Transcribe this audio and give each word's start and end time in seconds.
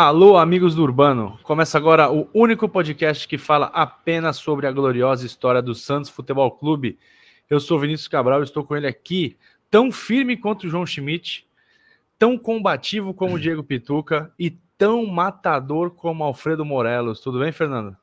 Alô, 0.00 0.38
amigos 0.38 0.76
do 0.76 0.84
Urbano. 0.84 1.36
Começa 1.42 1.76
agora 1.76 2.08
o 2.08 2.30
único 2.32 2.68
podcast 2.68 3.26
que 3.26 3.36
fala 3.36 3.66
apenas 3.74 4.36
sobre 4.36 4.68
a 4.68 4.70
gloriosa 4.70 5.26
história 5.26 5.60
do 5.60 5.74
Santos 5.74 6.08
Futebol 6.08 6.52
Clube. 6.52 6.96
Eu 7.50 7.58
sou 7.58 7.80
Vinícius 7.80 8.06
Cabral, 8.06 8.40
estou 8.44 8.62
com 8.62 8.76
ele 8.76 8.86
aqui, 8.86 9.36
tão 9.68 9.90
firme 9.90 10.36
quanto 10.36 10.68
o 10.68 10.70
João 10.70 10.86
Schmidt, 10.86 11.44
tão 12.16 12.38
combativo 12.38 13.12
como 13.12 13.34
o 13.34 13.40
Diego 13.42 13.64
Pituca 13.64 14.32
e 14.38 14.56
tão 14.78 15.04
matador 15.04 15.90
como 15.90 16.22
Alfredo 16.22 16.64
Morelos. 16.64 17.18
Tudo 17.18 17.40
bem, 17.40 17.50
Fernando? 17.50 17.96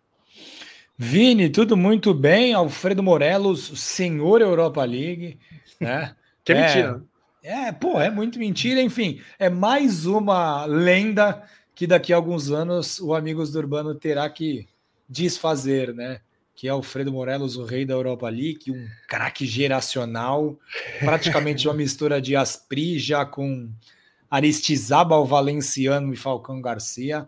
Vini, 0.98 1.50
tudo 1.50 1.78
muito 1.78 2.14
bem. 2.14 2.54
Alfredo 2.54 3.02
Morelos, 3.02 3.72
senhor 3.80 4.42
Europa 4.42 4.84
League, 4.84 5.40
né? 5.80 6.14
que 6.44 6.52
é, 6.52 6.62
mentira. 6.62 7.02
É, 7.42 7.72
pô, 7.72 8.02
é 8.02 8.12
muito 8.12 8.38
mentira. 8.38 8.82
Enfim, 8.82 9.22
é 9.40 9.50
mais 9.50 10.06
uma 10.06 10.66
lenda 10.66 11.42
que 11.76 11.86
daqui 11.86 12.14
a 12.14 12.16
alguns 12.16 12.50
anos 12.50 13.00
o 13.00 13.14
Amigos 13.14 13.52
do 13.52 13.60
Urbano 13.60 13.94
terá 13.94 14.28
que 14.30 14.68
desfazer, 15.08 15.94
né? 15.94 16.22
Que 16.56 16.68
é 16.68 16.72
Alfredo 16.72 17.12
Morelos, 17.12 17.58
o 17.58 17.66
rei 17.66 17.86
da 17.86 17.94
Europa 17.94 18.30
League, 18.30 18.72
um 18.72 18.88
craque 19.08 19.46
geracional, 19.46 20.58
praticamente 21.02 21.68
uma 21.68 21.74
mistura 21.76 22.22
de 22.22 22.34
Aspri 22.34 22.98
já 22.98 23.26
com 23.26 23.70
Aristizábal 24.32 25.26
Valenciano 25.26 26.14
e 26.14 26.18
Falcão 26.18 26.62
Garcia. 26.62 27.28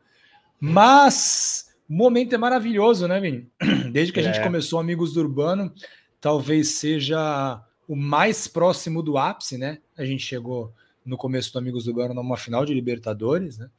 Mas 0.60 1.76
o 1.90 1.94
momento 1.94 2.34
é 2.34 2.38
maravilhoso, 2.38 3.06
né, 3.06 3.20
Vini? 3.20 3.50
Desde 3.92 4.14
que 4.14 4.22
a 4.22 4.24
é. 4.24 4.26
gente 4.26 4.42
começou 4.42 4.80
Amigos 4.80 5.14
do 5.14 5.20
Urbano, 5.20 5.74
talvez 6.22 6.70
seja 6.70 7.62
o 7.86 7.98
mais 7.98 8.48
próximo 8.48 9.04
do 9.04 9.18
ápice, 9.18 9.58
né? 9.58 9.80
A 9.98 10.06
gente 10.06 10.24
chegou 10.24 10.74
no 11.06 11.18
começo 11.18 11.52
do 11.52 11.60
Amigos 11.60 11.84
do 11.84 11.92
Urbano 11.92 12.14
numa 12.14 12.38
final 12.38 12.66
de 12.66 12.74
Libertadores, 12.74 13.58
né? 13.58 13.70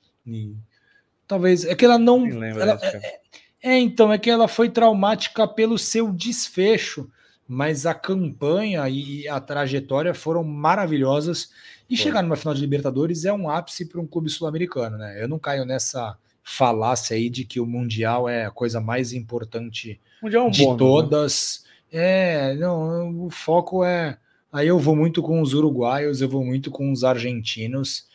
Talvez 1.27 1.65
é 1.65 1.75
que 1.75 1.85
ela 1.85 1.99
não. 1.99 2.27
Ela, 2.27 2.79
é, 2.83 2.97
é, 2.97 3.21
é, 3.63 3.79
então, 3.79 4.13
é 4.13 4.19
que 4.19 4.31
ela 4.31 4.49
foi 4.49 4.71
traumática 4.71 5.47
pelo 5.47 5.79
seu 5.79 6.11
desfecho, 6.11 7.11
mas 7.47 7.85
a 7.85 7.95
campanha 7.95 8.89
e 8.89 9.29
a 9.29 9.39
trajetória 9.39 10.15
foram 10.15 10.43
maravilhosas. 10.43 11.51
E 11.89 11.97
Pô. 11.97 12.03
chegar 12.03 12.23
numa 12.23 12.37
final 12.37 12.55
de 12.55 12.61
Libertadores 12.61 13.25
é 13.25 13.33
um 13.33 13.51
ápice 13.51 13.87
para 13.87 14.01
um 14.01 14.07
clube 14.07 14.31
sul-americano, 14.31 14.97
né? 14.97 15.23
Eu 15.23 15.29
não 15.29 15.39
caio 15.39 15.65
nessa 15.65 16.17
falácia 16.43 17.15
aí 17.15 17.29
de 17.29 17.45
que 17.45 17.61
o 17.61 17.67
Mundial 17.67 18.27
é 18.27 18.47
a 18.47 18.51
coisa 18.51 18.81
mais 18.81 19.13
importante 19.13 20.01
é 20.23 20.41
um 20.41 20.51
de 20.51 20.67
né? 20.67 20.77
todas. 20.77 21.65
Né? 21.93 22.51
É, 22.51 22.55
não, 22.55 23.27
o 23.27 23.31
foco 23.31 23.85
é. 23.85 24.19
Aí 24.51 24.67
eu 24.67 24.79
vou 24.79 24.97
muito 24.97 25.23
com 25.23 25.43
os 25.43 25.53
uruguaios, 25.53 26.23
eu 26.23 26.29
vou 26.29 26.43
muito 26.43 26.71
com 26.71 26.91
os 26.91 27.05
argentinos 27.05 28.07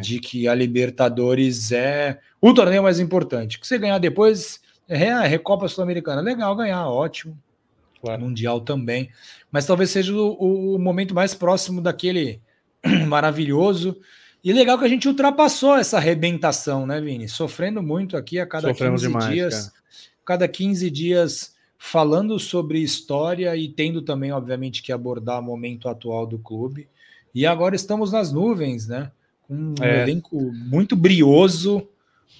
de 0.00 0.18
que 0.18 0.48
a 0.48 0.54
Libertadores 0.54 1.72
é 1.72 2.18
o 2.40 2.52
torneio 2.52 2.82
mais 2.82 2.98
importante. 2.98 3.58
Que 3.58 3.66
você 3.66 3.78
ganhar 3.78 3.98
depois 3.98 4.60
é 4.88 5.10
a 5.10 5.22
Recopa 5.22 5.68
Sul-Americana. 5.68 6.20
Legal 6.20 6.54
ganhar, 6.56 6.88
ótimo. 6.88 7.38
Claro. 8.00 8.22
Mundial 8.22 8.60
também. 8.60 9.10
Mas 9.50 9.64
talvez 9.66 9.90
seja 9.90 10.12
o, 10.14 10.74
o 10.74 10.78
momento 10.78 11.14
mais 11.14 11.34
próximo 11.34 11.80
daquele 11.80 12.40
maravilhoso. 13.06 13.96
E 14.42 14.52
legal 14.52 14.76
que 14.76 14.84
a 14.84 14.88
gente 14.88 15.06
ultrapassou 15.06 15.76
essa 15.76 15.98
arrebentação, 15.98 16.84
né, 16.84 17.00
Vini? 17.00 17.28
Sofrendo 17.28 17.80
muito 17.80 18.16
aqui 18.16 18.40
a 18.40 18.46
cada 18.46 18.68
Sofremos 18.68 19.02
15 19.02 19.12
demais, 19.12 19.32
dias. 19.32 19.54
Cara. 19.54 19.82
Cada 20.24 20.48
15 20.48 20.90
dias 20.90 21.54
falando 21.78 22.38
sobre 22.38 22.80
história 22.80 23.56
e 23.56 23.68
tendo 23.68 24.02
também, 24.02 24.32
obviamente, 24.32 24.82
que 24.82 24.92
abordar 24.92 25.38
o 25.38 25.42
momento 25.42 25.88
atual 25.88 26.26
do 26.26 26.38
clube. 26.38 26.88
E 27.34 27.46
agora 27.46 27.76
estamos 27.76 28.10
nas 28.10 28.32
nuvens, 28.32 28.88
né? 28.88 29.10
Um 29.48 29.74
é. 29.80 30.02
elenco 30.02 30.36
muito 30.52 30.96
brioso. 30.96 31.86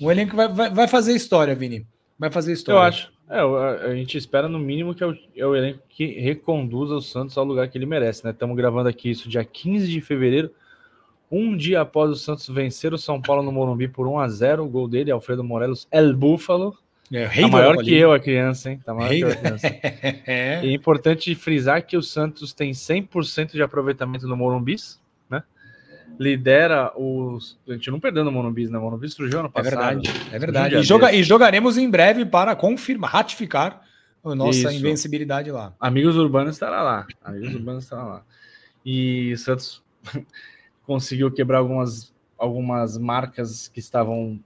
Um 0.01 0.11
elenco 0.11 0.31
que 0.31 0.37
vai, 0.37 0.49
vai, 0.49 0.71
vai, 0.71 0.89
fazer 0.89 1.15
história, 1.15 1.55
Vini. 1.55 1.87
Vai 2.19 2.31
fazer 2.31 2.53
história. 2.53 2.79
Eu 2.79 2.83
acho. 2.83 3.13
É, 3.29 3.91
a 3.91 3.95
gente 3.95 4.19
espera 4.19 4.49
no 4.49 4.59
mínimo 4.59 4.95
que 4.95 5.03
é 5.03 5.07
o, 5.07 5.17
é 5.37 5.47
o 5.47 5.57
elenco 5.57 5.81
que 5.89 6.21
reconduza 6.21 6.95
o 6.95 7.01
Santos 7.01 7.37
ao 7.39 7.45
lugar 7.45 7.69
que 7.69 7.79
ele 7.79 7.87
merece, 7.87 8.25
né? 8.25 8.31
Estamos 8.31 8.57
gravando 8.57 8.89
aqui 8.89 9.11
isso 9.11 9.29
dia 9.29 9.45
15 9.45 9.89
de 9.89 10.01
fevereiro, 10.01 10.51
um 11.31 11.57
dia 11.57 11.81
após 11.81 12.11
o 12.11 12.15
Santos 12.15 12.47
vencer 12.49 12.93
o 12.93 12.99
São 12.99 13.21
Paulo 13.21 13.43
no 13.43 13.51
Morumbi 13.51 13.89
por 13.89 14.07
1 14.07 14.19
a 14.19 14.29
0 14.29 14.65
o 14.65 14.69
gol 14.69 14.87
dele, 14.87 15.11
Alfredo 15.11 15.43
Morelos, 15.43 15.89
El 15.91 16.15
Búfalo. 16.15 16.77
É, 17.11 17.27
tá 17.27 17.49
maior 17.49 17.77
que 17.79 17.95
eu, 17.95 18.13
a 18.13 18.21
criança, 18.21 18.71
hein? 18.71 18.81
Tá 18.85 18.95
maior 18.95 19.09
rei 19.09 19.19
que 19.19 19.25
eu, 19.25 19.31
a 19.31 19.37
criança. 19.37 19.67
é. 20.27 20.61
E 20.63 20.69
é 20.69 20.73
importante 20.73 21.35
frisar 21.35 21.87
que 21.87 21.97
o 21.97 22.03
Santos 22.03 22.53
tem 22.53 22.73
100% 22.73 23.53
de 23.53 23.63
aproveitamento 23.63 24.27
no 24.27 24.37
Morumbi, 24.37 24.77
lidera 26.19 26.93
os. 26.97 27.59
A 27.69 27.73
gente 27.73 27.91
não 27.91 28.01
perdeu 28.01 28.25
no 28.25 28.33
Monobis, 28.33 28.71
né? 28.71 28.79
O 28.79 28.83
Monobis 28.83 29.15
surgiu 29.15 29.41
ano 29.41 29.51
passado. 29.51 29.75
É 29.75 29.77
verdade, 29.77 30.11
é 30.33 30.39
verdade. 30.39 30.75
E, 30.77 30.83
joga, 30.83 31.13
e, 31.13 31.23
jogaremos 31.23 31.79
em 31.79 31.89
breve 31.89 32.25
para 32.25 32.55
confirmar, 32.55 33.11
ratificar 33.11 33.83
a 34.25 34.35
nossa 34.35 34.59
Isso. 34.59 34.71
invencibilidade 34.73 35.51
lá. 35.51 35.75
Amigos 35.81 36.17
Urbanos 36.17 36.55
estará 36.55 36.83
lá. 36.83 37.07
Amigos 37.23 37.55
Urbanos 37.55 37.85
estará 37.85 38.05
lá. 38.05 38.25
E 38.85 39.37
Santos 39.37 39.83
conseguiu 40.87 41.31
quebrar 41.31 41.59
algumas, 41.59 42.13
algumas 42.39 42.99
marcas 42.99 43.69
que 43.69 43.81
estavam. 43.81 44.39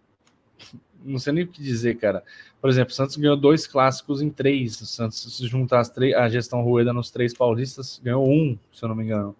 Não 1.05 1.19
sei 1.19 1.33
nem 1.33 1.45
o 1.45 1.49
que 1.49 1.63
dizer, 1.63 1.97
cara. 1.97 2.23
Por 2.61 2.71
exemplo, 2.71 2.93
o 2.93 2.95
Santos 2.95 3.17
ganhou 3.17 3.37
dois 3.37 3.67
clássicos 3.67 4.21
em 4.23 4.31
três. 4.31 4.81
O 4.81 4.87
Santos, 4.87 5.37
se 5.37 5.47
juntar 5.47 5.81
as 5.81 5.91
três, 5.91 6.15
a 6.15 6.29
gestão 6.29 6.63
Rueda 6.63 6.93
nos 6.93 7.11
três 7.11 7.33
paulistas, 7.33 8.01
ganhou 8.03 8.29
um, 8.29 8.59
se 8.73 8.83
eu 8.83 8.89
não 8.89 8.97
me 8.97 9.05
engano 9.05 9.37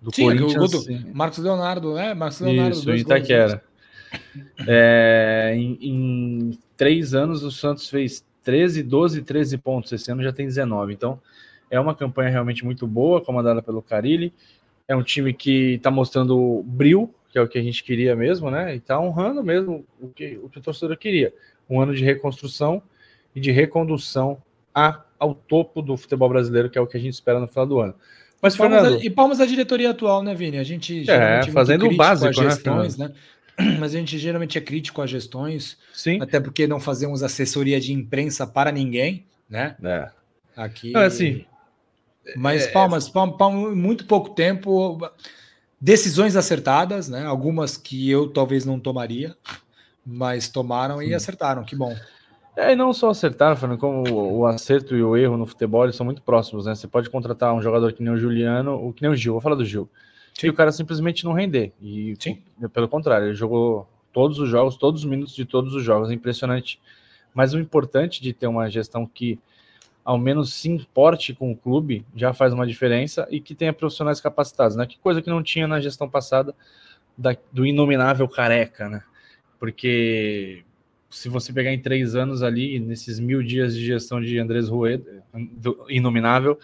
do 0.00 0.14
sim, 0.14 0.24
Corinthians. 0.24 0.70
Do, 0.70 0.84
do 0.84 1.14
Marcos 1.14 1.38
Leonardo, 1.38 1.94
né? 1.94 2.14
Marcos 2.14 2.40
Leonardo. 2.40 2.76
Isso, 2.76 2.94
Itaquera. 2.94 3.62
É, 4.66 5.52
em, 5.56 5.78
em, 5.80 6.58
três 6.76 7.14
anos, 7.14 7.42
o 7.42 7.50
Santos 7.50 7.88
fez 7.88 8.24
13, 8.42 8.82
12, 8.82 9.22
13 9.22 9.58
pontos. 9.58 9.92
Esse 9.92 10.10
ano 10.10 10.22
já 10.22 10.32
tem 10.32 10.46
19. 10.46 10.92
Então, 10.92 11.20
é 11.70 11.78
uma 11.80 11.94
campanha 11.94 12.30
realmente 12.30 12.64
muito 12.64 12.86
boa, 12.86 13.20
comandada 13.20 13.62
pelo 13.62 13.82
Carilli. 13.82 14.32
É 14.88 14.94
um 14.94 15.02
time 15.02 15.32
que 15.32 15.74
está 15.74 15.90
mostrando 15.90 16.62
brilho, 16.64 17.10
que 17.30 17.38
é 17.38 17.42
o 17.42 17.48
que 17.48 17.58
a 17.58 17.62
gente 17.62 17.82
queria 17.82 18.14
mesmo, 18.14 18.50
né? 18.50 18.74
E 18.74 18.78
está 18.78 19.00
honrando 19.00 19.42
mesmo 19.42 19.84
o 20.00 20.08
que, 20.08 20.38
o 20.42 20.48
que 20.48 20.58
o 20.58 20.62
torcedor 20.62 20.96
queria. 20.96 21.34
Um 21.68 21.80
ano 21.80 21.94
de 21.94 22.04
reconstrução 22.04 22.82
e 23.34 23.40
de 23.40 23.50
recondução 23.50 24.40
a, 24.74 25.02
ao 25.18 25.34
topo 25.34 25.82
do 25.82 25.96
futebol 25.96 26.28
brasileiro, 26.28 26.70
que 26.70 26.78
é 26.78 26.80
o 26.80 26.86
que 26.86 26.96
a 26.96 27.00
gente 27.00 27.14
espera 27.14 27.40
no 27.40 27.48
final 27.48 27.66
do 27.66 27.80
ano. 27.80 27.94
Mas, 28.40 28.54
e 28.54 28.56
Fernando... 28.56 28.82
Palmas 28.82 29.00
a, 29.00 29.04
e 29.04 29.10
palmas 29.10 29.38
da 29.38 29.46
diretoria 29.46 29.90
atual, 29.90 30.22
né, 30.22 30.34
Vini? 30.34 30.58
A 30.58 30.64
gente 30.64 31.10
é, 31.10 31.42
fazendo 31.50 31.86
o 31.86 31.96
básico, 31.96 32.42
né, 32.42 32.50
gestões, 32.50 32.96
né, 32.96 33.12
Mas 33.78 33.94
a 33.94 33.98
gente 33.98 34.18
geralmente 34.18 34.58
é 34.58 34.60
crítico 34.60 35.00
às 35.00 35.10
gestões, 35.10 35.78
Sim. 35.92 36.20
até 36.20 36.38
porque 36.38 36.66
não 36.66 36.78
fazemos 36.78 37.22
assessoria 37.22 37.80
de 37.80 37.92
imprensa 37.92 38.46
para 38.46 38.70
ninguém, 38.70 39.24
né? 39.48 39.76
É. 39.82 40.10
Aqui. 40.56 40.92
Não, 40.92 41.00
assim, 41.00 41.44
mas 42.34 42.66
é, 42.66 42.68
palmas, 42.68 43.08
palmas, 43.08 43.36
palmas, 43.36 43.76
muito 43.76 44.04
pouco 44.06 44.30
tempo, 44.30 44.98
decisões 45.80 46.36
acertadas, 46.36 47.08
né? 47.08 47.24
Algumas 47.24 47.76
que 47.76 48.10
eu 48.10 48.28
talvez 48.28 48.64
não 48.64 48.80
tomaria, 48.80 49.36
mas 50.04 50.48
tomaram 50.48 51.02
e 51.02 51.14
acertaram, 51.14 51.64
que 51.64 51.76
bom. 51.76 51.96
É, 52.56 52.72
e 52.72 52.76
não 52.76 52.90
só 52.94 53.10
acertar, 53.10 53.54
Fernando, 53.54 53.78
como 53.78 54.08
o, 54.08 54.38
o, 54.38 54.46
acerto 54.46 54.96
e 54.96 55.02
o 55.02 55.14
erro 55.14 55.36
no 55.36 55.44
futebol 55.44 55.92
são 55.92 56.06
muito 56.06 56.22
próximos, 56.22 56.64
né? 56.64 56.74
Você 56.74 56.88
pode 56.88 57.10
contratar 57.10 57.52
um 57.54 57.60
jogador 57.60 57.92
que 57.92 58.02
nem 58.02 58.10
o 58.10 58.16
Juliano, 58.16 58.72
ou 58.72 58.94
que 58.94 59.02
nem 59.02 59.10
o 59.10 59.14
Gil, 59.14 59.34
vou 59.34 59.42
falar 59.42 59.56
do 59.56 59.64
Gil, 59.64 59.86
Sim. 60.32 60.46
e 60.46 60.50
o 60.50 60.54
cara 60.54 60.72
simplesmente 60.72 61.22
não 61.22 61.34
render. 61.34 61.74
E 61.82 62.14
Sim. 62.18 62.42
pelo 62.72 62.88
contrário, 62.88 63.26
ele 63.26 63.34
jogou 63.34 63.86
todos 64.10 64.38
os 64.38 64.48
jogos, 64.48 64.78
todos 64.78 65.02
os 65.02 65.06
minutos 65.06 65.34
de 65.34 65.44
todos 65.44 65.74
os 65.74 65.84
jogos, 65.84 66.10
impressionante. 66.10 66.80
Mas 67.34 67.52
o 67.52 67.58
importante 67.58 68.22
de 68.22 68.32
ter 68.32 68.46
uma 68.46 68.70
gestão 68.70 69.04
que 69.06 69.38
ao 70.02 70.16
menos 70.16 70.54
se 70.54 70.70
importe 70.70 71.34
com 71.34 71.52
o 71.52 71.56
clube 71.56 72.06
já 72.14 72.32
faz 72.32 72.54
uma 72.54 72.66
diferença 72.66 73.28
e 73.30 73.38
que 73.38 73.54
tenha 73.54 73.72
profissionais 73.72 74.18
capacitados, 74.18 74.76
né? 74.76 74.86
Que 74.86 74.98
coisa 74.98 75.20
que 75.20 75.28
não 75.28 75.42
tinha 75.42 75.68
na 75.68 75.78
gestão 75.78 76.08
passada 76.08 76.54
da, 77.18 77.36
do 77.52 77.66
inominável 77.66 78.26
careca, 78.26 78.88
né? 78.88 79.02
Porque 79.58 80.64
se 81.10 81.28
você 81.28 81.52
pegar 81.52 81.72
em 81.72 81.78
três 81.78 82.14
anos 82.14 82.42
ali, 82.42 82.78
nesses 82.78 83.18
mil 83.18 83.42
dias 83.42 83.74
de 83.74 83.84
gestão 83.84 84.20
de 84.20 84.38
Andrés 84.38 84.68
Rueda, 84.68 85.22
inominável, 85.88 86.58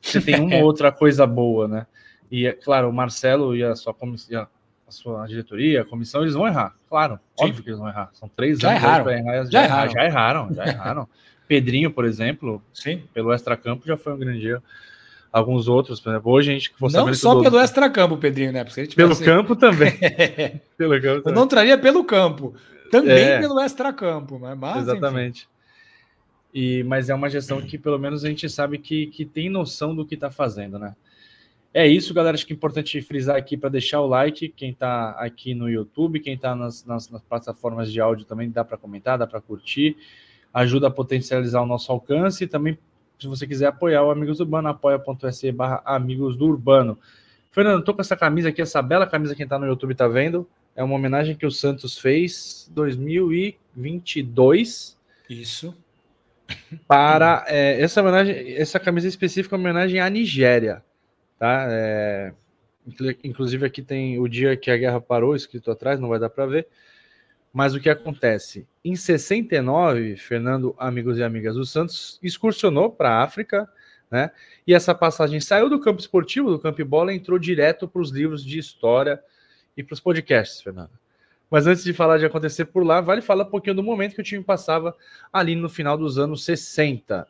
você 0.00 0.20
tem 0.20 0.40
uma 0.40 0.56
outra 0.64 0.90
coisa 0.92 1.26
boa, 1.26 1.66
né? 1.68 1.86
E, 2.30 2.46
é 2.46 2.52
claro, 2.52 2.88
o 2.88 2.92
Marcelo 2.92 3.56
e 3.56 3.64
a 3.64 3.74
sua, 3.74 3.92
comissão, 3.92 4.46
a 4.86 4.90
sua 4.90 5.26
diretoria, 5.26 5.82
a 5.82 5.84
comissão, 5.84 6.22
eles 6.22 6.34
vão 6.34 6.46
errar. 6.46 6.74
Claro, 6.88 7.18
Sim. 7.38 7.46
óbvio 7.46 7.62
que 7.62 7.70
eles 7.70 7.78
vão 7.78 7.88
errar. 7.88 8.10
São 8.12 8.28
três 8.28 8.58
já 8.58 8.70
anos 8.70 8.82
erraram. 8.82 9.10
Errar, 9.10 9.44
já, 9.44 9.50
já, 9.50 9.64
erraram. 9.64 9.92
já 9.92 10.04
erraram, 10.04 10.54
já 10.54 10.66
erraram. 10.66 11.08
Pedrinho, 11.48 11.90
por 11.90 12.04
exemplo, 12.04 12.62
Sim. 12.72 13.02
pelo 13.12 13.34
extracampo, 13.34 13.84
já 13.84 13.96
foi 13.96 14.12
um 14.12 14.18
grande 14.18 14.46
erro 14.46 14.62
alguns 15.32 15.68
outros, 15.68 16.00
por 16.00 16.10
exemplo, 16.10 16.32
hoje 16.32 16.50
a 16.50 16.54
gente 16.54 16.72
Não 16.80 17.14
só 17.14 17.34
do... 17.34 17.42
pelo 17.42 17.60
extracampo, 17.60 18.16
Pedrinho, 18.16 18.52
né? 18.52 18.64
pelo 18.96 19.16
campo 19.16 19.54
também. 19.54 19.92
pelo 20.76 21.00
campo 21.00 21.22
também. 21.22 21.22
Eu 21.24 21.32
não 21.32 21.46
traria 21.46 21.78
pelo 21.78 22.04
campo. 22.04 22.54
Também 22.90 23.24
é, 23.24 23.40
pelo 23.40 23.60
extracampo, 23.60 24.38
né? 24.38 24.54
mas 24.54 24.82
Exatamente. 24.82 25.42
Enfim. 25.42 25.60
E, 26.52 26.82
mas 26.82 27.08
é 27.08 27.14
uma 27.14 27.30
gestão 27.30 27.62
que 27.62 27.78
pelo 27.78 27.98
menos 27.98 28.24
a 28.24 28.28
gente 28.28 28.48
sabe 28.48 28.78
que, 28.78 29.06
que 29.06 29.24
tem 29.24 29.48
noção 29.48 29.94
do 29.94 30.04
que 30.04 30.14
está 30.14 30.30
fazendo, 30.30 30.78
né? 30.78 30.96
É 31.72 31.86
isso, 31.86 32.12
galera. 32.12 32.34
Acho 32.34 32.44
que 32.44 32.52
é 32.52 32.56
importante 32.56 33.00
frisar 33.00 33.36
aqui 33.36 33.56
para 33.56 33.70
deixar 33.70 34.00
o 34.00 34.06
like. 34.06 34.48
Quem 34.48 34.70
está 34.70 35.10
aqui 35.10 35.54
no 35.54 35.70
YouTube, 35.70 36.18
quem 36.18 36.34
está 36.34 36.54
nas, 36.56 36.84
nas, 36.84 37.08
nas, 37.08 37.22
plataformas 37.22 37.92
de 37.92 38.00
áudio 38.00 38.26
também 38.26 38.50
dá 38.50 38.64
para 38.64 38.76
comentar, 38.76 39.16
dá 39.16 39.26
para 39.26 39.40
curtir. 39.40 39.96
Ajuda 40.52 40.88
a 40.88 40.90
potencializar 40.90 41.62
o 41.62 41.66
nosso 41.66 41.92
alcance. 41.92 42.42
E 42.42 42.46
também, 42.48 42.76
se 43.20 43.28
você 43.28 43.46
quiser 43.46 43.66
apoiar 43.66 44.02
o 44.02 44.10
Amigos 44.10 44.40
Urbano, 44.40 44.68
apoia.se 44.68 45.52
barra 45.52 45.80
Amigos 45.84 46.36
do 46.36 46.46
Urbano. 46.46 46.98
Fernando, 47.52 47.84
tô 47.84 47.94
com 47.94 48.00
essa 48.00 48.16
camisa 48.16 48.48
aqui, 48.48 48.60
essa 48.60 48.82
bela 48.82 49.06
camisa 49.06 49.36
quem 49.36 49.44
está 49.44 49.56
no 49.56 49.66
YouTube 49.66 49.92
está 49.92 50.08
vendo. 50.08 50.48
É 50.74 50.84
uma 50.84 50.94
homenagem 50.94 51.36
que 51.36 51.46
o 51.46 51.50
Santos 51.50 51.98
fez 51.98 52.70
2022. 52.74 54.98
Isso. 55.28 55.76
Para 56.86 57.44
é, 57.46 57.78
essa 57.80 58.00
homenagem, 58.00 58.54
essa 58.54 58.80
camisa 58.80 59.06
específica 59.06 59.54
é 59.54 59.58
uma 59.58 59.68
homenagem 59.68 60.00
à 60.00 60.10
Nigéria 60.10 60.82
tá? 61.40 61.66
É, 61.70 62.34
inclusive 63.24 63.64
aqui 63.64 63.80
tem 63.80 64.20
o 64.20 64.28
dia 64.28 64.56
que 64.56 64.70
a 64.70 64.76
guerra 64.76 65.00
parou 65.00 65.34
escrito 65.34 65.70
atrás, 65.70 65.98
não 65.98 66.10
vai 66.10 66.18
dar 66.18 66.28
para 66.28 66.44
ver. 66.44 66.68
Mas 67.52 67.74
o 67.74 67.80
que 67.80 67.88
acontece? 67.88 68.68
Em 68.84 68.94
69, 68.94 70.16
Fernando, 70.16 70.74
amigos 70.78 71.18
e 71.18 71.22
amigas, 71.22 71.56
o 71.56 71.64
Santos 71.64 72.20
excursionou 72.22 72.92
para 72.92 73.10
a 73.10 73.24
África, 73.24 73.68
né? 74.08 74.30
E 74.66 74.74
essa 74.74 74.94
passagem 74.94 75.40
saiu 75.40 75.68
do 75.68 75.80
campo 75.80 76.00
esportivo, 76.00 76.50
do 76.50 76.60
campo 76.60 76.84
bola, 76.84 77.12
e 77.12 77.16
entrou 77.16 77.38
direto 77.38 77.88
para 77.88 78.02
os 78.02 78.10
livros 78.10 78.44
de 78.44 78.58
história 78.58 79.20
e 79.80 79.84
para 79.84 79.94
os 79.94 80.00
podcasts, 80.00 80.60
Fernando. 80.62 80.90
Mas 81.50 81.66
antes 81.66 81.82
de 81.82 81.92
falar 81.92 82.18
de 82.18 82.26
acontecer 82.26 82.66
por 82.66 82.84
lá, 82.84 83.00
vale 83.00 83.20
falar 83.20 83.44
um 83.44 83.50
pouquinho 83.50 83.74
do 83.74 83.82
momento 83.82 84.14
que 84.14 84.20
o 84.20 84.24
time 84.24 84.42
passava 84.42 84.94
ali 85.32 85.56
no 85.56 85.68
final 85.68 85.98
dos 85.98 86.18
anos 86.18 86.44
60. 86.44 87.26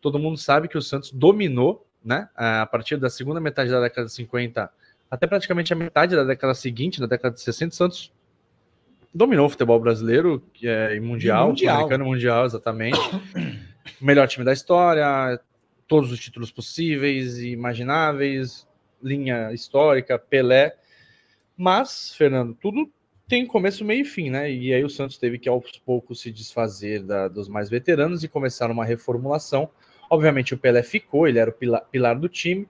Todo 0.00 0.18
mundo 0.18 0.38
sabe 0.38 0.68
que 0.68 0.78
o 0.78 0.82
Santos 0.82 1.10
dominou 1.10 1.88
né? 2.04 2.28
A 2.34 2.66
partir 2.66 2.96
da 2.96 3.10
segunda 3.10 3.40
metade 3.40 3.70
da 3.70 3.80
década 3.80 4.06
de 4.06 4.12
50 4.12 4.70
até 5.10 5.26
praticamente 5.26 5.72
a 5.72 5.76
metade 5.76 6.14
da 6.14 6.24
década 6.24 6.54
seguinte, 6.54 7.00
da 7.00 7.06
década 7.06 7.34
de 7.34 7.40
60, 7.40 7.74
Santos 7.74 8.12
dominou 9.12 9.46
o 9.46 9.48
futebol 9.48 9.80
brasileiro 9.80 10.42
que 10.52 10.68
é 10.68 10.94
e 10.94 11.00
mundial, 11.00 11.46
e 11.46 11.48
mundial. 11.48 11.76
americano 11.76 12.04
mundial, 12.04 12.44
exatamente. 12.44 12.98
Melhor 14.00 14.28
time 14.28 14.44
da 14.44 14.52
história, 14.52 15.40
todos 15.86 16.12
os 16.12 16.20
títulos 16.20 16.50
possíveis 16.50 17.38
e 17.38 17.48
imagináveis, 17.48 18.66
linha 19.02 19.50
histórica, 19.52 20.18
Pelé. 20.18 20.76
Mas, 21.58 22.14
Fernando, 22.14 22.54
tudo 22.54 22.90
tem 23.26 23.46
começo, 23.46 23.84
meio 23.84 24.02
e 24.02 24.04
fim, 24.06 24.30
né? 24.30 24.50
E 24.50 24.72
aí 24.72 24.82
o 24.82 24.88
Santos 24.88 25.18
teve 25.18 25.38
que 25.38 25.50
aos 25.50 25.76
poucos 25.84 26.22
se 26.22 26.32
desfazer 26.32 27.02
da, 27.02 27.28
dos 27.28 27.46
mais 27.48 27.68
veteranos 27.68 28.24
e 28.24 28.28
começar 28.28 28.70
uma 28.70 28.86
reformulação 28.86 29.68
Obviamente 30.10 30.54
o 30.54 30.58
Pelé 30.58 30.82
ficou, 30.82 31.28
ele 31.28 31.38
era 31.38 31.50
o 31.50 31.52
pilar, 31.52 31.84
pilar 31.90 32.18
do 32.18 32.28
time, 32.28 32.66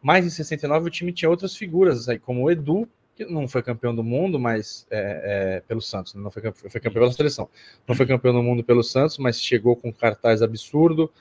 mas 0.00 0.26
em 0.26 0.30
69 0.30 0.88
o 0.88 0.90
time 0.90 1.12
tinha 1.12 1.28
outras 1.28 1.56
figuras, 1.56 2.08
aí, 2.08 2.18
como 2.18 2.42
o 2.42 2.50
Edu, 2.50 2.88
que 3.14 3.24
não 3.24 3.48
foi 3.48 3.62
campeão 3.62 3.94
do 3.94 4.02
mundo, 4.02 4.38
mas 4.38 4.86
é, 4.90 5.56
é, 5.56 5.60
pelo 5.60 5.80
Santos, 5.80 6.14
não 6.14 6.30
foi, 6.30 6.42
foi 6.52 6.80
campeão 6.80 7.02
pela 7.02 7.12
seleção. 7.12 7.48
Não 7.86 7.94
foi 7.94 8.06
campeão 8.06 8.32
do 8.32 8.42
mundo 8.42 8.64
pelo 8.64 8.82
Santos, 8.82 9.18
mas 9.18 9.40
chegou 9.40 9.76
com 9.76 9.92
cartaz 9.92 10.40
absurdo. 10.42 11.12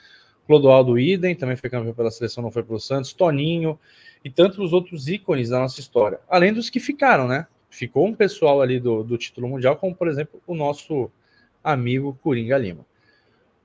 Clodoaldo 0.48 0.98
Idem 1.00 1.36
também 1.36 1.56
foi 1.56 1.70
campeão 1.70 1.94
pela 1.94 2.12
seleção, 2.12 2.44
não 2.44 2.52
foi 2.52 2.64
pelo 2.64 2.80
Santos. 2.80 3.14
Toninho 3.14 3.80
e 4.24 4.30
tantos 4.30 4.74
outros 4.74 5.08
ícones 5.08 5.50
da 5.50 5.60
nossa 5.60 5.80
história. 5.80 6.20
Além 6.30 6.54
dos 6.54 6.70
que 6.70 6.80
ficaram, 6.80 7.28
né? 7.28 7.48
Ficou 7.70 8.06
um 8.06 8.14
pessoal 8.14 8.62
ali 8.62 8.80
do, 8.80 9.04
do 9.04 9.18
título 9.18 9.48
mundial, 9.48 9.78
como 9.78 9.96
por 9.96 10.08
exemplo 10.08 10.42
o 10.46 10.54
nosso 10.54 11.10
amigo 11.64 12.18
Coringa 12.22 12.58
Lima. 12.58 12.86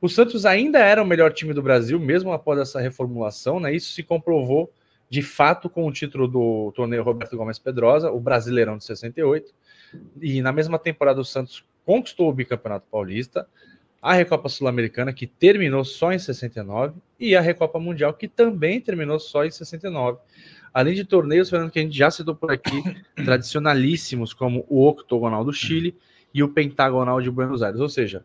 O 0.01 0.09
Santos 0.09 0.45
ainda 0.47 0.79
era 0.79 1.03
o 1.03 1.07
melhor 1.07 1.33
time 1.33 1.53
do 1.53 1.63
Brasil, 1.63 1.99
mesmo 1.99 2.33
após 2.33 2.61
essa 2.61 2.81
reformulação, 2.81 3.59
né? 3.59 3.75
Isso 3.75 3.93
se 3.93 4.03
comprovou 4.03 4.71
de 5.09 5.23
fato 5.23 5.71
com 5.71 5.87
o 5.87 5.93
título 5.93 6.29
do 6.29 6.73
torneio 6.73 7.03
Roberto 7.03 7.37
Gomes 7.37 7.59
Pedrosa, 7.59 8.11
o 8.11 8.21
Brasileirão 8.21 8.77
de 8.77 8.85
68. 8.85 9.53
E 10.21 10.43
na 10.43 10.53
mesma 10.53 10.79
temporada 10.79 11.21
o 11.21 11.25
Santos 11.25 11.65
conquistou 11.85 12.29
o 12.29 12.33
bicampeonato 12.33 12.87
paulista, 12.91 13.49
a 14.01 14.15
Recopa 14.15 14.49
Sul-Americana, 14.49 15.13
que 15.13 15.27
terminou 15.27 15.85
só 15.85 16.13
em 16.13 16.19
69, 16.19 16.95
e 17.19 17.35
a 17.35 17.41
Recopa 17.41 17.79
Mundial, 17.79 18.15
que 18.15 18.29
também 18.29 18.81
terminou 18.81 19.19
só 19.19 19.45
em 19.45 19.51
69. 19.51 20.19
Além 20.73 20.95
de 20.95 21.05
torneios, 21.05 21.49
Fernando, 21.49 21.71
que 21.71 21.79
a 21.79 21.83
gente 21.83 21.97
já 21.97 22.11
citou 22.11 22.35
por 22.35 22.53
aqui, 22.53 22.83
tradicionalíssimos, 23.17 24.33
como 24.35 24.65
o 24.69 24.87
Octogonal 24.87 25.45
do 25.45 25.53
Chile 25.53 25.97
e 26.33 26.43
o 26.43 26.49
Pentagonal 26.49 27.21
de 27.21 27.31
Buenos 27.31 27.63
Aires. 27.63 27.81
Ou 27.81 27.89
seja, 27.89 28.25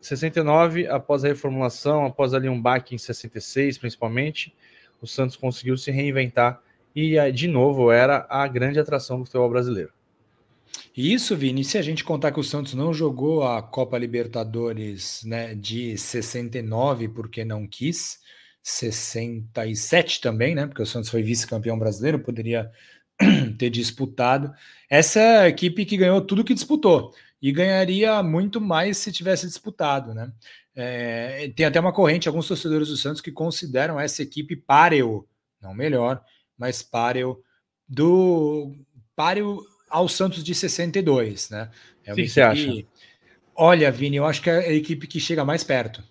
69, 0.00 0.86
após 0.86 1.24
a 1.24 1.28
reformulação, 1.28 2.04
após 2.04 2.34
ali 2.34 2.48
um 2.48 2.60
baque 2.60 2.94
em 2.94 2.98
66, 2.98 3.78
principalmente, 3.78 4.54
o 5.00 5.06
Santos 5.06 5.36
conseguiu 5.36 5.76
se 5.76 5.90
reinventar 5.90 6.60
e, 6.94 7.32
de 7.32 7.48
novo, 7.48 7.90
era 7.90 8.26
a 8.28 8.46
grande 8.46 8.78
atração 8.78 9.18
do 9.18 9.24
futebol 9.24 9.48
brasileiro. 9.48 9.92
Isso, 10.96 11.36
Vini, 11.36 11.64
se 11.64 11.78
a 11.78 11.82
gente 11.82 12.04
contar 12.04 12.32
que 12.32 12.40
o 12.40 12.44
Santos 12.44 12.74
não 12.74 12.92
jogou 12.92 13.42
a 13.44 13.62
Copa 13.62 13.98
Libertadores 13.98 15.22
né, 15.24 15.54
de 15.54 15.96
69 15.96 17.08
porque 17.08 17.44
não 17.44 17.66
quis, 17.66 18.18
67 18.62 20.20
também, 20.20 20.54
né? 20.54 20.66
Porque 20.66 20.82
o 20.82 20.86
Santos 20.86 21.10
foi 21.10 21.22
vice-campeão 21.22 21.78
brasileiro, 21.78 22.18
poderia 22.18 22.70
ter 23.58 23.70
disputado. 23.70 24.52
Essa 24.90 25.20
é 25.20 25.48
equipe 25.48 25.84
que 25.84 25.96
ganhou 25.96 26.20
tudo 26.20 26.44
que 26.44 26.54
disputou 26.54 27.14
e 27.40 27.52
ganharia 27.52 28.22
muito 28.22 28.60
mais 28.60 28.98
se 28.98 29.12
tivesse 29.12 29.46
disputado, 29.46 30.12
né? 30.12 30.32
É, 30.74 31.52
tem 31.56 31.66
até 31.66 31.80
uma 31.80 31.92
corrente, 31.92 32.28
alguns 32.28 32.46
torcedores 32.46 32.88
do 32.88 32.96
Santos 32.96 33.20
que 33.20 33.32
consideram 33.32 33.98
essa 33.98 34.22
equipe 34.22 34.54
páreo, 34.54 35.26
não 35.60 35.74
melhor, 35.74 36.22
mas 36.56 36.82
páreo 36.82 37.42
do 37.88 38.76
páreo 39.16 39.60
ao 39.88 40.08
Santos 40.08 40.42
de 40.42 40.54
62, 40.54 41.50
né? 41.50 41.70
É 42.04 42.12
o 42.12 42.16
que 42.16 42.28
você 42.28 42.40
acha? 42.40 42.84
Olha, 43.54 43.90
Vini, 43.90 44.16
eu 44.16 44.24
acho 44.24 44.40
que 44.40 44.48
é 44.48 44.58
a 44.58 44.72
equipe 44.72 45.06
que 45.06 45.18
chega 45.18 45.44
mais 45.44 45.64
perto 45.64 46.02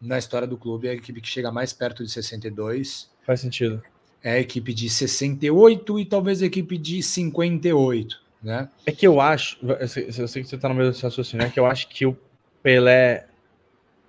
na 0.00 0.18
história 0.18 0.46
do 0.46 0.56
clube, 0.56 0.88
é 0.88 0.90
a 0.90 0.94
equipe 0.94 1.20
que 1.20 1.28
chega 1.28 1.50
mais 1.50 1.72
perto 1.72 2.04
de 2.04 2.10
62. 2.10 3.10
Faz 3.24 3.40
sentido. 3.40 3.82
É 4.22 4.32
a 4.32 4.40
equipe 4.40 4.72
de 4.72 4.88
68 4.88 6.00
e 6.00 6.04
talvez 6.04 6.42
a 6.42 6.46
equipe 6.46 6.78
de 6.78 7.02
58. 7.02 8.22
Né? 8.42 8.68
É 8.84 8.92
que 8.92 9.06
eu 9.06 9.20
acho, 9.20 9.58
eu 9.62 9.88
sei 10.28 10.42
que 10.42 10.48
você 10.48 10.56
está 10.56 10.68
no 10.68 10.74
meio 10.74 10.90
desse 10.90 11.02
raciocínio, 11.02 11.46
é 11.46 11.50
que 11.50 11.58
eu 11.58 11.66
acho 11.66 11.88
que 11.88 12.04
o 12.04 12.16
Pelé 12.62 13.26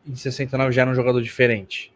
em 0.05 0.15
69 0.15 0.71
já 0.71 0.81
era 0.81 0.91
um 0.91 0.95
jogador 0.95 1.21
diferente. 1.21 1.91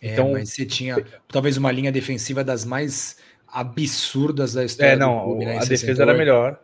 É, 0.00 0.12
então, 0.12 0.32
mas 0.32 0.50
você 0.50 0.64
tinha 0.64 1.04
talvez 1.28 1.56
uma 1.56 1.70
linha 1.70 1.92
defensiva 1.92 2.42
das 2.42 2.64
mais 2.64 3.18
absurdas 3.46 4.54
da 4.54 4.64
história. 4.64 4.92
É, 4.92 4.96
não, 4.96 5.24
clube, 5.24 5.44
né, 5.44 5.58
a 5.58 5.64
defesa 5.64 6.02
era 6.02 6.14
melhor. 6.14 6.60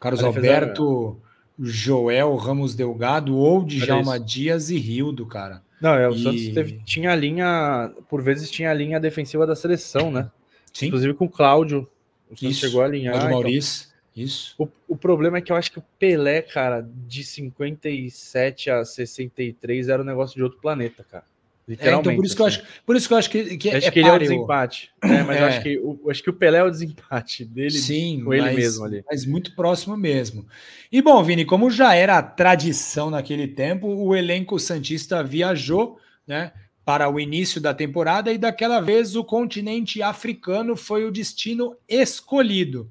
Carlos 0.00 0.22
Alberto, 0.22 1.20
Joel, 1.58 2.34
Ramos 2.36 2.74
Delgado 2.74 3.36
ou 3.36 3.64
Djalma 3.64 4.18
Dias 4.18 4.70
e 4.70 4.78
Rildo, 4.78 5.26
cara. 5.26 5.62
Não, 5.80 5.94
é, 5.94 6.08
o 6.08 6.14
e... 6.14 6.22
Santos 6.22 6.48
teve, 6.48 6.80
tinha 6.84 7.12
a 7.12 7.16
linha, 7.16 7.92
por 8.08 8.22
vezes 8.22 8.50
tinha 8.50 8.70
a 8.70 8.74
linha 8.74 8.98
defensiva 8.98 9.46
da 9.46 9.54
seleção, 9.54 10.10
né? 10.10 10.30
Sim. 10.72 10.86
Inclusive 10.86 11.14
com 11.14 11.24
o 11.24 11.28
Cláudio. 11.28 11.88
O 12.30 12.36
Santos 12.36 12.56
Isso. 12.56 12.66
chegou 12.66 12.82
a 12.82 12.84
alinhar. 12.84 13.14
Cláudio 13.14 13.28
então 13.28 13.40
Maurício. 13.40 13.88
Isso. 14.14 14.54
O, 14.58 14.68
o, 14.88 14.96
problema 14.96 15.38
é 15.38 15.40
que 15.40 15.52
eu 15.52 15.56
acho 15.56 15.70
que 15.70 15.78
o 15.78 15.84
Pelé, 15.96 16.42
cara, 16.42 16.88
de 17.06 17.22
57 17.22 18.68
a 18.68 18.84
63 18.84 19.88
era 19.88 20.02
um 20.02 20.04
negócio 20.04 20.34
de 20.34 20.42
outro 20.42 20.58
planeta, 20.58 21.04
cara. 21.08 21.24
Literalmente. 21.68 22.08
É, 22.08 22.12
então 22.12 22.16
por 22.16 22.24
isso 22.24 22.34
que 22.34 22.40
eu 22.40 22.46
assim. 22.46 22.60
acho, 22.60 22.82
por 22.86 22.96
isso 22.96 23.08
que 23.08 23.14
eu 23.14 23.18
acho 23.18 23.30
que, 23.30 23.56
que 23.58 23.70
acho 23.70 23.86
é 23.88 23.90
que 23.90 23.98
ele 23.98 24.08
é 24.08 24.12
o 24.12 24.18
desempate. 24.18 24.90
É, 25.02 25.22
mas 25.22 25.36
é. 25.36 25.42
Eu 25.42 25.46
acho 25.46 25.62
que 25.62 25.78
o, 25.78 26.10
acho 26.10 26.22
que 26.22 26.30
o 26.30 26.32
Pelé 26.32 26.58
é 26.58 26.64
o 26.64 26.70
desempate 26.70 27.44
dele 27.44 27.70
Sim, 27.70 28.22
com 28.24 28.32
ele 28.32 28.42
mas, 28.42 28.56
mesmo 28.56 28.84
ali. 28.86 29.04
Mas 29.06 29.26
muito 29.26 29.54
próximo 29.54 29.94
mesmo. 29.94 30.46
E 30.90 31.02
bom, 31.02 31.22
Vini, 31.22 31.44
como 31.44 31.70
já 31.70 31.94
era 31.94 32.22
tradição 32.22 33.10
naquele 33.10 33.46
tempo, 33.46 33.86
o 33.86 34.16
elenco 34.16 34.58
santista 34.58 35.22
viajou, 35.22 35.98
né? 36.26 36.52
Para 36.86 37.10
o 37.10 37.20
início 37.20 37.60
da 37.60 37.74
temporada, 37.74 38.32
e 38.32 38.38
daquela 38.38 38.80
vez 38.80 39.14
o 39.14 39.22
continente 39.22 40.00
africano 40.02 40.74
foi 40.74 41.04
o 41.04 41.12
destino 41.12 41.76
escolhido. 41.86 42.88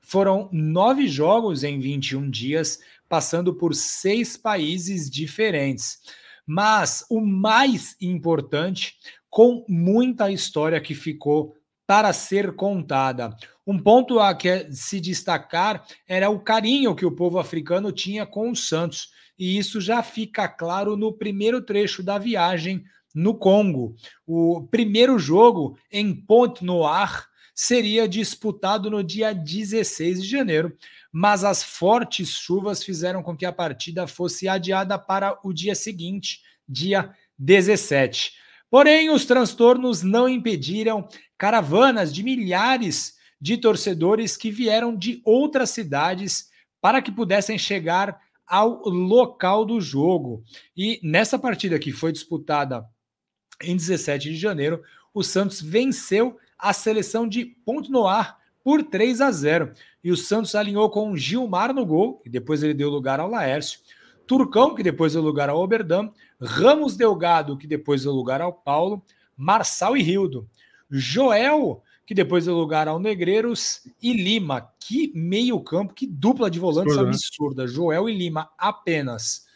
Foram 0.00 0.48
nove 0.50 1.06
jogos 1.06 1.62
em 1.62 1.78
21 1.78 2.30
dias, 2.30 2.80
passando 3.06 3.52
por 3.52 3.74
seis 3.74 4.38
países 4.38 5.10
diferentes. 5.10 5.98
Mas 6.46 7.04
o 7.10 7.20
mais 7.20 7.96
importante, 8.00 8.94
com 9.28 9.64
muita 9.68 10.30
história 10.30 10.80
que 10.80 10.94
ficou 10.94 11.54
para 11.86 12.12
ser 12.12 12.54
contada. 12.54 13.36
Um 13.66 13.78
ponto 13.78 14.18
a 14.18 14.34
que 14.34 14.72
se 14.72 15.00
destacar 15.00 15.84
era 16.06 16.30
o 16.30 16.40
carinho 16.40 16.94
que 16.94 17.06
o 17.06 17.12
povo 17.12 17.38
africano 17.38 17.92
tinha 17.92 18.24
com 18.24 18.50
os 18.50 18.68
Santos, 18.68 19.10
e 19.38 19.58
isso 19.58 19.80
já 19.80 20.02
fica 20.02 20.48
claro 20.48 20.96
no 20.96 21.12
primeiro 21.12 21.60
trecho 21.60 22.02
da 22.02 22.18
viagem 22.18 22.84
no 23.14 23.34
Congo. 23.34 23.94
O 24.26 24.66
primeiro 24.70 25.18
jogo 25.18 25.78
em 25.90 26.14
Pointe 26.14 26.64
Noire 26.64 27.24
seria 27.56 28.06
disputado 28.06 28.90
no 28.90 29.02
dia 29.02 29.32
16 29.32 30.22
de 30.22 30.28
janeiro, 30.28 30.76
mas 31.10 31.42
as 31.42 31.62
fortes 31.62 32.28
chuvas 32.28 32.84
fizeram 32.84 33.22
com 33.22 33.34
que 33.34 33.46
a 33.46 33.52
partida 33.52 34.06
fosse 34.06 34.46
adiada 34.46 34.98
para 34.98 35.38
o 35.42 35.54
dia 35.54 35.74
seguinte, 35.74 36.42
dia 36.68 37.14
17. 37.38 38.34
Porém, 38.70 39.08
os 39.08 39.24
transtornos 39.24 40.02
não 40.02 40.28
impediram 40.28 41.08
caravanas 41.38 42.12
de 42.12 42.22
milhares 42.22 43.14
de 43.40 43.56
torcedores 43.56 44.36
que 44.36 44.50
vieram 44.50 44.94
de 44.94 45.22
outras 45.24 45.70
cidades 45.70 46.50
para 46.78 47.00
que 47.00 47.10
pudessem 47.10 47.56
chegar 47.56 48.20
ao 48.46 48.86
local 48.86 49.64
do 49.64 49.80
jogo. 49.80 50.44
E 50.76 51.00
nessa 51.02 51.38
partida 51.38 51.78
que 51.78 51.90
foi 51.90 52.12
disputada 52.12 52.84
em 53.62 53.74
17 53.74 54.30
de 54.30 54.36
janeiro, 54.36 54.82
o 55.14 55.22
Santos 55.22 55.62
venceu 55.62 56.38
a 56.58 56.72
seleção 56.72 57.28
de 57.28 57.44
Ponto 57.44 57.90
Noir 57.90 58.36
por 58.62 58.82
3 58.82 59.20
a 59.20 59.30
0. 59.30 59.72
E 60.02 60.10
o 60.10 60.16
Santos 60.16 60.54
alinhou 60.54 60.90
com 60.90 61.16
Gilmar 61.16 61.72
no 61.72 61.86
gol, 61.86 62.20
e 62.24 62.28
depois 62.28 62.62
ele 62.62 62.74
deu 62.74 62.90
lugar 62.90 63.20
ao 63.20 63.28
Laércio. 63.30 63.80
Turcão, 64.26 64.74
que 64.74 64.82
depois 64.82 65.12
deu 65.12 65.22
lugar 65.22 65.48
ao 65.48 65.58
Oberdam. 65.58 66.12
Ramos 66.40 66.96
Delgado, 66.96 67.56
que 67.56 67.66
depois 67.66 68.02
deu 68.02 68.12
lugar 68.12 68.40
ao 68.40 68.52
Paulo. 68.52 69.02
Marçal 69.36 69.96
e 69.96 70.02
Rildo. 70.02 70.48
Joel, 70.90 71.82
que 72.04 72.14
depois 72.14 72.46
deu 72.46 72.56
lugar 72.56 72.88
ao 72.88 72.98
Negreiros. 72.98 73.82
E 74.02 74.12
Lima. 74.12 74.68
Que 74.80 75.12
meio-campo, 75.14 75.94
que 75.94 76.06
dupla 76.06 76.50
de 76.50 76.58
volantes 76.58 76.96
né? 76.96 77.02
absurda. 77.02 77.62
Né? 77.62 77.68
Joel 77.68 78.08
e 78.08 78.16
Lima 78.16 78.50
apenas. 78.58 79.46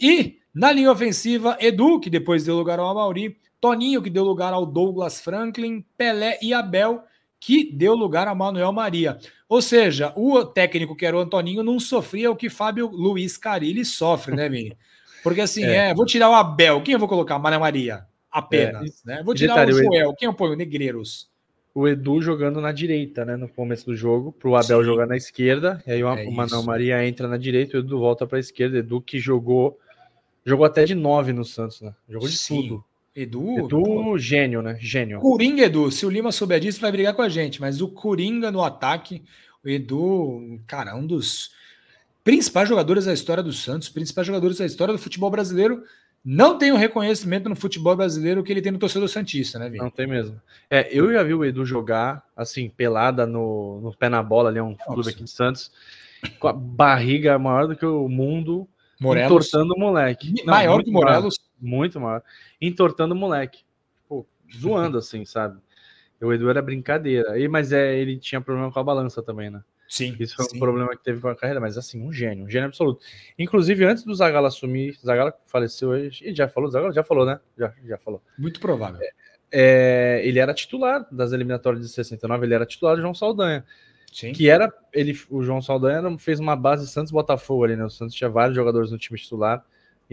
E 0.00 0.38
na 0.54 0.72
linha 0.72 0.90
ofensiva, 0.90 1.56
Edu, 1.60 2.00
que 2.00 2.08
depois 2.08 2.44
deu 2.44 2.56
lugar 2.56 2.78
ao 2.78 2.88
Amauri. 2.88 3.36
Toninho, 3.64 4.02
que 4.02 4.10
deu 4.10 4.24
lugar 4.24 4.52
ao 4.52 4.66
Douglas 4.66 5.22
Franklin. 5.22 5.82
Pelé 5.96 6.38
e 6.42 6.52
Abel 6.52 7.02
que 7.40 7.70
deu 7.72 7.94
lugar 7.94 8.28
a 8.28 8.34
Manuel 8.34 8.72
Maria. 8.72 9.18
Ou 9.48 9.62
seja, 9.62 10.12
o 10.16 10.44
técnico 10.44 10.94
que 10.94 11.04
era 11.04 11.16
o 11.16 11.20
Antoninho 11.20 11.62
não 11.62 11.80
sofria 11.80 12.30
o 12.30 12.36
que 12.36 12.50
Fábio 12.50 12.88
Luiz 12.88 13.38
Carilli 13.38 13.84
sofre, 13.84 14.34
né, 14.34 14.48
Vini? 14.48 14.76
Porque 15.22 15.40
assim, 15.40 15.62
é. 15.62 15.90
é, 15.90 15.94
vou 15.94 16.04
tirar 16.04 16.28
o 16.30 16.34
Abel, 16.34 16.82
quem 16.82 16.92
eu 16.94 16.98
vou 16.98 17.08
colocar? 17.08 17.38
Manuel 17.38 17.60
Maria, 17.60 18.06
apenas, 18.30 19.02
é. 19.06 19.16
né? 19.16 19.22
Vou 19.22 19.34
tirar 19.34 19.54
detalhe, 19.54 19.72
o 19.72 19.84
Joel, 19.84 20.14
quem 20.14 20.26
eu 20.26 20.34
ponho? 20.34 20.56
Negreiros. 20.56 21.30
O 21.74 21.88
Edu 21.88 22.20
jogando 22.20 22.60
na 22.60 22.72
direita, 22.72 23.24
né, 23.24 23.36
no 23.36 23.48
começo 23.48 23.86
do 23.86 23.96
jogo, 23.96 24.32
para 24.32 24.48
o 24.48 24.56
Abel 24.56 24.80
Sim. 24.80 24.84
jogar 24.84 25.06
na 25.06 25.16
esquerda, 25.16 25.82
e 25.86 25.92
aí 25.92 26.04
o, 26.04 26.08
é 26.08 26.30
Manuel 26.30 26.62
Maria 26.62 27.06
entra 27.06 27.28
na 27.28 27.36
direita, 27.36 27.76
o 27.76 27.80
Edu 27.80 27.98
volta 27.98 28.26
para 28.26 28.38
a 28.38 28.40
esquerda, 28.40 28.78
Edu 28.78 29.00
que 29.00 29.18
jogou 29.18 29.78
jogou 30.44 30.64
até 30.64 30.84
de 30.84 30.94
nove 30.94 31.32
no 31.32 31.44
Santos, 31.44 31.80
né? 31.80 31.94
Jogou 32.08 32.28
de 32.28 32.36
Sim. 32.36 32.62
tudo. 32.62 32.84
Edu. 33.14 33.60
Edu, 33.60 34.18
gênio, 34.18 34.60
né? 34.60 34.76
Gênio. 34.80 35.20
Coringa, 35.20 35.64
Edu. 35.64 35.90
Se 35.90 36.04
o 36.04 36.10
Lima 36.10 36.32
souber 36.32 36.58
disso, 36.58 36.80
vai 36.80 36.90
brigar 36.90 37.14
com 37.14 37.22
a 37.22 37.28
gente. 37.28 37.60
Mas 37.60 37.80
o 37.80 37.88
Coringa 37.88 38.50
no 38.50 38.62
ataque, 38.62 39.22
o 39.64 39.68
Edu, 39.68 40.60
cara, 40.66 40.96
um 40.96 41.06
dos 41.06 41.52
principais 42.24 42.68
jogadores 42.68 43.04
da 43.04 43.12
história 43.12 43.42
do 43.42 43.52
Santos, 43.52 43.88
principais 43.88 44.26
jogadores 44.26 44.58
da 44.58 44.66
história 44.66 44.92
do 44.92 44.98
futebol 44.98 45.30
brasileiro. 45.30 45.84
Não 46.24 46.56
tem 46.56 46.72
o 46.72 46.74
um 46.74 46.78
reconhecimento 46.78 47.50
no 47.50 47.54
futebol 47.54 47.94
brasileiro 47.94 48.42
que 48.42 48.50
ele 48.50 48.62
tem 48.62 48.72
no 48.72 48.78
torcedor 48.78 49.08
Santista, 49.08 49.58
né, 49.58 49.66
Vini? 49.66 49.84
Não 49.84 49.90
tem 49.90 50.06
mesmo. 50.06 50.40
É, 50.70 50.88
eu 50.90 51.12
já 51.12 51.22
vi 51.22 51.34
o 51.34 51.44
Edu 51.44 51.66
jogar, 51.66 52.24
assim, 52.34 52.70
pelada 52.70 53.26
no, 53.26 53.80
no 53.82 53.94
pé 53.94 54.08
na 54.08 54.22
bola, 54.22 54.48
ali, 54.48 54.58
é 54.58 54.62
um 54.62 54.70
Nossa. 54.70 54.84
clube 54.86 55.10
aqui 55.10 55.22
de 55.22 55.30
Santos, 55.30 55.70
com 56.40 56.48
a 56.48 56.52
barriga 56.54 57.38
maior 57.38 57.68
do 57.68 57.76
que 57.76 57.84
o 57.84 58.08
mundo, 58.08 58.66
Morelos. 58.98 59.30
entortando 59.30 59.74
o 59.74 59.78
moleque. 59.78 60.32
Não, 60.46 60.54
maior 60.54 60.82
que 60.82 60.88
o 60.88 60.92
Morelos. 60.94 61.38
Muito 61.60 62.00
maior. 62.00 62.22
Entortando 62.66 63.14
o 63.14 63.16
moleque. 63.16 63.64
Pô, 64.08 64.26
zoando 64.56 64.98
assim, 64.98 65.24
sabe? 65.24 65.58
O 66.20 66.32
Edu 66.32 66.48
era 66.48 66.62
brincadeira. 66.62 67.38
E, 67.38 67.46
mas 67.48 67.72
é, 67.72 67.96
ele 67.96 68.18
tinha 68.18 68.40
problema 68.40 68.72
com 68.72 68.78
a 68.78 68.84
balança 68.84 69.22
também, 69.22 69.50
né? 69.50 69.62
Sim. 69.88 70.16
Isso 70.18 70.36
foi 70.36 70.46
sim. 70.46 70.56
um 70.56 70.60
problema 70.60 70.90
que 70.96 71.04
teve 71.04 71.20
com 71.20 71.28
a 71.28 71.36
carreira, 71.36 71.60
mas 71.60 71.76
assim, 71.76 72.02
um 72.02 72.12
gênio, 72.12 72.46
um 72.46 72.50
gênio 72.50 72.68
absoluto. 72.68 73.04
Inclusive, 73.38 73.84
antes 73.84 74.02
do 74.04 74.14
Zagala 74.14 74.48
assumir, 74.48 74.96
Zagala 75.04 75.32
faleceu 75.46 75.90
hoje, 75.90 76.24
e 76.26 76.34
já 76.34 76.48
falou, 76.48 76.70
Zagala 76.70 76.92
já 76.92 77.04
falou, 77.04 77.26
né? 77.26 77.38
Já, 77.56 77.72
já 77.84 77.98
falou. 77.98 78.22
Muito 78.38 78.60
provável. 78.60 79.00
É, 79.02 79.10
é, 79.52 80.26
ele 80.26 80.38
era 80.38 80.54
titular 80.54 81.06
das 81.12 81.32
eliminatórias 81.32 81.82
de 81.82 81.92
69, 81.92 82.46
ele 82.46 82.54
era 82.54 82.66
titular 82.66 82.96
de 82.96 83.02
João 83.02 83.14
Saldanha. 83.14 83.64
Sim. 84.12 84.32
Que 84.32 84.48
era, 84.48 84.72
ele, 84.92 85.18
o 85.28 85.42
João 85.42 85.60
Saldanha 85.60 86.02
fez 86.18 86.40
uma 86.40 86.56
base 86.56 86.88
Santos 86.88 87.12
Botafogo 87.12 87.64
ali, 87.64 87.76
né? 87.76 87.84
O 87.84 87.90
Santos 87.90 88.14
tinha 88.14 88.30
vários 88.30 88.56
jogadores 88.56 88.90
no 88.90 88.98
time 88.98 89.18
titular 89.18 89.64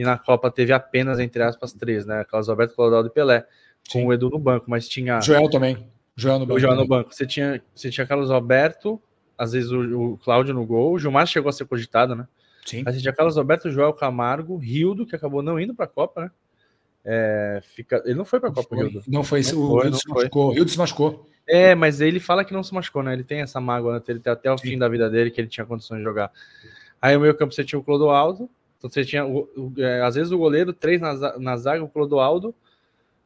e 0.02 0.04
na 0.04 0.18
Copa 0.18 0.50
teve 0.50 0.74
apenas, 0.74 1.20
entre 1.20 1.44
aspas, 1.44 1.74
três, 1.74 2.08
né? 2.08 2.24
Carlos 2.24 2.50
Alberto, 2.50 2.74
Clodoaldo 2.74 3.10
e 3.10 3.12
Pelé, 3.12 3.46
com 3.92 4.00
Sim. 4.00 4.08
o 4.08 4.12
Edu 4.12 4.32
no 4.32 4.40
banco, 4.40 4.66
mas 4.68 4.90
tinha. 4.90 5.22
Joel 5.22 5.48
também. 5.48 5.88
Joel 6.16 6.40
no 6.40 6.46
banco. 6.48 6.58
O 6.58 6.60
Joel 6.60 6.76
no 6.76 6.88
banco. 6.88 7.14
Você 7.14 7.28
tinha, 7.28 7.62
você 7.76 7.92
tinha 7.92 8.08
Carlos 8.08 8.32
Alberto, 8.32 9.00
às 9.38 9.52
vezes 9.52 9.72
o, 9.72 10.14
o 10.14 10.18
Cláudio 10.18 10.56
no 10.56 10.66
gol, 10.66 10.94
o 10.94 10.98
Gilmar 10.98 11.28
chegou 11.28 11.50
a 11.50 11.54
ser 11.54 11.66
cogitado, 11.66 12.16
né? 12.16 12.28
Sim. 12.66 12.82
Mas 12.84 12.96
você 12.96 13.02
tinha 13.02 13.14
Carlos 13.14 13.38
Alberto, 13.38 13.70
Joel 13.70 13.94
Camargo, 13.94 14.58
Rildo, 14.58 15.06
que 15.06 15.16
acabou 15.16 15.44
não 15.44 15.60
indo 15.60 15.76
para 15.76 15.86
a 15.86 15.88
Copa, 15.88 16.22
né? 16.22 16.32
É, 17.06 17.62
fica... 17.62 18.02
Ele 18.04 18.16
não 18.16 18.26
foi 18.26 18.40
para 18.40 18.50
a 18.50 18.54
Copa. 18.54 18.76
Rildo. 18.76 19.04
Não 19.08 19.24
foi, 19.24 19.42
não 19.54 19.60
o 19.60 19.82
Rildo 19.82 19.98
se 19.98 20.10
machucou. 20.10 20.48
O 20.48 20.52
Rildo 20.52 20.72
se 20.72 20.78
machucou. 20.80 21.30
É, 21.48 21.76
mas 21.76 22.02
ele 22.02 22.20
fala 22.20 22.44
que 22.44 22.54
não 22.54 22.64
se 22.64 22.74
machucou, 22.74 23.04
né? 23.04 23.14
Ele 23.14 23.24
tem 23.24 23.42
essa 23.42 23.62
mágoa, 23.62 23.94
né? 23.94 24.02
ele 24.08 24.20
tem 24.20 24.34
até 24.34 24.52
o 24.52 24.58
Sim. 24.58 24.70
fim 24.70 24.78
da 24.80 24.90
vida 24.90 25.10
dele 25.12 25.30
que 25.30 25.40
ele 25.40 25.48
tinha 25.48 25.66
condições 25.66 26.00
de 26.00 26.04
jogar. 26.04 26.32
Aí 27.00 27.16
o 27.16 27.20
meio 27.20 27.36
campo 27.36 27.54
você 27.54 27.64
tinha 27.64 27.80
o 27.80 27.84
Clodoaldo, 27.84 28.50
então 28.82 28.90
você 28.90 29.06
tinha, 29.06 29.24
o, 29.24 29.48
o, 29.56 29.74
é, 29.78 30.02
às 30.02 30.16
vezes, 30.16 30.32
o 30.32 30.38
goleiro, 30.40 30.74
três 30.74 31.00
na, 31.00 31.38
na 31.38 31.56
zaga, 31.56 31.84
o 31.84 31.88
Clodoaldo. 31.88 32.54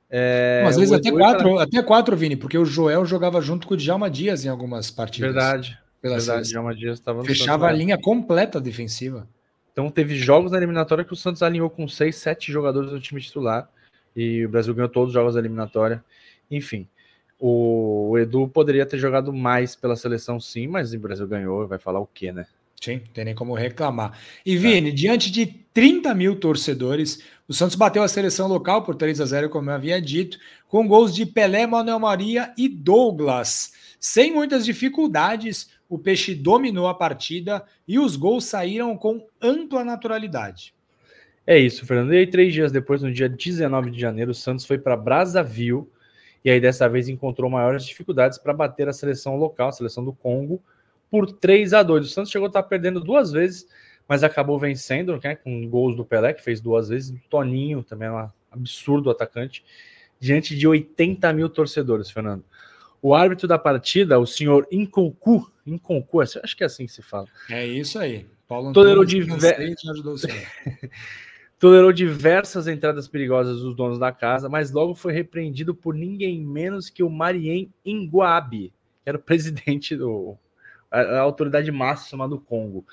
É, 0.10 0.64
às 0.68 0.76
vezes 0.76 0.92
até 0.92 1.10
quatro, 1.10 1.58
até 1.58 1.82
quatro, 1.82 2.16
Vini, 2.16 2.36
porque 2.36 2.58
o 2.58 2.66
Joel 2.66 3.06
jogava 3.06 3.40
junto 3.40 3.66
com 3.66 3.74
o 3.74 3.78
Djalma 3.78 4.10
Dias 4.10 4.44
em 4.44 4.50
algumas 4.50 4.92
partidas. 4.92 5.34
Verdade. 5.34 5.80
Pela 6.02 6.18
verdade, 6.18 6.50
Djalma 6.50 6.76
Dias 6.76 7.00
estava 7.00 7.24
Fechava 7.24 7.68
a 7.68 7.72
linha 7.72 7.98
completa 7.98 8.60
defensiva. 8.60 9.28
Então 9.72 9.90
teve 9.90 10.16
jogos 10.16 10.52
na 10.52 10.58
eliminatória 10.58 11.06
que 11.06 11.14
o 11.14 11.16
Santos 11.16 11.42
alinhou 11.42 11.70
com 11.70 11.88
seis, 11.88 12.18
sete 12.18 12.52
jogadores 12.52 12.92
no 12.92 13.00
time 13.00 13.22
titular. 13.22 13.70
E 14.14 14.46
o 14.46 14.50
Brasil 14.50 14.74
ganhou 14.76 14.90
todos 14.90 15.10
os 15.10 15.14
jogos 15.14 15.34
da 15.36 15.40
eliminatória. 15.40 16.04
Enfim, 16.52 16.88
o 17.40 18.18
Edu 18.18 18.48
poderia 18.48 18.86
ter 18.86 18.98
jogado 18.98 19.32
mais 19.32 19.76
pela 19.76 19.96
seleção, 19.96 20.40
sim, 20.40 20.68
mas 20.68 20.94
o 20.94 21.00
Brasil 21.00 21.28
ganhou, 21.28 21.68
vai 21.68 21.80
falar 21.80 22.00
o 22.00 22.08
quê, 22.08 22.32
né? 22.32 22.46
Sim, 22.86 23.02
tem 23.16 23.26
nem 23.26 23.34
como 23.34 23.56
reclamar. 23.56 24.16
E 24.46 24.56
Vini, 24.56 24.90
é. 24.90 24.94
diante 24.94 25.32
de 25.32 25.48
30 25.48 26.14
mil 26.14 26.36
torcedores, 26.36 27.24
o 27.48 27.54
Santos 27.54 27.76
bateu 27.76 28.04
a 28.04 28.08
seleção 28.08 28.48
local 28.48 28.84
por 28.84 28.94
3 28.94 29.20
a 29.20 29.26
0 29.26 29.50
como 29.50 29.72
eu 29.72 29.74
havia 29.74 30.00
dito, 30.00 30.38
com 30.68 30.88
gols 30.88 31.12
de 31.16 31.26
Pelé, 31.26 31.66
Manuel 31.66 31.98
Maria 31.98 32.54
e 32.56 32.70
Douglas. 32.70 33.74
Sem 34.00 34.32
muitas 34.32 34.64
dificuldades, 34.64 35.72
o 35.90 35.98
Peixe 35.98 36.36
dominou 36.36 36.86
a 36.86 36.94
partida 36.94 37.66
e 37.88 37.98
os 37.98 38.16
gols 38.16 38.46
saíram 38.46 38.96
com 38.96 39.26
ampla 39.42 39.84
naturalidade. 39.84 40.72
É 41.48 41.58
isso, 41.58 41.88
Fernando. 41.88 42.14
E 42.14 42.18
aí, 42.18 42.28
três 42.28 42.54
dias 42.54 42.72
depois, 42.72 43.02
no 43.02 43.12
dia 43.12 43.28
19 43.28 43.90
de 43.90 44.00
janeiro, 44.00 44.30
o 44.30 44.36
Santos 44.36 44.64
foi 44.64 44.78
para 44.78 44.96
Brazzaville 44.96 45.88
e 46.44 46.52
aí 46.52 46.62
dessa 46.62 46.88
vez 46.88 47.10
encontrou 47.10 47.50
maiores 47.50 47.84
dificuldades 47.84 48.38
para 48.38 48.54
bater 48.54 48.88
a 48.88 48.94
seleção 48.94 49.38
local, 49.38 49.70
a 49.70 49.72
seleção 49.72 50.06
do 50.06 50.14
Congo, 50.14 50.62
por 51.10 51.32
3 51.32 51.74
a 51.74 51.84
2 51.84 52.06
O 52.06 52.10
Santos 52.10 52.32
chegou 52.32 52.46
a 52.46 52.50
estar 52.50 52.64
perdendo 52.64 53.00
duas 53.00 53.32
vezes, 53.32 53.68
mas 54.08 54.24
acabou 54.24 54.60
vencendo, 54.60 55.20
né, 55.24 55.36
com 55.36 55.68
gols 55.68 55.96
do 55.96 56.06
Pelé, 56.06 56.34
que 56.34 56.44
fez 56.44 56.62
duas 56.62 56.90
vezes, 56.90 57.12
do 57.12 57.20
Toninho, 57.30 57.84
também 57.84 58.08
é 58.08 58.12
um 58.12 58.30
absurdo 58.52 59.10
atacante, 59.10 59.64
diante 60.20 60.56
de 60.56 60.68
80 60.68 61.32
mil 61.34 61.50
torcedores, 61.50 62.10
Fernando. 62.10 62.44
O 63.02 63.14
árbitro 63.14 63.48
da 63.48 63.58
partida, 63.60 64.20
o 64.20 64.26
senhor 64.26 64.68
Inconcu, 64.72 65.52
Inconcu, 65.66 66.22
acho 66.22 66.56
que 66.56 66.64
é 66.64 66.66
assim 66.66 66.86
que 66.86 66.92
se 66.92 67.02
fala. 67.02 67.28
É 67.50 67.66
isso 67.66 68.00
aí. 68.00 68.26
Paulo 68.48 68.74
tolerou, 68.74 69.04
diver... 69.04 69.76
tolerou 71.60 71.92
diversas 71.92 72.68
entradas 72.68 73.08
perigosas 73.08 73.62
dos 73.62 73.76
donos 73.76 73.98
da 73.98 74.12
casa, 74.12 74.48
mas 74.48 74.72
logo 74.72 74.94
foi 74.94 75.14
repreendido 75.14 75.74
por 75.74 75.96
ninguém 75.96 76.44
menos 76.44 76.90
que 76.90 77.02
o 77.04 77.10
Marien 77.10 77.74
Inguabi, 77.84 78.72
que 79.04 79.10
era 79.10 79.18
o 79.18 79.22
presidente 79.22 79.96
do, 79.96 80.38
a, 80.96 81.18
a 81.18 81.22
autoridade 81.22 81.72
máxima 81.72 82.28
do 82.28 82.40
Congo. 82.40 82.86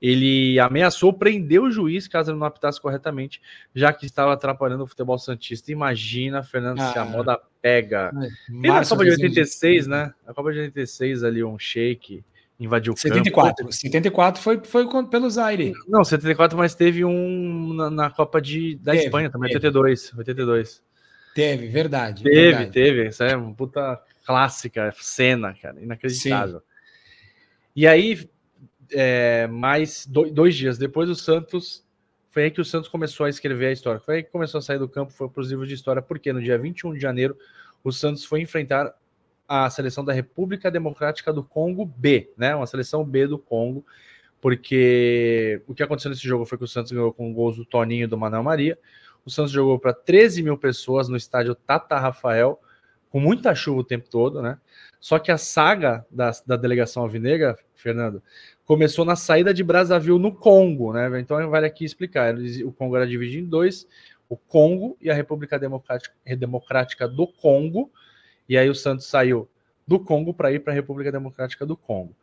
Ele 0.00 0.58
ameaçou 0.58 1.12
prender 1.12 1.62
o 1.62 1.70
juiz 1.70 2.06
caso 2.06 2.30
ele 2.30 2.38
não 2.38 2.46
apitasse 2.46 2.80
corretamente, 2.80 3.40
já 3.74 3.92
que 3.92 4.04
estava 4.04 4.32
atrapalhando 4.32 4.84
o 4.84 4.86
futebol 4.86 5.18
santista. 5.18 5.72
Imagina, 5.72 6.42
Fernando, 6.42 6.80
ah, 6.80 6.92
se 6.92 6.98
a 6.98 7.04
moda 7.04 7.40
pega. 7.62 8.12
É, 8.50 8.68
na 8.68 8.84
Copa 8.84 9.04
de 9.04 9.10
86, 9.12 9.86
né? 9.86 10.12
A 10.26 10.34
Copa 10.34 10.52
de 10.52 10.58
86 10.58 11.24
ali, 11.24 11.42
um 11.42 11.58
shake 11.58 12.22
invadiu 12.58 12.92
o 12.92 12.96
74. 12.96 13.56
campo. 13.56 13.72
74 13.72 14.42
foi, 14.42 14.60
foi 14.62 14.86
pelo 15.06 15.30
Zaire. 15.30 15.72
Não, 15.88 16.04
74, 16.04 16.56
mas 16.56 16.74
teve 16.74 17.04
um 17.04 17.72
na, 17.72 17.90
na 17.90 18.10
Copa 18.10 18.40
de, 18.40 18.76
da 18.76 18.92
teve, 18.92 19.04
Espanha 19.04 19.30
também, 19.30 19.48
teve. 19.48 19.66
82, 19.66 20.12
82. 20.16 20.82
Teve, 21.34 21.68
verdade. 21.68 22.22
Teve, 22.22 22.40
verdade. 22.40 22.70
teve. 22.70 23.08
Isso 23.08 23.22
é 23.22 23.34
uma 23.34 23.54
puta 23.54 24.00
clássica 24.24 24.94
cena, 24.98 25.54
cara. 25.54 25.80
Inacreditável. 25.80 26.60
Sim. 26.60 26.73
E 27.74 27.86
aí, 27.86 28.28
é, 28.92 29.46
mais 29.46 30.06
dois 30.06 30.54
dias 30.54 30.78
depois, 30.78 31.08
o 31.08 31.14
Santos. 31.14 31.84
Foi 32.30 32.44
aí 32.44 32.50
que 32.50 32.60
o 32.60 32.64
Santos 32.64 32.88
começou 32.88 33.26
a 33.26 33.28
escrever 33.28 33.66
a 33.66 33.72
história. 33.72 34.00
Foi 34.00 34.16
aí 34.16 34.22
que 34.24 34.30
começou 34.30 34.58
a 34.58 34.62
sair 34.62 34.78
do 34.78 34.88
campo, 34.88 35.12
foi 35.12 35.28
para 35.28 35.40
os 35.40 35.50
livros 35.50 35.68
de 35.68 35.74
história, 35.74 36.02
porque 36.02 36.32
no 36.32 36.42
dia 36.42 36.58
21 36.58 36.94
de 36.94 37.00
janeiro, 37.00 37.36
o 37.82 37.92
Santos 37.92 38.24
foi 38.24 38.40
enfrentar 38.40 38.92
a 39.46 39.68
seleção 39.70 40.04
da 40.04 40.12
República 40.12 40.70
Democrática 40.70 41.32
do 41.32 41.44
Congo 41.44 41.84
B, 41.84 42.32
né? 42.36 42.54
Uma 42.54 42.66
seleção 42.66 43.04
B 43.04 43.26
do 43.26 43.38
Congo, 43.38 43.84
porque 44.40 45.62
o 45.66 45.74
que 45.74 45.82
aconteceu 45.82 46.10
nesse 46.10 46.26
jogo 46.26 46.44
foi 46.44 46.58
que 46.58 46.64
o 46.64 46.68
Santos 46.68 46.92
ganhou 46.92 47.12
com 47.12 47.32
gols 47.32 47.56
do 47.56 47.64
Toninho 47.64 48.04
e 48.04 48.06
do 48.08 48.18
Manuel 48.18 48.42
Maria. 48.42 48.78
O 49.24 49.30
Santos 49.30 49.52
jogou 49.52 49.78
para 49.78 49.92
13 49.92 50.42
mil 50.42 50.58
pessoas 50.58 51.08
no 51.08 51.16
estádio 51.16 51.54
Tata 51.54 51.98
Rafael, 51.98 52.60
com 53.10 53.20
muita 53.20 53.54
chuva 53.54 53.80
o 53.80 53.84
tempo 53.84 54.08
todo, 54.10 54.42
né? 54.42 54.58
Só 55.00 55.18
que 55.18 55.30
a 55.30 55.38
saga 55.38 56.04
da, 56.10 56.32
da 56.46 56.56
delegação 56.56 57.02
alvinegra, 57.02 57.56
Fernando, 57.84 58.22
começou 58.64 59.04
na 59.04 59.14
saída 59.14 59.52
de 59.52 59.62
Brazzaville 59.62 60.18
no 60.18 60.32
Congo, 60.32 60.94
né? 60.94 61.20
Então 61.20 61.50
vale 61.50 61.66
aqui 61.66 61.84
explicar. 61.84 62.34
O 62.64 62.72
Congo 62.72 62.96
era 62.96 63.06
dividido 63.06 63.44
em 63.44 63.46
dois, 63.46 63.86
o 64.26 64.38
Congo 64.38 64.96
e 65.02 65.10
a 65.10 65.14
República 65.14 65.58
Democrática, 65.58 66.14
Democrática 66.34 67.06
do 67.06 67.26
Congo. 67.26 67.92
E 68.48 68.56
aí 68.56 68.70
o 68.70 68.74
Santos 68.74 69.04
saiu 69.04 69.46
do 69.86 70.00
Congo 70.00 70.32
para 70.32 70.50
ir 70.50 70.60
para 70.60 70.72
a 70.72 70.74
República 70.74 71.12
Democrática 71.12 71.66
do 71.66 71.76
Congo. 71.76 72.16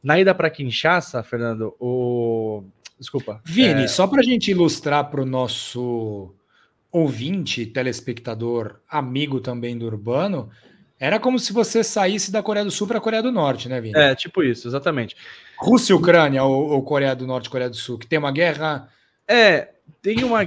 Na 0.00 0.20
ida 0.20 0.32
para 0.32 0.48
Kinshasa, 0.48 1.24
Fernando, 1.24 1.74
o. 1.80 2.62
Desculpa. 2.96 3.40
Vini, 3.44 3.82
é... 3.82 3.88
só 3.88 4.06
para 4.06 4.20
a 4.20 4.24
gente 4.24 4.52
ilustrar 4.52 5.10
para 5.10 5.20
o 5.20 5.26
nosso 5.26 6.32
ouvinte, 6.92 7.66
telespectador, 7.66 8.78
amigo 8.88 9.40
também 9.40 9.76
do 9.76 9.86
Urbano, 9.86 10.50
era 11.00 11.18
como 11.18 11.38
se 11.38 11.50
você 11.50 11.82
saísse 11.82 12.30
da 12.30 12.42
Coreia 12.42 12.64
do 12.64 12.70
Sul 12.70 12.86
para 12.86 12.98
a 12.98 13.00
Coreia 13.00 13.22
do 13.22 13.32
Norte, 13.32 13.70
né, 13.70 13.80
Vini? 13.80 13.98
É, 13.98 14.14
tipo 14.14 14.42
isso, 14.42 14.68
exatamente. 14.68 15.16
Rússia 15.58 15.94
e 15.94 15.96
Ucrânia, 15.96 16.44
ou, 16.44 16.72
ou 16.72 16.82
Coreia 16.82 17.16
do 17.16 17.26
Norte 17.26 17.46
e 17.46 17.50
Coreia 17.50 17.70
do 17.70 17.76
Sul, 17.76 17.98
que 17.98 18.06
tem 18.06 18.18
uma 18.18 18.30
guerra. 18.30 18.88
É, 19.26 19.70
tem 20.02 20.22
uma. 20.22 20.40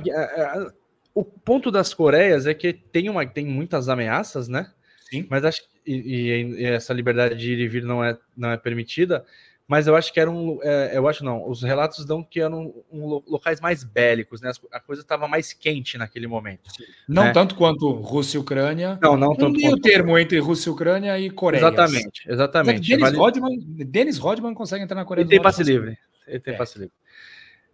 O 1.16 1.24
ponto 1.24 1.72
das 1.72 1.94
Coreias 1.94 2.46
é 2.46 2.54
que 2.54 2.72
tem, 2.72 3.10
uma, 3.10 3.26
tem 3.26 3.46
muitas 3.46 3.90
ameaças, 3.90 4.48
né? 4.48 4.72
Sim. 5.10 5.26
Mas 5.30 5.44
acho 5.44 5.62
que 5.62 5.74
e, 5.86 6.56
e, 6.60 6.66
essa 6.66 6.94
liberdade 6.94 7.36
de 7.36 7.54
ir 7.54 7.60
e 7.60 7.68
vir 7.68 7.84
não 7.84 8.04
é, 8.04 8.18
não 8.38 8.52
é 8.52 8.58
permitida, 8.58 9.26
mas 9.68 9.88
eu 9.88 9.96
acho 9.96 10.12
que 10.12 10.20
eram, 10.20 10.60
é, 10.62 10.92
eu 10.98 11.08
acho 11.08 11.24
não, 11.24 11.50
os 11.50 11.64
relatos 11.64 12.06
dão 12.06 12.22
que 12.22 12.42
eram 12.42 12.74
um, 12.92 13.22
locais 13.26 13.62
mais 13.62 13.84
bélicos, 13.84 14.42
né? 14.42 14.52
A 14.72 14.80
coisa 14.80 15.02
estava 15.02 15.28
mais 15.28 15.54
quente 15.54 15.98
naquele 15.98 16.28
momento. 16.28 16.70
Não 17.08 17.24
né? 17.24 17.32
tanto 17.32 17.56
quanto 17.56 17.90
Rússia 17.92 18.38
e 18.38 18.42
Ucrânia. 18.42 19.00
Não, 19.02 19.16
não 19.16 19.36
tanto 19.36 19.60
quanto. 19.60 19.76
o 19.76 19.80
termo 19.80 20.18
entre 20.18 20.38
Rússia 20.40 20.70
e 20.70 20.74
Ucrânia 20.74 21.18
e 21.18 21.30
Coreia. 21.30 21.62
Exatamente, 21.62 22.24
exatamente. 22.28 22.90
Dennis, 22.90 23.02
vale... 23.02 23.18
Rodman, 23.18 23.58
Dennis 23.60 24.18
Rodman 24.18 24.54
consegue 24.54 24.84
entrar 24.84 24.96
na 24.96 25.06
Coreia 25.06 25.24
Ele. 25.24 25.30
Tem 25.30 25.42
passe 25.42 25.64
livre. 25.64 25.98
Ele 26.28 26.40
tem 26.40 26.54
é. 26.54 26.58
passe 26.58 26.78
livre. 26.78 26.94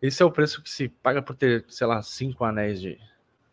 Esse 0.02 0.22
é 0.22 0.26
o 0.26 0.32
preço 0.32 0.62
que 0.62 0.70
se 0.70 0.88
paga 0.88 1.22
por 1.22 1.36
ter, 1.36 1.66
sei 1.68 1.88
lá, 1.88 2.02
cinco 2.02 2.46
anéis 2.46 2.80
de, 2.80 2.98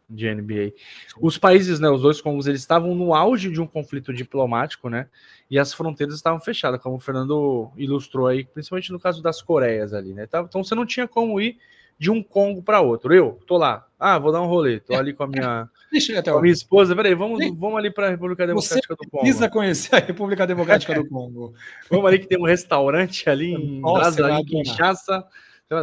de 0.08 0.32
NBA. 0.32 0.72
Os 1.20 1.36
países, 1.36 1.80
né, 1.80 1.88
os 1.88 2.02
dois 2.02 2.20
Congos, 2.20 2.46
eles 2.46 2.60
estavam 2.60 2.94
no 2.94 3.14
auge 3.14 3.50
de 3.50 3.60
um 3.60 3.66
conflito 3.66 4.12
diplomático, 4.12 4.88
né? 4.88 5.08
E 5.50 5.58
as 5.58 5.72
fronteiras 5.72 6.14
estavam 6.14 6.40
fechadas, 6.40 6.80
como 6.80 6.96
o 6.96 7.00
Fernando 7.00 7.70
ilustrou 7.76 8.26
aí, 8.26 8.44
principalmente 8.44 8.92
no 8.92 9.00
caso 9.00 9.22
das 9.22 9.42
Coreias 9.42 9.92
ali, 9.92 10.14
né? 10.14 10.24
Então 10.24 10.62
você 10.62 10.74
não 10.74 10.86
tinha 10.86 11.08
como 11.08 11.40
ir 11.40 11.58
de 11.98 12.10
um 12.10 12.22
Congo 12.22 12.62
para 12.62 12.80
outro. 12.80 13.12
Eu 13.14 13.40
tô 13.46 13.56
lá, 13.56 13.86
ah, 13.98 14.18
vou 14.18 14.30
dar 14.30 14.42
um 14.42 14.46
rolê, 14.46 14.80
tô 14.80 14.94
ali 14.94 15.12
com 15.12 15.24
a 15.24 15.26
minha, 15.26 15.68
com 16.24 16.38
a 16.38 16.42
minha 16.42 16.52
esposa. 16.52 16.94
Peraí, 16.94 17.14
vamos, 17.14 17.38
vamos 17.56 17.78
ali 17.78 17.90
para 17.90 18.06
a 18.06 18.10
República 18.10 18.46
Democrática 18.46 18.94
você 18.94 19.04
do 19.04 19.10
Congo. 19.10 19.22
Precisa 19.22 19.48
conhecer 19.48 19.94
a 19.96 19.98
República 19.98 20.46
Democrática 20.46 20.94
do 20.94 21.06
Congo. 21.08 21.54
vamos 21.90 22.06
ali 22.06 22.18
que 22.18 22.26
tem 22.26 22.38
um 22.38 22.46
restaurante 22.46 23.28
ali 23.28 23.52
em 23.54 23.80
Brasília, 23.80 24.38
em 24.38 24.44
Kinshasa. 24.44 25.24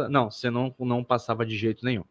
Não, 0.08 0.30
você 0.30 0.48
não, 0.50 0.74
não 0.78 1.04
passava 1.04 1.44
de 1.44 1.56
jeito 1.56 1.84
nenhum. 1.84 2.04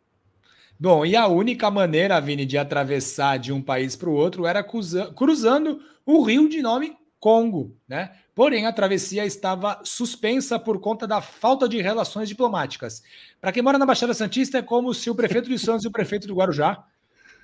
Bom, 0.79 1.05
e 1.05 1.15
a 1.15 1.27
única 1.27 1.69
maneira, 1.71 2.19
Vini, 2.19 2.45
de 2.45 2.57
atravessar 2.57 3.37
de 3.37 3.53
um 3.53 3.61
país 3.61 3.95
para 3.95 4.09
o 4.09 4.13
outro 4.13 4.45
era 4.45 4.63
cruzando 4.63 5.79
o 6.05 6.21
rio 6.23 6.49
de 6.49 6.61
nome 6.61 6.95
Congo, 7.19 7.77
né? 7.87 8.11
Porém, 8.35 8.65
a 8.65 8.73
travessia 8.73 9.25
estava 9.25 9.79
suspensa 9.85 10.59
por 10.59 10.79
conta 10.81 11.07
da 11.07 11.21
falta 11.21 11.69
de 11.69 11.81
relações 11.81 12.27
diplomáticas. 12.27 13.01
Para 13.39 13.51
quem 13.53 13.63
mora 13.63 13.77
na 13.77 13.85
Baixada 13.85 14.13
Santista, 14.13 14.57
é 14.57 14.61
como 14.61 14.93
se 14.93 15.09
o 15.09 15.15
prefeito 15.15 15.47
de 15.47 15.57
Santos 15.57 15.85
e 15.85 15.87
o 15.87 15.91
prefeito 15.91 16.27
do 16.27 16.35
Guarujá 16.35 16.83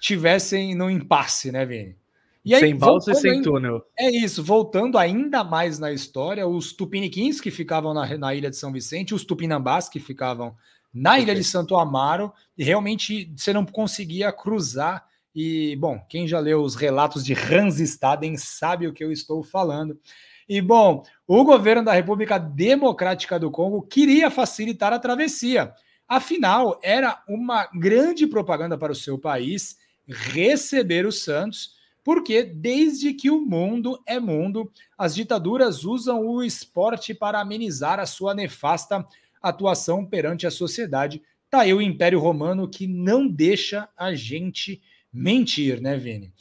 tivessem 0.01 0.75
no 0.75 0.89
impasse, 0.89 1.49
né, 1.49 1.65
Vini? 1.65 1.95
E 2.43 2.53
aí, 2.53 2.61
sem 2.61 2.75
balsa 2.75 3.11
e 3.11 3.15
sem 3.15 3.41
túnel. 3.41 3.81
É 3.97 4.09
isso, 4.09 4.43
voltando 4.43 4.97
ainda 4.97 5.43
mais 5.43 5.77
na 5.77 5.91
história, 5.93 6.47
os 6.47 6.73
tupiniquins 6.73 7.39
que 7.39 7.51
ficavam 7.51 7.93
na, 7.93 8.17
na 8.17 8.33
ilha 8.33 8.49
de 8.49 8.57
São 8.57 8.71
Vicente, 8.71 9.13
os 9.13 9.23
tupinambás 9.23 9.87
que 9.87 9.99
ficavam 9.99 10.55
na 10.93 11.11
okay. 11.11 11.23
ilha 11.23 11.35
de 11.35 11.43
Santo 11.43 11.75
Amaro, 11.75 12.33
e 12.57 12.63
realmente 12.63 13.31
você 13.35 13.53
não 13.53 13.65
conseguia 13.65 14.31
cruzar. 14.31 15.05
E, 15.33 15.75
bom, 15.75 15.99
quem 16.09 16.27
já 16.27 16.39
leu 16.39 16.61
os 16.61 16.75
relatos 16.75 17.23
de 17.23 17.33
Hans 17.33 17.79
Staden 17.79 18.35
sabe 18.37 18.87
o 18.87 18.93
que 18.93 19.03
eu 19.03 19.11
estou 19.11 19.43
falando. 19.43 19.99
E, 20.47 20.61
bom, 20.61 21.03
o 21.27 21.43
governo 21.43 21.85
da 21.85 21.93
República 21.93 22.39
Democrática 22.39 23.39
do 23.39 23.51
Congo 23.51 23.83
queria 23.83 24.31
facilitar 24.31 24.91
a 24.91 24.97
travessia. 24.97 25.71
Afinal, 26.07 26.79
era 26.81 27.21
uma 27.27 27.69
grande 27.71 28.25
propaganda 28.25 28.75
para 28.75 28.91
o 28.91 28.95
seu 28.95 29.19
país 29.19 29.77
receber 30.07 31.05
os 31.05 31.23
Santos, 31.23 31.75
porque 32.03 32.41
desde 32.41 33.13
que 33.13 33.29
o 33.29 33.39
mundo 33.39 34.01
é 34.07 34.19
mundo, 34.19 34.71
as 34.97 35.13
ditaduras 35.13 35.85
usam 35.85 36.25
o 36.25 36.41
esporte 36.41 37.13
para 37.13 37.39
amenizar 37.39 37.99
a 37.99 38.07
sua 38.07 38.33
nefasta 38.33 39.05
atuação 39.41 40.05
perante 40.05 40.45
a 40.45 40.51
sociedade. 40.51 41.21
Tá 41.49 41.61
aí 41.61 41.73
o 41.73 41.81
Império 41.81 42.19
Romano 42.19 42.69
que 42.69 42.87
não 42.87 43.27
deixa 43.27 43.89
a 43.97 44.13
gente 44.13 44.81
mentir, 45.11 45.81
né, 45.81 45.97
Vini? 45.97 46.31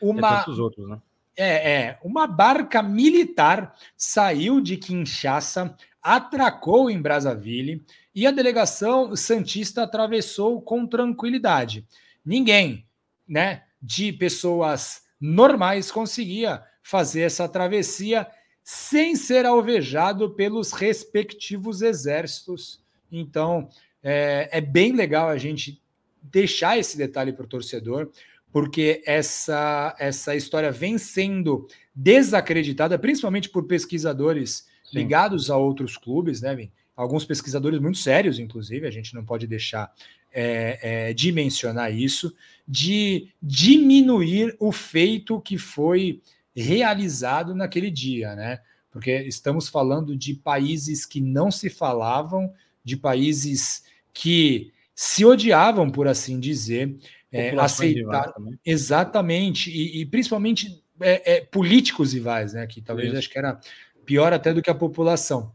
Uma... 0.00 0.44
É 0.46 0.50
outros, 0.50 0.88
né? 0.88 1.00
É, 1.36 1.72
é, 1.72 1.98
uma 2.02 2.26
barca 2.26 2.82
militar 2.82 3.76
saiu 3.96 4.60
de 4.60 4.76
Kinshasa, 4.76 5.76
atracou 6.02 6.90
em 6.90 7.00
Brazzaville 7.00 7.84
e 8.12 8.26
a 8.26 8.32
delegação 8.32 9.14
santista 9.14 9.84
atravessou 9.84 10.60
com 10.60 10.84
tranquilidade. 10.84 11.86
Ninguém, 12.24 12.84
né, 13.26 13.62
de 13.80 14.12
pessoas 14.12 15.02
normais 15.20 15.92
conseguia 15.92 16.62
fazer 16.82 17.22
essa 17.22 17.48
travessia 17.48 18.26
sem 18.70 19.16
ser 19.16 19.46
alvejado 19.46 20.28
pelos 20.28 20.72
respectivos 20.72 21.80
exércitos. 21.80 22.82
Então, 23.10 23.70
é, 24.02 24.46
é 24.52 24.60
bem 24.60 24.92
legal 24.92 25.30
a 25.30 25.38
gente 25.38 25.80
deixar 26.22 26.78
esse 26.78 26.94
detalhe 26.94 27.32
para 27.32 27.46
o 27.46 27.48
torcedor, 27.48 28.10
porque 28.52 29.02
essa, 29.06 29.96
essa 29.98 30.36
história 30.36 30.70
vem 30.70 30.98
sendo 30.98 31.66
desacreditada, 31.94 32.98
principalmente 32.98 33.48
por 33.48 33.66
pesquisadores 33.66 34.66
Sim. 34.84 34.98
ligados 34.98 35.50
a 35.50 35.56
outros 35.56 35.96
clubes, 35.96 36.42
né? 36.42 36.68
Alguns 36.94 37.24
pesquisadores 37.24 37.80
muito 37.80 37.96
sérios, 37.96 38.38
inclusive, 38.38 38.86
a 38.86 38.90
gente 38.90 39.14
não 39.14 39.24
pode 39.24 39.46
deixar 39.46 39.90
é, 40.30 40.78
é, 40.82 41.14
de 41.14 41.32
mencionar 41.32 41.90
isso, 41.90 42.34
de 42.66 43.28
diminuir 43.40 44.54
o 44.60 44.70
feito 44.70 45.40
que 45.40 45.56
foi 45.56 46.20
realizado 46.62 47.54
naquele 47.54 47.90
dia, 47.90 48.34
né? 48.34 48.60
Porque 48.90 49.12
estamos 49.22 49.68
falando 49.68 50.16
de 50.16 50.34
países 50.34 51.06
que 51.06 51.20
não 51.20 51.50
se 51.50 51.70
falavam, 51.70 52.52
de 52.82 52.96
países 52.96 53.84
que 54.12 54.72
se 54.94 55.24
odiavam, 55.24 55.90
por 55.90 56.08
assim 56.08 56.40
dizer, 56.40 56.96
é, 57.30 57.50
aceitar 57.58 58.32
exatamente 58.64 59.70
e, 59.70 60.00
e 60.00 60.06
principalmente 60.06 60.82
é, 61.00 61.36
é, 61.36 61.40
políticos 61.40 62.12
rivais, 62.12 62.54
né? 62.54 62.66
Que 62.66 62.80
talvez 62.80 63.08
isso. 63.08 63.18
acho 63.18 63.30
que 63.30 63.38
era 63.38 63.60
pior 64.04 64.32
até 64.32 64.52
do 64.52 64.62
que 64.62 64.70
a 64.70 64.74
população. 64.74 65.52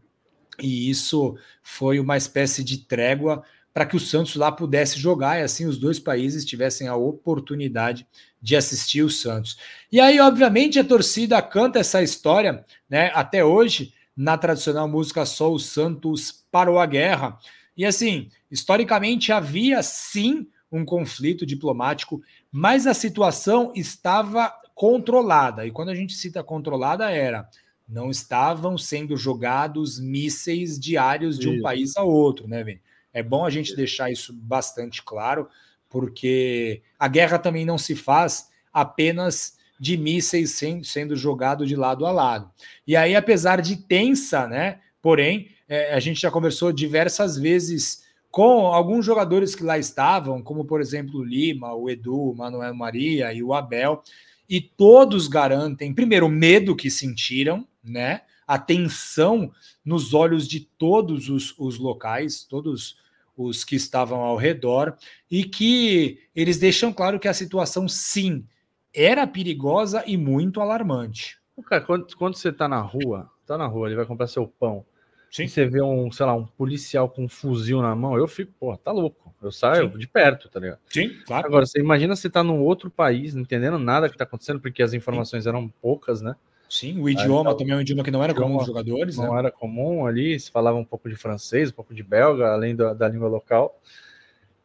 E 0.62 0.90
isso 0.90 1.36
foi 1.62 2.00
uma 2.00 2.16
espécie 2.16 2.64
de 2.64 2.78
trégua 2.78 3.44
para 3.74 3.86
que 3.86 3.96
o 3.96 4.00
Santos 4.00 4.36
lá 4.36 4.52
pudesse 4.52 5.00
jogar 5.00 5.40
e 5.40 5.44
assim 5.44 5.66
os 5.66 5.78
dois 5.78 6.00
países 6.00 6.46
tivessem 6.46 6.88
a 6.88 6.96
oportunidade 6.96 8.06
de 8.42 8.56
assistir 8.56 9.02
o 9.02 9.10
Santos. 9.10 9.58
E 9.92 10.00
aí, 10.00 10.20
obviamente, 10.20 10.78
a 10.78 10.84
torcida 10.84 11.42
canta 11.42 11.80
essa 11.80 12.04
história, 12.04 12.64
né? 12.90 13.10
Até 13.16 13.44
hoje, 13.44 13.94
na 14.16 14.38
tradicional 14.38 14.88
música 14.88 15.26
Só 15.26 15.52
o 15.52 15.60
Santos 15.60 16.46
parou 16.52 16.78
a 16.78 16.86
guerra. 16.86 17.40
E 17.76 17.86
assim, 17.86 18.30
historicamente 18.52 19.32
havia 19.32 19.82
sim 19.82 20.48
um 20.72 20.86
conflito 20.86 21.46
diplomático, 21.46 22.22
mas 22.52 22.86
a 22.86 22.94
situação 22.94 23.72
estava 23.76 24.54
controlada. 24.76 25.66
E 25.66 25.72
quando 25.72 25.90
a 25.90 25.96
gente 25.96 26.14
cita 26.14 26.44
controlada, 26.44 27.10
era 27.10 27.48
não 27.88 28.10
estavam 28.10 28.78
sendo 28.78 29.16
jogados 29.18 30.00
mísseis 30.00 30.80
diários 30.80 31.38
de 31.38 31.50
um 31.50 31.54
isso. 31.54 31.62
país 31.62 31.98
a 31.98 32.04
outro, 32.04 32.48
né, 32.48 32.64
Vini? 32.64 32.82
É 33.14 33.22
bom 33.22 33.46
a 33.46 33.50
gente 33.50 33.76
deixar 33.76 34.12
isso 34.12 34.34
bastante 34.34 35.04
claro, 35.04 35.48
porque 35.90 36.82
a 36.98 37.08
guerra 37.08 37.38
também 37.38 37.66
não 37.66 37.78
se 37.78 37.96
faz 37.96 38.50
apenas 38.74 39.58
de 39.80 39.98
mísseis 39.98 40.60
sendo 40.84 41.16
jogado 41.16 41.66
de 41.66 41.76
lado 41.76 42.06
a 42.06 42.12
lado. 42.12 42.50
E 42.88 42.96
aí, 42.96 43.16
apesar 43.16 43.62
de 43.62 43.76
tensa, 43.76 44.48
né? 44.48 44.80
Porém, 45.02 45.50
é, 45.68 45.94
a 45.94 46.00
gente 46.00 46.22
já 46.22 46.32
conversou 46.32 46.72
diversas 46.72 47.38
vezes 47.38 48.04
com 48.32 48.68
alguns 48.68 49.06
jogadores 49.06 49.54
que 49.54 49.64
lá 49.64 49.78
estavam, 49.78 50.42
como 50.42 50.66
por 50.66 50.82
exemplo 50.82 51.20
o 51.20 51.24
Lima, 51.24 51.74
o 51.74 51.90
Edu, 51.90 52.32
o 52.32 52.36
Manuel 52.36 52.74
Maria 52.74 53.32
e 53.32 53.44
o 53.44 53.54
Abel, 53.54 54.02
e 54.50 54.60
todos 54.60 55.28
garantem, 55.28 55.94
primeiro, 55.94 56.26
o 56.26 56.30
medo 56.30 56.76
que 56.76 56.90
sentiram, 56.90 57.68
né? 57.84 58.22
A 58.48 58.58
tensão 58.58 59.52
nos 59.84 60.14
olhos 60.14 60.48
de 60.48 60.62
todos 60.62 61.30
os, 61.30 61.54
os 61.60 61.78
locais, 61.78 62.44
todos 62.44 62.98
os 63.36 63.64
que 63.64 63.76
estavam 63.76 64.20
ao 64.22 64.36
redor, 64.36 64.96
e 65.30 65.44
que 65.44 66.20
eles 66.36 66.58
deixam 66.58 66.94
claro 66.94 67.20
que 67.20 67.28
a 67.28 67.34
situação, 67.34 67.88
sim, 67.88 68.46
era 68.94 69.26
perigosa 69.26 70.04
e 70.06 70.16
muito 70.18 70.62
alarmante. 70.62 71.38
Cara, 71.66 71.82
quando, 71.82 72.16
quando 72.16 72.36
você 72.36 72.52
tá 72.52 72.68
na 72.68 72.80
rua, 72.80 73.30
tá 73.46 73.58
na 73.58 73.68
rua, 73.68 73.88
ele 73.88 73.96
vai 73.96 74.06
comprar 74.06 74.28
seu 74.28 74.48
pão, 74.48 74.86
Sim. 75.30 75.44
e 75.44 75.50
você 75.50 75.66
vê 75.66 75.82
um, 75.82 76.12
sei 76.12 76.26
lá, 76.26 76.36
um 76.36 76.46
policial 76.46 77.10
com 77.10 77.26
um 77.26 77.30
fuzil 77.30 77.82
na 77.82 77.96
mão, 77.96 78.18
eu 78.18 78.28
fico, 78.28 78.52
pô, 78.60 78.78
tá 78.78 78.92
louco. 78.92 79.34
Eu 79.42 79.52
saio 79.52 79.92
Sim. 79.92 79.98
de 79.98 80.08
perto, 80.08 80.48
tá 80.48 80.60
ligado? 80.60 80.80
Sim, 80.88 81.10
claro. 81.26 81.48
Agora, 81.48 81.66
você 81.66 81.80
imagina 81.80 82.16
você 82.16 82.30
tá 82.30 82.44
num 82.44 82.62
outro 82.62 82.90
país, 82.90 83.34
não 83.34 83.42
entendendo 83.42 83.78
nada 83.78 84.10
que 84.10 84.18
tá 84.18 84.24
acontecendo, 84.24 84.60
porque 84.60 84.82
as 84.82 84.94
informações 84.94 85.44
Sim. 85.44 85.50
eram 85.50 85.68
poucas, 85.68 86.22
né? 86.22 86.36
Sim, 86.74 87.00
o 87.00 87.08
idioma 87.08 87.56
também 87.56 87.76
é 87.76 87.78
um 87.78 87.82
idioma 87.82 88.04
que 88.04 88.10
não 88.10 88.24
era 88.24 88.34
comum 88.34 88.58
dos 88.58 88.66
jogadores. 88.66 89.16
Não 89.18 89.34
né? 89.34 89.40
era 89.42 89.52
comum 89.52 90.08
ali, 90.08 90.40
se 90.40 90.50
falava 90.50 90.76
um 90.76 90.84
pouco 90.84 91.08
de 91.08 91.16
francês, 91.16 91.70
um 91.70 91.74
pouco 91.74 91.94
de 91.94 92.02
belga, 92.02 92.48
além 92.48 92.76
da, 92.76 92.96
da 92.96 93.08
língua 93.08 93.28
local. 93.28 93.80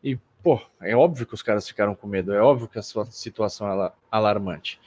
E, 0.02 0.16
pô, 0.42 0.58
é 0.80 0.96
óbvio 0.96 1.26
que 1.26 1.34
os 1.34 1.42
caras 1.42 1.68
ficaram 1.68 1.94
com 1.94 2.06
medo, 2.06 2.32
é 2.32 2.40
óbvio 2.40 2.66
que 2.66 2.78
a 2.78 2.82
sua 2.82 3.04
situação 3.04 3.70
é 3.70 3.92
alarmante. 4.10 4.80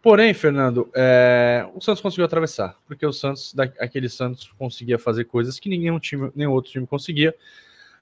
Porém, 0.00 0.32
Fernando, 0.32 0.88
é, 0.94 1.68
o 1.74 1.80
Santos 1.80 2.00
conseguiu 2.00 2.24
atravessar, 2.24 2.76
porque 2.86 3.04
o 3.04 3.12
Santos, 3.12 3.52
aquele 3.80 4.08
Santos, 4.08 4.52
conseguia 4.56 4.96
fazer 4.96 5.24
coisas 5.24 5.58
que 5.58 5.68
nenhum 5.68 5.98
time, 5.98 6.30
nenhum 6.36 6.52
outro 6.52 6.70
time 6.70 6.86
conseguia. 6.86 7.34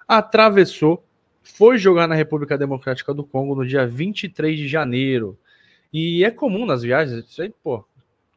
Atravessou, 0.06 1.02
foi 1.42 1.78
jogar 1.78 2.06
na 2.06 2.14
República 2.14 2.58
Democrática 2.58 3.14
do 3.14 3.24
Congo 3.24 3.54
no 3.54 3.66
dia 3.66 3.86
23 3.86 4.58
de 4.58 4.68
janeiro. 4.68 5.38
E 5.90 6.22
é 6.22 6.30
comum 6.30 6.66
nas 6.66 6.82
viagens, 6.82 7.24
isso 7.24 7.40
aí, 7.40 7.48
pô, 7.62 7.82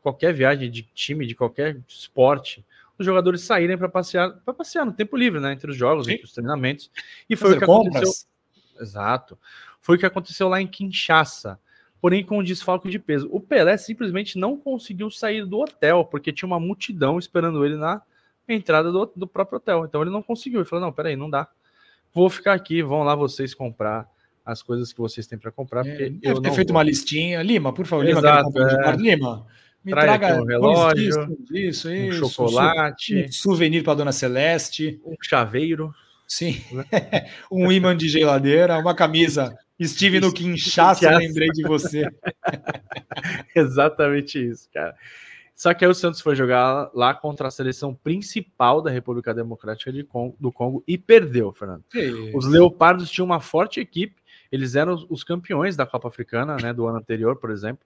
qualquer 0.01 0.33
viagem 0.33 0.69
de 0.69 0.83
time, 0.93 1.25
de 1.25 1.35
qualquer 1.35 1.79
esporte, 1.87 2.65
os 2.97 3.05
jogadores 3.05 3.41
saírem 3.41 3.77
para 3.77 3.89
passear, 3.89 4.31
para 4.43 4.53
passear 4.53 4.85
no 4.85 4.93
tempo 4.93 5.15
livre, 5.15 5.39
né, 5.39 5.53
entre 5.53 5.71
os 5.71 5.77
jogos, 5.77 6.05
Sim. 6.05 6.13
entre 6.13 6.25
os 6.25 6.33
treinamentos. 6.33 6.91
E 7.29 7.35
foi 7.35 7.53
Fazer 7.53 7.57
o 7.57 7.59
que 7.59 7.65
compras. 7.65 7.95
aconteceu. 7.95 8.27
Exato. 8.81 9.37
Foi 9.79 9.95
o 9.95 9.99
que 9.99 10.05
aconteceu 10.05 10.47
lá 10.47 10.61
em 10.61 10.67
Kinshasa, 10.67 11.59
porém 11.99 12.23
com 12.23 12.39
um 12.39 12.43
desfalque 12.43 12.89
de 12.89 12.99
peso. 12.99 13.27
O 13.31 13.39
Pelé 13.39 13.77
simplesmente 13.77 14.37
não 14.37 14.57
conseguiu 14.57 15.09
sair 15.09 15.45
do 15.45 15.59
hotel 15.59 16.05
porque 16.05 16.31
tinha 16.31 16.47
uma 16.47 16.59
multidão 16.59 17.17
esperando 17.17 17.65
ele 17.65 17.75
na 17.75 18.01
entrada 18.47 18.91
do, 18.91 19.11
do 19.15 19.27
próprio 19.27 19.57
hotel. 19.57 19.85
Então 19.85 20.01
ele 20.01 20.11
não 20.11 20.21
conseguiu. 20.21 20.59
Ele 20.59 20.69
falou: 20.69 20.85
"Não, 20.85 20.93
peraí, 20.93 21.15
não 21.15 21.29
dá. 21.29 21.47
Vou 22.13 22.29
ficar 22.29 22.53
aqui, 22.53 22.81
vão 22.83 23.03
lá 23.03 23.15
vocês 23.15 23.53
comprar 23.53 24.07
as 24.45 24.61
coisas 24.61 24.91
que 24.91 24.99
vocês 24.99 25.25
têm 25.27 25.37
para 25.37 25.51
comprar, 25.51 25.85
é, 25.85 26.11
eu 26.21 26.41
ter 26.41 26.51
feito 26.51 26.69
vou. 26.69 26.77
uma 26.77 26.83
listinha. 26.83 27.41
Lima, 27.41 27.71
por 27.73 27.85
favor, 27.85 28.03
Lima, 28.03 28.19
Exato, 28.19 28.59
é. 28.59 28.95
Lima, 28.97 29.45
me 29.83 29.91
Traga 29.91 30.19
traga 30.19 30.41
um 30.41 30.45
relógio, 30.45 31.37
isso, 31.49 31.89
isso, 31.89 31.89
um 31.89 32.11
chocolate, 32.11 33.25
um 33.27 33.31
souvenir 33.31 33.83
para 33.83 33.95
Dona 33.95 34.11
Celeste, 34.11 35.01
um 35.03 35.15
chaveiro. 35.21 35.93
Sim, 36.27 36.61
um 37.51 37.71
imã 37.71 37.97
de 37.97 38.07
geladeira, 38.07 38.77
uma 38.77 38.95
camisa. 38.95 39.57
Estive 39.79 40.19
no 40.19 40.31
Kinshasa, 40.31 41.17
lembrei 41.17 41.49
de 41.49 41.63
você. 41.63 42.07
Exatamente 43.55 44.39
isso, 44.39 44.69
cara. 44.71 44.95
Só 45.55 45.73
que 45.73 45.83
aí 45.83 45.89
o 45.89 45.95
Santos 45.95 46.21
foi 46.21 46.35
jogar 46.35 46.91
lá 46.93 47.13
contra 47.13 47.47
a 47.47 47.51
seleção 47.51 47.93
principal 47.93 48.81
da 48.81 48.91
República 48.91 49.33
Democrática 49.33 49.91
de 49.91 50.03
Congo, 50.03 50.35
do 50.39 50.51
Congo 50.51 50.83
e 50.87 50.97
perdeu, 50.97 51.51
Fernando. 51.51 51.83
Os 52.33 52.45
Leopardos 52.45 53.09
tinham 53.09 53.25
uma 53.25 53.39
forte 53.39 53.79
equipe, 53.79 54.15
eles 54.51 54.75
eram 54.75 55.05
os 55.09 55.23
campeões 55.23 55.75
da 55.75 55.85
Copa 55.85 56.07
Africana, 56.07 56.55
né, 56.61 56.71
do 56.71 56.87
ano 56.87 56.99
anterior, 56.99 57.35
por 57.35 57.49
exemplo 57.49 57.85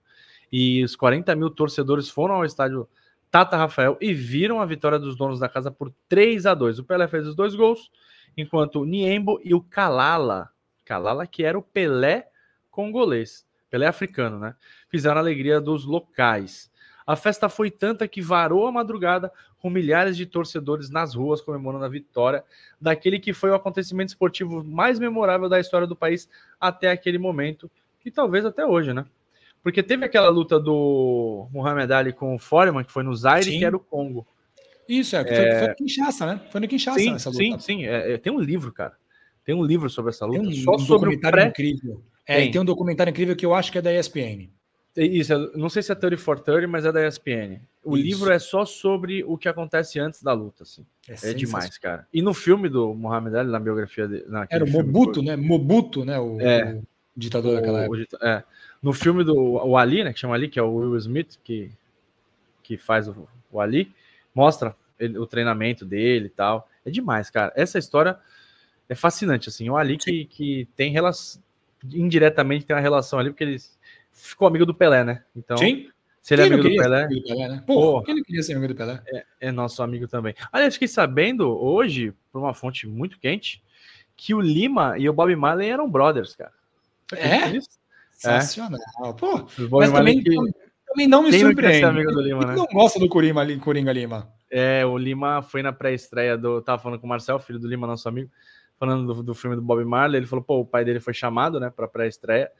e 0.50 0.82
os 0.84 0.94
40 0.96 1.34
mil 1.34 1.50
torcedores 1.50 2.08
foram 2.08 2.36
ao 2.36 2.44
estádio 2.44 2.88
Tata 3.30 3.56
Rafael 3.56 3.96
e 4.00 4.14
viram 4.14 4.60
a 4.60 4.66
vitória 4.66 4.98
dos 4.98 5.16
donos 5.16 5.38
da 5.38 5.48
casa 5.48 5.70
por 5.70 5.92
3 6.08 6.46
a 6.46 6.54
2 6.54 6.78
O 6.78 6.84
Pelé 6.84 7.08
fez 7.08 7.26
os 7.26 7.34
dois 7.34 7.54
gols, 7.54 7.90
enquanto 8.36 8.80
o 8.80 8.84
Niembo 8.84 9.40
e 9.44 9.54
o 9.54 9.60
Kalala, 9.60 10.50
Kalala 10.84 11.26
que 11.26 11.44
era 11.44 11.58
o 11.58 11.62
Pelé 11.62 12.28
congolês, 12.70 13.46
Pelé 13.70 13.86
africano, 13.86 14.38
né? 14.38 14.54
Fizeram 14.88 15.16
a 15.16 15.20
alegria 15.20 15.60
dos 15.60 15.84
locais. 15.84 16.70
A 17.06 17.16
festa 17.16 17.48
foi 17.48 17.70
tanta 17.70 18.06
que 18.08 18.20
varou 18.20 18.66
a 18.66 18.72
madrugada 18.72 19.32
com 19.58 19.70
milhares 19.70 20.16
de 20.16 20.26
torcedores 20.26 20.90
nas 20.90 21.14
ruas 21.14 21.40
comemorando 21.40 21.84
a 21.84 21.88
vitória 21.88 22.44
daquele 22.80 23.18
que 23.18 23.32
foi 23.32 23.50
o 23.50 23.54
acontecimento 23.54 24.10
esportivo 24.10 24.62
mais 24.62 24.98
memorável 24.98 25.48
da 25.48 25.58
história 25.58 25.86
do 25.86 25.96
país 25.96 26.28
até 26.60 26.90
aquele 26.90 27.18
momento 27.18 27.70
e 28.04 28.10
talvez 28.10 28.44
até 28.44 28.64
hoje, 28.64 28.92
né? 28.92 29.04
Porque 29.66 29.82
teve 29.82 30.04
aquela 30.04 30.28
luta 30.28 30.60
do 30.60 31.48
Muhammad 31.50 31.90
Ali 31.90 32.12
com 32.12 32.36
o 32.36 32.38
Foreman, 32.38 32.84
que 32.84 32.92
foi 32.92 33.02
no 33.02 33.12
Zaire, 33.16 33.50
sim. 33.50 33.58
que 33.58 33.64
era 33.64 33.76
o 33.76 33.80
Congo. 33.80 34.24
Isso, 34.88 35.16
é, 35.16 35.24
foi, 35.24 35.34
é... 35.34 35.58
foi 35.58 35.68
no 35.70 35.74
Kinshasa, 35.74 36.26
né? 36.26 36.40
Foi 36.52 36.60
no 36.60 36.68
Kinshasa 36.68 36.98
sim, 37.00 37.14
essa 37.16 37.30
luta. 37.30 37.42
Sim, 37.42 37.58
sim. 37.58 37.84
É, 37.84 38.12
é, 38.12 38.16
tem 38.16 38.32
um 38.32 38.38
livro, 38.38 38.72
cara. 38.72 38.92
Tem 39.44 39.56
um 39.56 39.64
livro 39.64 39.90
sobre 39.90 40.10
essa 40.10 40.24
luta. 40.24 40.38
Tem 40.38 40.48
um, 40.48 40.52
só 40.52 40.76
um 40.76 40.78
sobre 40.78 41.10
documentário 41.10 41.36
pré... 41.36 41.48
incrível. 41.48 42.00
É, 42.24 42.36
tem. 42.42 42.52
tem 42.52 42.60
um 42.60 42.64
documentário 42.64 43.10
incrível 43.10 43.34
que 43.34 43.44
eu 43.44 43.56
acho 43.56 43.72
que 43.72 43.78
é 43.78 43.82
da 43.82 43.92
ESPN. 43.92 44.48
Isso, 44.96 45.32
não 45.56 45.68
sei 45.68 45.82
se 45.82 45.90
é 45.90 45.96
30 45.96 46.16
for 46.16 46.38
30, 46.38 46.68
mas 46.68 46.84
é 46.84 46.92
da 46.92 47.04
ESPN. 47.04 47.58
O 47.82 47.96
Isso. 47.96 48.06
livro 48.06 48.32
é 48.32 48.38
só 48.38 48.64
sobre 48.64 49.24
o 49.24 49.36
que 49.36 49.48
acontece 49.48 49.98
antes 49.98 50.22
da 50.22 50.32
luta, 50.32 50.62
assim. 50.62 50.86
É, 51.08 51.30
é 51.30 51.34
demais, 51.34 51.76
cara. 51.76 52.06
E 52.14 52.22
no 52.22 52.32
filme 52.32 52.68
do 52.68 52.94
Muhammad 52.94 53.34
Ali, 53.34 53.50
na 53.50 53.58
biografia 53.58 54.06
dele. 54.06 54.26
Era 54.48 54.64
o 54.64 54.70
Mobuto, 54.70 55.24
né? 55.24 55.34
Mobuto, 55.34 56.04
né? 56.04 56.16
O, 56.20 56.40
é. 56.40 56.74
o 56.74 56.84
ditador 57.16 57.50
o, 57.50 57.56
daquela 57.56 57.82
época. 57.82 58.16
O, 58.22 58.24
é. 58.24 58.44
No 58.82 58.92
filme 58.92 59.24
do 59.24 59.34
o 59.34 59.76
Ali, 59.76 60.04
né, 60.04 60.12
que 60.12 60.18
chama 60.18 60.34
Ali, 60.34 60.48
que 60.48 60.58
é 60.58 60.62
o 60.62 60.74
Will 60.74 60.96
Smith, 60.98 61.38
que, 61.42 61.70
que 62.62 62.76
faz 62.76 63.08
o, 63.08 63.28
o 63.50 63.60
Ali, 63.60 63.92
mostra 64.34 64.76
ele, 64.98 65.18
o 65.18 65.26
treinamento 65.26 65.84
dele 65.84 66.26
e 66.26 66.30
tal. 66.30 66.68
É 66.84 66.90
demais, 66.90 67.30
cara. 67.30 67.52
Essa 67.56 67.78
história 67.78 68.18
é 68.88 68.94
fascinante, 68.94 69.48
assim. 69.48 69.68
O 69.68 69.76
Ali 69.76 69.96
que, 69.96 70.24
que 70.26 70.68
tem 70.76 70.92
relação, 70.92 71.42
indiretamente 71.84 72.64
tem 72.64 72.76
uma 72.76 72.82
relação 72.82 73.18
ali, 73.18 73.30
porque 73.30 73.44
ele 73.44 73.56
ficou 74.12 74.48
amigo 74.48 74.66
do 74.66 74.74
Pelé, 74.74 75.04
né? 75.04 75.22
Então, 75.34 75.56
Sim. 75.56 75.90
se 76.22 76.34
ele 76.34 76.42
é 76.42 76.46
amigo 76.46 76.62
do 76.62 76.68
Pelé. 76.68 77.04
Amigo 77.04 77.20
do 77.20 77.26
Pelé 77.26 77.48
né? 77.48 77.64
Pô, 77.66 78.04
ele 78.06 78.22
queria 78.22 78.42
ser 78.42 78.54
amigo 78.54 78.72
do 78.72 78.76
Pelé. 78.76 79.02
É, 79.08 79.24
é 79.40 79.52
nosso 79.52 79.82
amigo 79.82 80.06
também. 80.06 80.34
Aliás, 80.52 80.74
fiquei 80.74 80.88
sabendo 80.88 81.48
hoje, 81.48 82.12
por 82.32 82.40
uma 82.40 82.54
fonte 82.54 82.86
muito 82.86 83.18
quente, 83.18 83.62
que 84.16 84.34
o 84.34 84.40
Lima 84.40 84.98
e 84.98 85.08
o 85.08 85.12
Bob 85.12 85.34
Marley 85.36 85.68
eram 85.68 85.90
brothers, 85.90 86.34
cara. 86.34 86.52
É? 87.12 87.48
Isso? 87.50 87.68
Sensacional. 88.16 88.80
É. 89.04 89.12
Pô, 89.12 89.46
mas 89.78 89.92
também, 89.92 90.22
que... 90.22 90.34
também 90.86 91.06
não 91.06 91.22
me 91.22 91.30
Quem 91.30 91.40
surpreende. 91.40 91.84
Amigo 91.84 92.12
do 92.12 92.20
Lima, 92.20 92.46
né? 92.46 92.54
não 92.54 92.66
gosta 92.66 92.98
do 92.98 93.08
Coringa, 93.08 93.58
Coringa 93.58 93.92
Lima. 93.92 94.32
É, 94.50 94.84
o 94.86 94.96
Lima 94.96 95.42
foi 95.42 95.62
na 95.62 95.72
pré-estreia 95.72 96.36
do. 96.36 96.62
Tava 96.62 96.82
falando 96.82 96.98
com 96.98 97.06
o 97.06 97.08
Marcel, 97.08 97.38
filho 97.38 97.58
do 97.58 97.68
Lima, 97.68 97.86
nosso 97.86 98.08
amigo, 98.08 98.30
falando 98.78 99.14
do, 99.14 99.22
do 99.22 99.34
filme 99.34 99.56
do 99.56 99.62
Bob 99.62 99.84
Marley. 99.84 100.20
Ele 100.20 100.26
falou, 100.26 100.44
pô, 100.44 100.60
o 100.60 100.66
pai 100.66 100.84
dele 100.84 101.00
foi 101.00 101.12
chamado, 101.12 101.60
né, 101.60 101.70
pra 101.70 101.86
pré-estreia. 101.86 102.50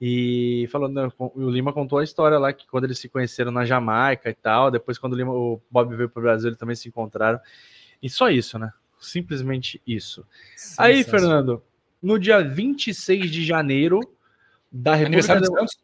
E 0.00 0.68
falou, 0.72 0.88
não, 0.88 1.12
o 1.18 1.50
Lima 1.50 1.72
contou 1.72 1.98
a 1.98 2.04
história 2.04 2.38
lá 2.38 2.52
que 2.52 2.66
quando 2.66 2.84
eles 2.84 2.98
se 2.98 3.08
conheceram 3.08 3.52
na 3.52 3.64
Jamaica 3.64 4.28
e 4.28 4.34
tal, 4.34 4.70
depois 4.70 4.98
quando 4.98 5.12
o, 5.12 5.16
Lima, 5.16 5.32
o 5.32 5.60
Bob 5.70 5.94
veio 5.94 6.08
para 6.08 6.20
o 6.20 6.22
Brasil, 6.22 6.48
eles 6.48 6.58
também 6.58 6.76
se 6.76 6.88
encontraram. 6.88 7.38
E 8.02 8.10
só 8.10 8.28
isso, 8.28 8.58
né? 8.58 8.72
Simplesmente 8.98 9.80
isso. 9.86 10.26
Aí, 10.78 11.04
Fernando, 11.04 11.62
no 12.02 12.18
dia 12.18 12.42
26 12.42 13.30
de 13.30 13.44
janeiro, 13.44 14.00
da 14.74 14.96
República 14.96 15.32
Aniversário 15.32 15.42
de 15.42 15.46
Santos. 15.46 15.78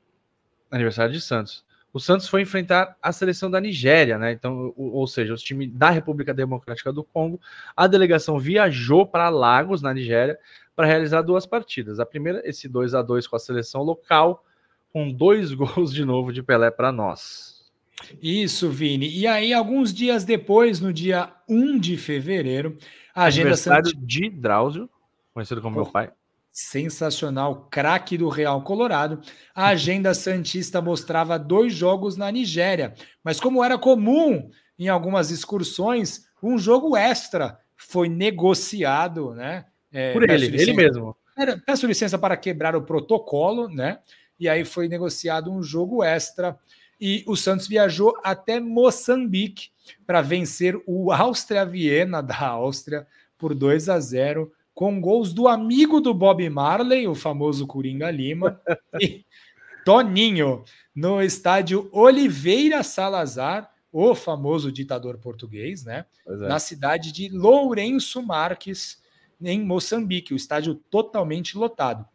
Aniversário 0.70 1.12
de 1.12 1.20
Santos. 1.20 1.64
O 1.92 2.00
Santos 2.00 2.28
foi 2.28 2.42
enfrentar 2.42 2.96
a 3.00 3.12
seleção 3.12 3.50
da 3.50 3.60
Nigéria, 3.60 4.18
né? 4.18 4.32
Então, 4.32 4.72
ou 4.76 5.06
seja, 5.06 5.32
os 5.32 5.42
times 5.42 5.70
da 5.72 5.90
República 5.90 6.34
Democrática 6.34 6.92
do 6.92 7.02
Congo. 7.02 7.40
A 7.76 7.86
delegação 7.86 8.38
viajou 8.38 9.06
para 9.06 9.28
Lagos, 9.28 9.82
na 9.82 9.94
Nigéria, 9.94 10.38
para 10.74 10.86
realizar 10.86 11.22
duas 11.22 11.46
partidas. 11.46 11.98
A 12.00 12.06
primeira, 12.06 12.42
esse 12.44 12.68
2 12.68 12.94
a 12.94 13.02
2 13.02 13.26
com 13.26 13.36
a 13.36 13.40
seleção 13.40 13.82
local, 13.82 14.44
com 14.92 15.12
dois 15.12 15.52
gols 15.54 15.92
de 15.92 16.04
novo 16.04 16.32
de 16.32 16.42
Pelé 16.42 16.70
para 16.70 16.92
nós. 16.92 17.64
Isso, 18.22 18.70
Vini. 18.70 19.08
E 19.08 19.26
aí, 19.26 19.52
alguns 19.52 19.92
dias 19.92 20.24
depois, 20.24 20.80
no 20.80 20.92
dia 20.92 21.32
1 21.48 21.78
de 21.78 21.96
fevereiro, 21.96 22.78
a 23.14 23.24
agenda 23.24 23.48
Aniversário 23.48 23.92
de 23.96 24.30
Drauzio, 24.30 24.88
conhecido 25.34 25.60
como 25.60 25.76
oh. 25.76 25.82
meu 25.82 25.92
pai 25.92 26.10
sensacional, 26.52 27.68
craque 27.70 28.18
do 28.18 28.28
Real 28.28 28.62
Colorado, 28.62 29.20
a 29.54 29.68
agenda 29.68 30.12
Santista 30.14 30.80
mostrava 30.80 31.38
dois 31.38 31.72
jogos 31.72 32.16
na 32.16 32.30
Nigéria, 32.30 32.94
mas 33.22 33.38
como 33.38 33.62
era 33.62 33.78
comum 33.78 34.50
em 34.78 34.88
algumas 34.88 35.30
excursões, 35.30 36.26
um 36.42 36.58
jogo 36.58 36.96
extra 36.96 37.58
foi 37.76 38.08
negociado, 38.08 39.34
né? 39.34 39.66
É, 39.92 40.12
Por 40.12 40.22
ele, 40.22 40.48
licença, 40.48 40.62
ele 40.62 40.72
mesmo. 40.72 41.16
Peço 41.66 41.86
licença 41.86 42.18
para 42.18 42.36
quebrar 42.36 42.76
o 42.76 42.82
protocolo, 42.82 43.68
né? 43.68 43.98
E 44.38 44.48
aí 44.48 44.64
foi 44.64 44.88
negociado 44.88 45.52
um 45.52 45.62
jogo 45.62 46.02
extra 46.02 46.58
e 47.00 47.24
o 47.26 47.34
Santos 47.34 47.66
viajou 47.66 48.14
até 48.22 48.60
Moçambique 48.60 49.70
para 50.06 50.20
vencer 50.20 50.78
o 50.86 51.10
Áustria 51.10 51.64
Viena 51.64 52.22
da 52.22 52.38
Áustria 52.38 53.06
por 53.38 53.54
2 53.54 53.88
a 53.88 53.98
0 53.98 54.52
com 54.80 54.98
gols 54.98 55.34
do 55.34 55.46
amigo 55.46 56.00
do 56.00 56.14
Bob 56.14 56.48
Marley, 56.48 57.06
o 57.06 57.14
famoso 57.14 57.66
Coringa 57.66 58.10
Lima, 58.10 58.58
e 58.98 59.26
Toninho, 59.84 60.64
no 60.94 61.20
estádio 61.20 61.90
Oliveira 61.92 62.82
Salazar, 62.82 63.70
o 63.92 64.14
famoso 64.14 64.72
ditador 64.72 65.18
português, 65.18 65.84
né? 65.84 66.06
É. 66.26 66.34
Na 66.48 66.58
cidade 66.58 67.12
de 67.12 67.28
Lourenço 67.28 68.22
Marques. 68.22 69.02
em 69.42 69.62
Moçambique, 69.62 70.32
o 70.32 70.36
estádio 70.36 70.76
totalmente 70.88 71.58
lotado. 71.58 72.06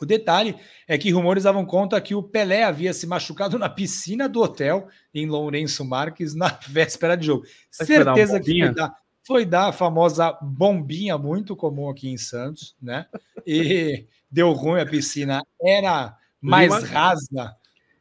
O 0.00 0.06
detalhe 0.06 0.56
é 0.88 0.96
que 0.96 1.10
rumores 1.10 1.44
davam 1.44 1.66
conta 1.66 2.00
que 2.00 2.14
o 2.14 2.22
Pelé 2.22 2.62
havia 2.62 2.94
se 2.94 3.06
machucado 3.06 3.58
na 3.58 3.68
piscina 3.68 4.26
do 4.26 4.40
hotel 4.40 4.88
em 5.12 5.26
Lourenço 5.26 5.84
Marques 5.84 6.34
na 6.34 6.48
véspera 6.66 7.14
de 7.14 7.26
jogo. 7.26 7.44
Certeza 7.70 8.40
que 8.40 8.58
foi 8.58 8.72
dar, 8.72 8.90
foi 9.30 9.44
dar 9.44 9.68
a 9.68 9.72
famosa 9.72 10.36
bombinha 10.42 11.16
muito 11.16 11.54
comum 11.54 11.88
aqui 11.88 12.08
em 12.08 12.16
Santos, 12.16 12.74
né? 12.82 13.06
E 13.46 14.04
deu 14.28 14.50
ruim, 14.50 14.80
a 14.80 14.86
piscina 14.86 15.40
era 15.62 16.18
mais 16.40 16.74
Lima, 16.74 16.84
rasa. 16.88 17.56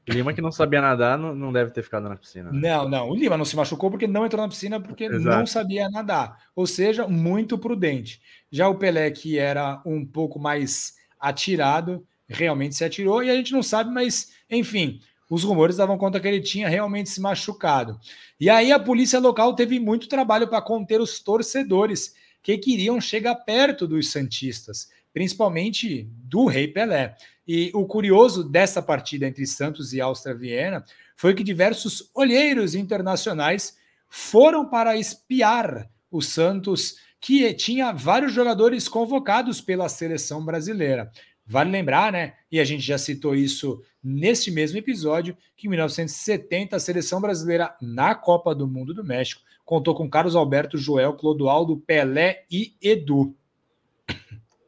Lima 0.07 0.33
que 0.33 0.41
não 0.41 0.51
sabia 0.51 0.81
nadar 0.81 1.19
não, 1.19 1.35
não 1.35 1.53
deve 1.53 1.69
ter 1.69 1.83
ficado 1.83 2.09
na 2.09 2.15
piscina. 2.15 2.51
Né? 2.51 2.59
Não, 2.59 2.89
não. 2.89 3.09
O 3.11 3.15
Lima 3.15 3.37
não 3.37 3.45
se 3.45 3.55
machucou 3.55 3.91
porque 3.91 4.07
não 4.07 4.25
entrou 4.25 4.41
na 4.41 4.49
piscina 4.49 4.79
porque 4.79 5.03
Exato. 5.03 5.23
não 5.23 5.45
sabia 5.45 5.87
nadar. 5.87 6.35
Ou 6.55 6.65
seja, 6.65 7.07
muito 7.07 7.59
prudente. 7.59 8.19
Já 8.51 8.67
o 8.67 8.79
Pelé, 8.79 9.11
que 9.11 9.37
era 9.37 9.83
um 9.85 10.03
pouco 10.03 10.39
mais 10.39 10.95
atirado, 11.19 12.03
realmente 12.27 12.73
se 12.73 12.83
atirou 12.83 13.21
e 13.21 13.29
a 13.29 13.35
gente 13.35 13.51
não 13.51 13.61
sabe, 13.61 13.91
mas 13.91 14.31
enfim, 14.49 14.99
os 15.29 15.43
rumores 15.43 15.77
davam 15.77 15.97
conta 15.97 16.19
que 16.19 16.27
ele 16.27 16.41
tinha 16.41 16.67
realmente 16.67 17.09
se 17.09 17.21
machucado. 17.21 17.99
E 18.39 18.49
aí 18.49 18.71
a 18.71 18.79
polícia 18.79 19.19
local 19.19 19.53
teve 19.53 19.79
muito 19.79 20.07
trabalho 20.07 20.47
para 20.47 20.61
conter 20.61 20.99
os 20.99 21.19
torcedores 21.19 22.15
que 22.41 22.57
queriam 22.57 22.99
chegar 22.99 23.35
perto 23.35 23.87
dos 23.87 24.11
santistas, 24.11 24.89
principalmente 25.13 26.09
do 26.23 26.45
Rei 26.45 26.67
Pelé. 26.67 27.15
E 27.47 27.71
o 27.73 27.85
curioso 27.85 28.43
dessa 28.43 28.81
partida 28.81 29.27
entre 29.27 29.45
Santos 29.45 29.93
e 29.93 30.01
Áustria 30.01 30.35
Viena 30.35 30.83
foi 31.15 31.35
que 31.35 31.43
diversos 31.43 32.09
olheiros 32.15 32.75
internacionais 32.75 33.77
foram 34.07 34.67
para 34.67 34.97
espiar 34.97 35.89
o 36.11 36.21
Santos, 36.21 36.95
que 37.21 37.53
tinha 37.53 37.91
vários 37.91 38.33
jogadores 38.33 38.87
convocados 38.87 39.61
pela 39.61 39.89
seleção 39.89 40.43
brasileira. 40.43 41.11
Vale 41.49 41.71
lembrar, 41.71 42.12
né? 42.12 42.35
E 42.51 42.59
a 42.59 42.63
gente 42.63 42.83
já 42.83 42.95
citou 42.95 43.33
isso 43.33 43.83
neste 44.03 44.51
mesmo 44.51 44.77
episódio, 44.77 45.35
que 45.57 45.65
em 45.65 45.69
1970 45.71 46.75
a 46.75 46.79
seleção 46.79 47.19
brasileira 47.19 47.75
na 47.81 48.13
Copa 48.13 48.53
do 48.53 48.67
Mundo 48.67 48.93
do 48.93 49.03
México 49.03 49.41
contou 49.65 49.95
com 49.95 50.07
Carlos 50.07 50.35
Alberto, 50.35 50.77
Joel, 50.77 51.13
Clodoaldo, 51.13 51.75
Pelé 51.75 52.45
e 52.51 52.75
Edu. 52.79 53.35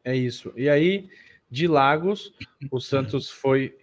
É 0.03 0.15
isso. 0.15 0.51
E 0.55 0.67
aí, 0.67 1.07
de 1.51 1.67
Lagos, 1.67 2.33
o 2.71 2.79
Santos 2.79 3.29
foi 3.29 3.77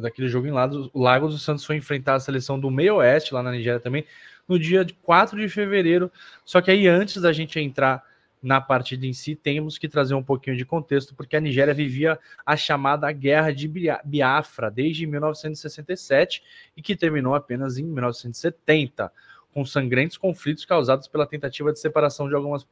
daquele 0.00 0.28
jogo 0.28 0.46
em 0.46 0.52
Lagos, 0.52 1.34
o 1.34 1.38
Santos 1.38 1.66
foi 1.66 1.76
enfrentar 1.76 2.14
a 2.14 2.20
seleção 2.20 2.58
do 2.58 2.70
Meio 2.70 2.96
Oeste 2.96 3.34
lá 3.34 3.42
na 3.42 3.52
Nigéria 3.52 3.78
também 3.78 4.06
no 4.48 4.58
dia 4.58 4.86
4 5.02 5.38
de 5.38 5.50
fevereiro. 5.50 6.10
Só 6.46 6.62
que 6.62 6.70
aí 6.70 6.88
antes 6.88 7.20
da 7.20 7.30
gente 7.30 7.60
entrar 7.60 8.02
na 8.42 8.60
partida 8.60 9.06
em 9.06 9.12
si, 9.12 9.36
temos 9.36 9.78
que 9.78 9.88
trazer 9.88 10.14
um 10.14 10.22
pouquinho 10.22 10.56
de 10.56 10.64
contexto, 10.64 11.14
porque 11.14 11.36
a 11.36 11.40
Nigéria 11.40 11.72
vivia 11.72 12.18
a 12.44 12.56
chamada 12.56 13.10
Guerra 13.12 13.52
de 13.52 13.70
Biafra 14.04 14.68
desde 14.68 15.06
1967 15.06 16.42
e 16.76 16.82
que 16.82 16.96
terminou 16.96 17.36
apenas 17.36 17.78
em 17.78 17.84
1970, 17.84 19.12
com 19.54 19.64
sangrentos 19.64 20.16
conflitos 20.16 20.64
causados 20.64 21.06
pela 21.06 21.26
tentativa 21.26 21.72
de 21.72 21.78
separação 21.78 22.28
de 22.28 22.34
algumas 22.34 22.66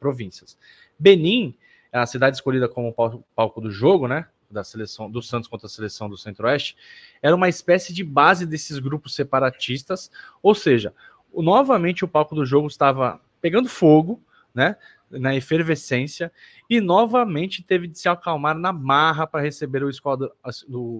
províncias. 0.00 0.58
Benin, 0.98 1.54
a 1.92 2.04
cidade 2.06 2.36
escolhida 2.36 2.68
como 2.68 2.92
palco 3.36 3.60
do 3.60 3.70
jogo, 3.70 4.08
né, 4.08 4.26
da 4.50 4.64
seleção 4.64 5.10
do 5.10 5.22
Santos 5.22 5.48
contra 5.48 5.66
a 5.66 5.70
seleção 5.70 6.08
do 6.08 6.16
Centro-Oeste, 6.16 6.76
era 7.22 7.36
uma 7.36 7.48
espécie 7.48 7.92
de 7.92 8.02
base 8.02 8.44
desses 8.44 8.78
grupos 8.78 9.14
separatistas, 9.14 10.10
ou 10.42 10.54
seja, 10.54 10.92
novamente 11.32 12.04
o 12.04 12.08
palco 12.08 12.34
do 12.34 12.44
jogo 12.44 12.66
estava 12.66 13.20
pegando 13.40 13.68
fogo, 13.68 14.20
né? 14.54 14.76
Na 15.12 15.34
efervescência 15.34 16.32
e 16.68 16.80
novamente 16.80 17.62
teve 17.62 17.86
de 17.86 17.98
se 17.98 18.08
acalmar 18.08 18.56
na 18.56 18.72
marra 18.72 19.26
para 19.26 19.42
receber 19.42 19.84
o 19.84 19.90
esquadrão 19.90 20.30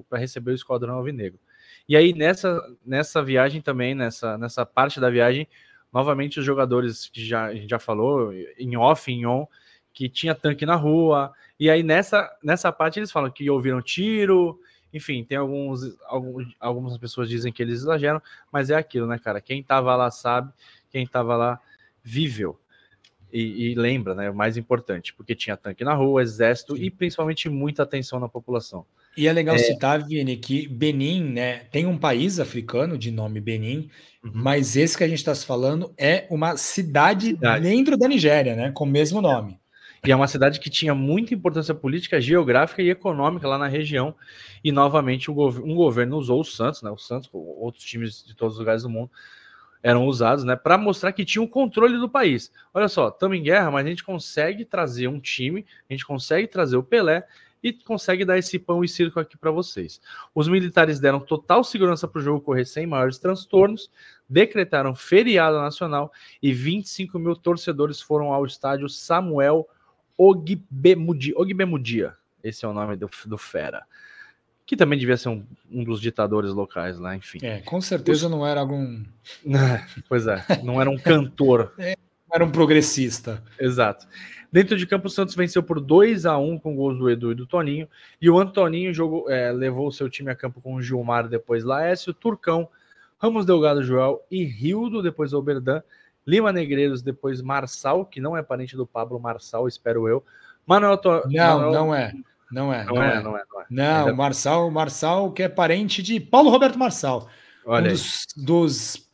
para 0.09 0.19
receber 0.19 0.53
o 0.53 0.55
esquadrão 0.55 0.95
alvinegro. 0.95 1.39
E 1.89 1.97
aí 1.97 2.13
nessa 2.13 2.61
nessa 2.85 3.23
viagem 3.23 3.61
também, 3.61 3.95
nessa 3.95 4.37
nessa 4.39 4.65
parte 4.67 5.01
da 5.01 5.11
viagem, 5.11 5.49
novamente 5.93 6.39
os 6.39 6.45
jogadores 6.45 7.09
que 7.09 7.25
já 7.25 7.47
a 7.47 7.55
gente 7.55 7.71
já 7.71 7.79
falou 7.79 8.33
em 8.59 8.77
off, 8.77 9.11
em 9.11 9.27
on, 9.27 9.47
que 9.93 10.09
tinha 10.09 10.35
tanque 10.35 10.67
na 10.67 10.77
rua. 10.77 11.33
E 11.59 11.71
aí 11.71 11.83
nessa 11.83 12.31
nessa 12.43 12.71
parte 12.71 12.99
eles 12.99 13.11
falam 13.11 13.31
que 13.31 13.49
ouviram 13.51 13.81
tiro, 13.83 14.61
enfim, 14.93 15.25
tem 15.25 15.39
alguns, 15.39 15.97
alguns 16.05 16.55
algumas 16.61 16.99
pessoas 16.99 17.29
dizem 17.29 17.53
que 17.53 17.63
eles 17.63 17.81
exageram, 17.81 18.21
mas 18.53 18.71
é 18.71 18.75
aquilo, 18.77 19.07
né, 19.07 19.19
cara? 19.19 19.41
Quem 19.41 19.63
tava 19.63 19.95
lá 19.97 20.11
sabe, 20.11 20.53
quem 20.91 21.07
tava 21.07 21.37
lá 21.37 21.61
viveu. 22.05 22.59
E, 23.33 23.71
e, 23.71 23.75
lembra, 23.75 24.15
né? 24.15 24.29
O 24.29 24.35
mais 24.35 24.57
importante, 24.57 25.15
porque 25.15 25.35
tinha 25.35 25.57
tanque 25.57 25.83
na 25.83 25.95
rua, 25.95 26.23
exército 26.23 26.77
Sim. 26.77 26.83
e 26.83 26.91
principalmente 26.91 27.49
muita 27.49 27.83
atenção 27.83 28.21
na 28.21 28.29
população. 28.29 28.85
E 29.17 29.27
é 29.27 29.33
legal 29.33 29.55
é... 29.55 29.59
citar, 29.59 30.05
Vini, 30.05 30.37
que 30.37 30.69
Benin, 30.69 31.25
né? 31.33 31.59
Tem 31.71 31.87
um 31.87 31.97
país 31.97 32.39
africano 32.39 32.99
de 32.99 33.11
nome 33.11 33.41
Benin, 33.41 33.89
uhum. 34.23 34.31
mas 34.35 34.77
esse 34.77 34.97
que 34.97 35.05
a 35.05 35.09
gente 35.09 35.19
está 35.19 35.35
falando 35.35 35.95
é 35.97 36.27
uma 36.31 36.57
cidade, 36.57 37.29
cidade, 37.29 37.63
dentro 37.63 37.97
da 37.97 38.07
Nigéria, 38.07 38.55
né? 38.55 38.71
Com 38.71 38.85
o 38.85 38.87
mesmo 38.89 39.23
nome. 39.23 39.59
E 40.05 40.11
é 40.11 40.17
uma 40.17 40.27
cidade 40.27 40.59
que 40.59 40.69
tinha 40.69 40.95
muita 40.95 41.33
importância 41.33 41.73
política, 41.73 42.21
geográfica 42.21 42.83
e 42.83 42.91
econômica 42.91 43.47
lá 43.47 43.57
na 43.57 43.69
região. 43.69 44.15
E 44.63 44.73
novamente 44.73 45.31
um, 45.31 45.35
gov 45.35 45.61
um 45.61 45.77
governo 45.77 46.17
usou 46.19 46.41
o 46.41 46.45
Santos, 46.45 46.83
né? 46.83 46.91
O 46.91 46.99
Santos, 46.99 47.31
outros 47.33 47.85
times 47.85 48.25
de 48.27 48.35
todos 48.35 48.55
os 48.55 48.59
lugares 48.59 48.83
do 48.83 48.91
mundo 48.91 49.11
eram 49.83 50.07
usados, 50.07 50.45
né, 50.45 50.55
para 50.55 50.79
mostrar 50.79 51.13
que 51.13 51.25
tinha 51.25 51.43
um 51.43 51.47
controle 51.47 51.99
do 51.99 52.09
país. 52.09 52.53
Olha 52.73 52.89
só, 52.89 53.09
estamos 53.09 53.37
em 53.37 53.43
guerra, 53.43 53.71
mas 53.71 53.85
a 53.85 53.89
gente 53.89 54.05
consegue 54.05 54.65
trazer 54.65 55.09
um 55.09 55.19
time, 55.19 55.67
a 55.89 55.93
gente 55.93 56.07
consegue 56.07 56.47
trazer 56.47 56.77
o 56.77 56.83
Pelé 56.83 57.27
e 57.63 57.73
consegue 57.73 58.25
dar 58.25 58.39
esse 58.39 58.59
pão 58.59 58.83
e 58.85 58.89
circo 58.89 59.21
aqui 59.21 59.37
para 59.37 59.51
vocês. 59.51 60.01
Os 60.35 60.49
militares 60.49 60.99
deram 60.99 61.21
total 61.21 61.63
segurança 61.63 62.09
para 62.09 62.19
o 62.19 62.23
jogo 62.23 62.41
correr 62.41 62.65
sem 62.65 62.87
maiores 62.87 63.19
transtornos, 63.19 63.91
decretaram 64.29 64.95
feriado 64.95 65.59
nacional 65.59 66.13
e 66.43 66.53
25 66.53 67.19
mil 67.19 67.37
torcedores 67.37 68.01
foram 68.01 68.33
ao 68.33 68.45
estádio 68.45 68.89
Samuel 68.89 69.69
Ogbemudia. 70.17 71.35
Ogbemudia 71.37 72.17
esse 72.43 72.65
é 72.65 72.69
o 72.69 72.73
nome 72.73 72.97
do, 72.97 73.09
do 73.27 73.39
Fera 73.39 73.87
que 74.65 74.77
também 74.77 74.99
devia 74.99 75.17
ser 75.17 75.29
um, 75.29 75.45
um 75.71 75.85
dos 75.85 76.01
ditadores 76.01 76.53
locais 76.53 76.99
lá, 76.99 77.17
enfim. 77.17 77.39
É, 77.43 77.61
com 77.61 77.81
certeza 77.81 78.29
não 78.29 78.47
era 78.47 78.61
algum. 78.61 79.03
pois 80.09 80.27
é, 80.27 80.45
não 80.63 80.81
era 80.81 80.89
um 80.89 80.99
cantor. 80.99 81.73
é, 81.79 81.95
era 82.33 82.45
um 82.45 82.51
progressista. 82.51 83.43
Exato. 83.59 84.07
Dentro 84.51 84.77
de 84.77 84.87
campo, 84.87 85.07
o 85.07 85.11
Santos 85.11 85.35
venceu 85.35 85.63
por 85.63 85.81
2 85.81 86.27
a 86.27 86.37
1 86.37 86.59
com 86.59 86.77
gols 86.77 86.99
do 86.99 87.11
Edu 87.11 87.33
e 87.33 87.35
do 87.35 87.47
Toninho. 87.47 87.89
E 88.21 88.29
o 88.29 88.39
Antoninho 88.39 88.93
jogou, 88.93 89.31
é, 89.31 89.51
levou 89.51 89.89
o 89.89 89.93
seu 89.93 90.11
time 90.11 90.31
a 90.31 90.35
campo 90.35 90.61
com 90.61 90.75
o 90.75 90.83
Gilmar, 90.83 91.29
depois 91.29 91.65
Laércio, 91.65 92.13
Turcão, 92.13 92.69
Ramos 93.19 93.47
Delgado 93.47 93.83
Joel 93.83 94.23
e 94.31 94.45
Rildo, 94.45 95.03
depois 95.03 95.33
Oberdan, 95.33 95.83
Lima 96.27 96.53
Negreiros, 96.53 97.03
depois 97.03 97.41
Marçal, 97.41 98.05
que 98.05 98.21
não 98.21 98.37
é 98.37 98.43
parente 98.43 98.77
do 98.77 98.87
Pablo 98.87 99.19
Marçal, 99.19 99.67
espero 99.67 100.07
eu. 100.07 100.23
Manuel 100.67 100.99
to... 100.99 101.23
Não, 101.27 101.59
Manuel... 101.59 101.73
não 101.73 101.95
é. 101.95 102.13
Não 102.53 102.73
é, 102.73 102.85
não, 102.85 102.95
não 102.95 103.03
é, 103.03 103.17
é, 103.17 103.23
não 103.23 103.37
é, 103.37 103.43
não 103.51 103.61
é. 103.61 103.65
Não. 103.71 104.15
Marçal, 104.15 104.71
Marçal, 104.71 105.33
que 105.33 105.43
é 105.43 105.49
parente 105.49 106.03
de 106.03 106.21
Paulo 106.21 106.51
Roberto 106.51 106.79
Marçal. 106.79 107.29
Olha 107.65 107.91
um 107.91 107.95
dos, 107.95 108.27
dos, 108.37 109.11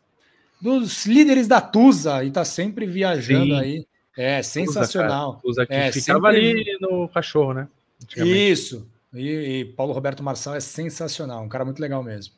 dos, 0.60 1.06
líderes 1.06 1.46
da 1.46 1.60
Tusa 1.60 2.24
e 2.24 2.30
tá 2.30 2.44
sempre 2.44 2.84
viajando 2.84 3.54
Sim. 3.54 3.60
aí. 3.60 3.86
É 4.16 4.42
sensacional. 4.42 5.34
Tusa, 5.34 5.42
Tusa 5.42 5.66
que 5.66 5.74
é, 5.74 5.92
ficava 5.92 6.32
sempre... 6.32 6.50
ali 6.50 6.78
no 6.80 7.08
cachorro, 7.08 7.54
né? 7.54 7.68
Isso. 8.16 8.88
E, 9.14 9.60
e, 9.60 9.64
Paulo 9.64 9.92
Roberto 9.92 10.22
Marçal 10.22 10.56
é 10.56 10.60
sensacional, 10.60 11.42
um 11.42 11.48
cara 11.48 11.64
muito 11.64 11.80
legal 11.80 12.02
mesmo. 12.02 12.34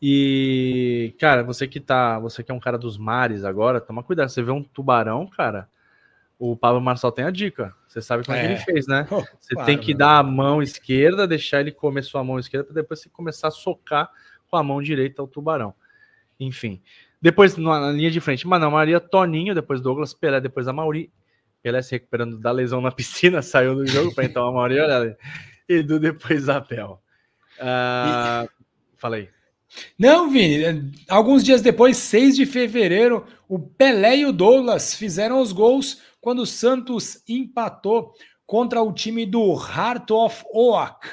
E, 0.00 1.14
cara, 1.18 1.42
você 1.42 1.66
que 1.66 1.80
tá, 1.80 2.18
você 2.18 2.42
que 2.42 2.50
é 2.50 2.54
um 2.54 2.60
cara 2.60 2.78
dos 2.78 2.98
mares 2.98 3.44
agora, 3.44 3.80
toma 3.80 4.02
cuidado, 4.02 4.28
você 4.28 4.42
vê 4.42 4.50
um 4.50 4.62
tubarão, 4.62 5.26
cara, 5.26 5.68
o 6.38 6.56
Pablo 6.56 6.80
Marçal 6.80 7.10
tem 7.10 7.24
a 7.24 7.30
dica. 7.30 7.74
Você 7.88 8.02
sabe 8.02 8.24
como 8.24 8.36
é, 8.36 8.40
que 8.40 8.46
ele 8.46 8.54
é. 8.54 8.58
fez, 8.58 8.86
né? 8.86 9.06
Oh, 9.10 9.22
você 9.40 9.54
claro, 9.54 9.66
tem 9.66 9.78
que 9.78 9.92
mano. 9.92 9.98
dar 9.98 10.18
a 10.18 10.22
mão 10.22 10.62
esquerda, 10.62 11.26
deixar 11.26 11.60
ele 11.60 11.72
comer 11.72 12.02
sua 12.02 12.22
mão 12.22 12.38
esquerda, 12.38 12.66
para 12.66 12.74
depois 12.74 13.00
você 13.00 13.08
começar 13.08 13.48
a 13.48 13.50
socar 13.50 14.10
com 14.48 14.56
a 14.56 14.62
mão 14.62 14.82
direita 14.82 15.22
o 15.22 15.26
tubarão. 15.26 15.74
Enfim. 16.38 16.82
Depois, 17.20 17.56
na 17.56 17.90
linha 17.90 18.10
de 18.10 18.20
frente, 18.20 18.46
Manoel 18.46 18.70
Maria, 18.70 19.00
Toninho, 19.00 19.54
depois 19.54 19.80
Douglas 19.80 20.12
Pelé, 20.12 20.40
depois 20.40 20.68
a 20.68 20.72
Mauri. 20.72 21.10
Pelé 21.62 21.80
se 21.82 21.92
recuperando 21.92 22.38
da 22.38 22.52
lesão 22.52 22.80
na 22.80 22.92
piscina, 22.92 23.42
saiu 23.42 23.74
do 23.74 23.86
jogo 23.86 24.14
para 24.14 24.24
então 24.24 24.46
a 24.46 24.52
Mauri, 24.52 24.78
olha 24.78 25.16
E 25.68 25.82
do 25.82 25.98
depois 25.98 26.48
Abel. 26.48 27.02
Uh, 27.58 28.48
falei. 28.96 29.30
Não, 29.98 30.30
Vini, 30.30 30.92
alguns 31.08 31.42
dias 31.42 31.60
depois, 31.60 31.96
6 31.96 32.36
de 32.36 32.46
fevereiro, 32.46 33.26
o 33.48 33.58
Pelé 33.58 34.18
e 34.18 34.26
o 34.26 34.32
Douglas 34.32 34.94
fizeram 34.94 35.40
os 35.40 35.52
gols 35.52 36.00
quando 36.20 36.42
o 36.42 36.46
Santos 36.46 37.22
empatou 37.28 38.12
contra 38.46 38.82
o 38.82 38.92
time 38.92 39.26
do 39.26 39.52
Heart 39.54 40.10
of 40.10 40.44
Oak, 40.52 41.08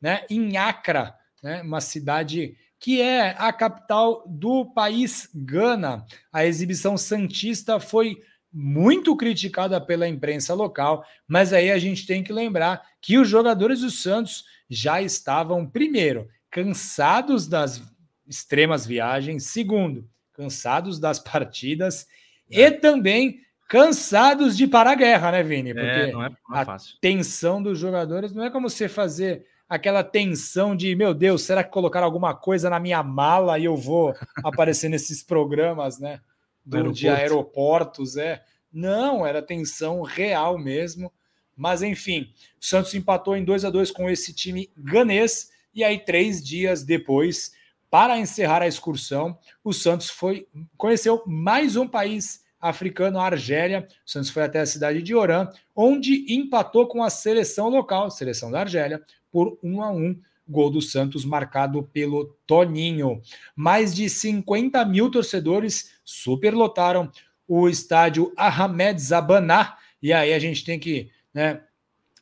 né, 0.00 0.24
em 0.30 0.56
Accra, 0.56 1.14
né, 1.42 1.62
uma 1.62 1.80
cidade 1.80 2.56
que 2.80 3.00
é 3.00 3.34
a 3.38 3.52
capital 3.52 4.24
do 4.26 4.66
país 4.66 5.28
Gana. 5.34 6.06
A 6.32 6.46
exibição 6.46 6.96
santista 6.96 7.80
foi 7.80 8.16
muito 8.52 9.16
criticada 9.16 9.80
pela 9.80 10.08
imprensa 10.08 10.54
local, 10.54 11.04
mas 11.26 11.52
aí 11.52 11.70
a 11.70 11.78
gente 11.78 12.06
tem 12.06 12.22
que 12.22 12.32
lembrar 12.32 12.82
que 13.02 13.18
os 13.18 13.28
jogadores 13.28 13.80
do 13.80 13.90
Santos 13.90 14.44
já 14.70 15.02
estavam, 15.02 15.66
primeiro, 15.66 16.28
cansados 16.50 17.46
das 17.46 17.82
extremas 18.28 18.86
viagens, 18.86 19.44
segundo, 19.44 20.08
cansados 20.32 20.98
das 20.98 21.18
partidas 21.20 22.06
é. 22.50 22.60
e 22.60 22.70
também 22.70 23.40
cansados 23.68 24.56
de 24.56 24.66
parar 24.66 24.92
a 24.92 24.96
guerra, 24.96 25.32
né, 25.32 25.42
Vini? 25.42 25.70
É, 25.70 25.74
Porque 25.74 25.86
é, 25.86 26.12
não 26.12 26.24
é, 26.24 26.30
não 26.48 26.56
é 26.56 26.62
a 26.62 26.76
tensão 27.00 27.62
dos 27.62 27.78
jogadores 27.78 28.32
não 28.32 28.44
é 28.44 28.50
como 28.50 28.70
você 28.70 28.88
fazer 28.88 29.46
aquela 29.68 30.02
tensão 30.02 30.74
de, 30.74 30.94
meu 30.94 31.12
Deus, 31.12 31.42
será 31.42 31.62
que 31.62 31.70
colocaram 31.70 32.06
alguma 32.06 32.34
coisa 32.34 32.70
na 32.70 32.80
minha 32.80 33.02
mala 33.02 33.58
e 33.58 33.66
eu 33.66 33.76
vou 33.76 34.14
aparecer 34.42 34.88
nesses 34.88 35.22
programas, 35.22 35.98
né? 35.98 36.20
Do, 36.64 36.92
de 36.92 37.08
aeroportos, 37.08 38.16
é. 38.16 38.42
Não, 38.72 39.26
era 39.26 39.42
tensão 39.42 40.02
real 40.02 40.58
mesmo. 40.58 41.12
Mas 41.56 41.82
enfim, 41.82 42.32
o 42.60 42.64
Santos 42.64 42.94
empatou 42.94 43.36
em 43.36 43.44
2 43.44 43.64
a 43.64 43.70
2 43.70 43.90
com 43.90 44.08
esse 44.08 44.32
time 44.32 44.70
ganês. 44.76 45.50
E 45.74 45.82
aí, 45.82 45.98
três 45.98 46.42
dias 46.42 46.84
depois, 46.84 47.52
para 47.90 48.18
encerrar 48.18 48.62
a 48.62 48.66
excursão, 48.66 49.38
o 49.64 49.72
Santos 49.72 50.10
foi 50.10 50.46
conheceu 50.76 51.22
mais 51.26 51.76
um 51.76 51.86
país 51.86 52.44
africano, 52.60 53.18
a 53.18 53.26
Argélia. 53.26 53.86
O 54.06 54.10
Santos 54.10 54.30
foi 54.30 54.42
até 54.42 54.60
a 54.60 54.66
cidade 54.66 55.02
de 55.02 55.14
Oran, 55.14 55.48
onde 55.74 56.32
empatou 56.32 56.86
com 56.86 57.02
a 57.02 57.10
seleção 57.10 57.68
local, 57.68 58.10
seleção 58.10 58.50
da 58.50 58.60
Argélia, 58.60 59.02
por 59.30 59.58
1 59.62 59.82
a 59.82 59.90
1. 59.90 60.20
Gol 60.50 60.70
do 60.70 60.80
Santos 60.80 61.26
marcado 61.26 61.82
pelo 61.82 62.34
Toninho. 62.46 63.20
Mais 63.54 63.94
de 63.94 64.08
50 64.08 64.82
mil 64.86 65.10
torcedores 65.10 65.92
superlotaram 66.02 67.12
o 67.46 67.68
estádio 67.68 68.32
Ahmed 68.34 68.98
Zabaná. 68.98 69.76
E 70.02 70.10
aí 70.10 70.32
a 70.32 70.38
gente 70.38 70.64
tem 70.64 70.78
que 70.78 71.10
né, 71.34 71.60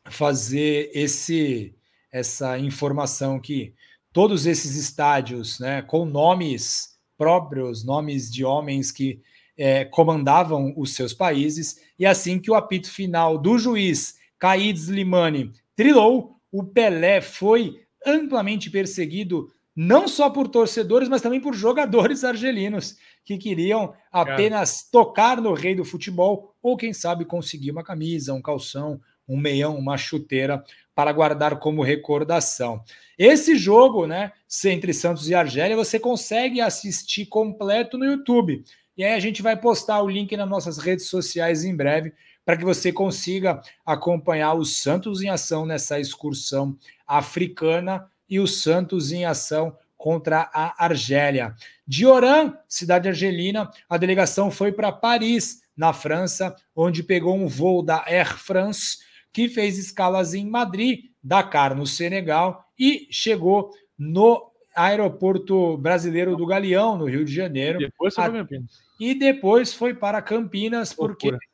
fazer 0.07 0.91
esse 0.93 1.73
essa 2.11 2.59
informação 2.59 3.39
que 3.39 3.75
todos 4.17 4.47
esses 4.47 4.77
estádios, 4.77 5.61
né, 5.61 5.83
com 5.83 6.07
nomes 6.07 6.97
próprios, 7.19 7.85
nomes 7.85 8.33
de 8.33 8.47
homens 8.47 8.91
que 8.91 9.21
é, 9.59 9.85
comandavam 9.85 10.73
os 10.75 10.95
seus 10.95 11.13
países, 11.13 11.83
e 11.99 12.07
assim 12.07 12.39
que 12.39 12.51
o 12.51 12.55
apito 12.55 12.91
final 12.91 13.37
do 13.37 13.59
juiz 13.59 14.15
Caid 14.39 14.79
Slimani 14.79 15.53
trilou, 15.77 16.41
o 16.51 16.65
Pelé 16.65 17.21
foi 17.21 17.83
amplamente 18.07 18.71
perseguido 18.71 19.53
não 19.77 20.09
só 20.09 20.31
por 20.31 20.49
torcedores, 20.49 21.11
mas 21.11 21.21
também 21.21 21.39
por 21.39 21.53
jogadores 21.53 22.25
argelinos 22.25 22.97
que 23.23 23.37
queriam 23.37 23.93
apenas 24.11 24.81
Cara. 24.81 24.89
tocar 24.93 25.43
no 25.43 25.53
rei 25.53 25.75
do 25.75 25.85
futebol 25.85 26.55
ou 26.63 26.75
quem 26.75 26.95
sabe 26.95 27.27
conseguir 27.27 27.71
uma 27.71 27.85
camisa, 27.85 28.33
um 28.33 28.41
calção, 28.41 28.99
um 29.29 29.37
meião, 29.37 29.77
uma 29.77 29.99
chuteira 29.99 30.65
para 30.97 31.13
guardar 31.13 31.59
como 31.59 31.83
recordação. 31.83 32.83
Esse 33.19 33.55
jogo, 33.55 34.07
né, 34.07 34.33
entre 34.65 34.95
Santos 34.95 35.29
e 35.29 35.35
Argélia, 35.35 35.77
você 35.77 36.01
consegue 36.01 36.59
assistir 36.59 37.27
completo 37.27 37.99
no 37.99 38.07
YouTube. 38.07 38.65
E 38.97 39.05
aí 39.05 39.13
a 39.13 39.21
gente 39.21 39.43
vai 39.43 39.55
postar 39.55 40.01
o 40.01 40.09
link 40.09 40.35
nas 40.39 40.49
nossas 40.49 40.79
redes 40.79 41.07
sociais 41.07 41.65
em 41.65 41.77
breve 41.77 42.15
para 42.47 42.57
que 42.57 42.65
você 42.65 42.91
consiga 42.91 43.61
acompanhar 43.85 44.55
o 44.55 44.65
Santos 44.65 45.21
em 45.21 45.29
ação 45.29 45.67
nessa 45.67 46.01
excursão 46.01 46.75
africana 47.07 48.09
e 48.27 48.41
o 48.41 48.47
Santos 48.47 49.13
em 49.13 49.27
ação 49.27 49.77
contra 49.99 50.51
a 50.55 50.83
Argélia. 50.83 51.55
De 51.87 52.07
Oran, 52.07 52.55
cidade 52.67 53.07
argelina, 53.07 53.71
a 53.87 53.99
delegação 53.99 54.51
foi 54.51 54.73
para 54.73 54.91
Paris, 54.91 55.61
na 55.77 55.93
França, 55.93 56.57
onde 56.75 57.03
pegou 57.03 57.37
um 57.37 57.47
voo 57.47 57.83
da 57.83 58.03
Air 58.07 58.39
France, 58.39 58.99
que 59.37 59.51
fez 59.51 59.77
escalas 59.77 60.33
em 60.33 60.49
Madrid, 60.49 61.11
Dakar, 61.23 61.75
no 61.77 61.87
Senegal, 61.87 62.65
e 62.79 63.07
chegou 63.11 63.71
no 63.99 64.51
aeroporto 64.75 65.77
brasileiro 65.77 66.35
do 66.35 66.47
Galeão, 66.47 66.97
no 66.97 67.05
Rio 67.05 67.23
de 67.23 67.35
Janeiro. 67.35 67.79
Depois 67.79 68.15
foi 68.15 68.25
a... 68.25 68.31
Campinas 68.31 68.87
e 68.99 69.15
depois 69.15 69.75
foi 69.75 69.93
para 69.93 70.23
Campinas, 70.23 70.95
porque 70.95 71.33
Loucura. 71.33 71.47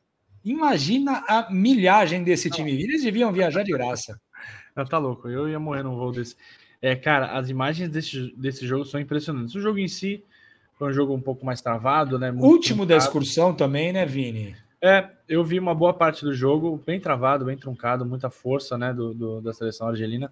imagina 0.44 1.24
a 1.28 1.50
milhagem 1.50 2.22
desse 2.22 2.48
time. 2.48 2.70
Eles 2.70 3.02
deviam 3.02 3.32
viajar 3.32 3.64
de 3.64 3.72
graça. 3.72 4.16
Não, 4.76 4.84
tá 4.84 4.98
louco, 4.98 5.28
eu 5.28 5.48
ia 5.48 5.58
morrer 5.58 5.82
num 5.82 5.96
voo 5.96 6.12
desse. 6.12 6.36
É, 6.80 6.94
cara, 6.94 7.36
as 7.36 7.50
imagens 7.50 7.88
desse, 7.88 8.32
desse 8.36 8.64
jogo 8.64 8.84
são 8.84 9.00
impressionantes. 9.00 9.56
O 9.56 9.60
jogo 9.60 9.80
em 9.80 9.88
si 9.88 10.24
foi 10.78 10.90
um 10.90 10.92
jogo 10.92 11.12
um 11.12 11.20
pouco 11.20 11.44
mais 11.44 11.60
travado, 11.60 12.16
né? 12.16 12.30
Último 12.30 12.86
da 12.86 12.96
excursão 12.96 13.52
também, 13.52 13.92
né, 13.92 14.06
Vini? 14.06 14.54
É, 14.80 15.08
eu 15.32 15.42
vi 15.42 15.58
uma 15.58 15.74
boa 15.74 15.94
parte 15.94 16.24
do 16.24 16.34
jogo 16.34 16.80
bem 16.84 17.00
travado, 17.00 17.46
bem 17.46 17.56
truncado, 17.56 18.04
muita 18.04 18.28
força, 18.28 18.76
né, 18.76 18.92
do, 18.92 19.14
do 19.14 19.40
da 19.40 19.52
seleção 19.52 19.88
argelina. 19.88 20.30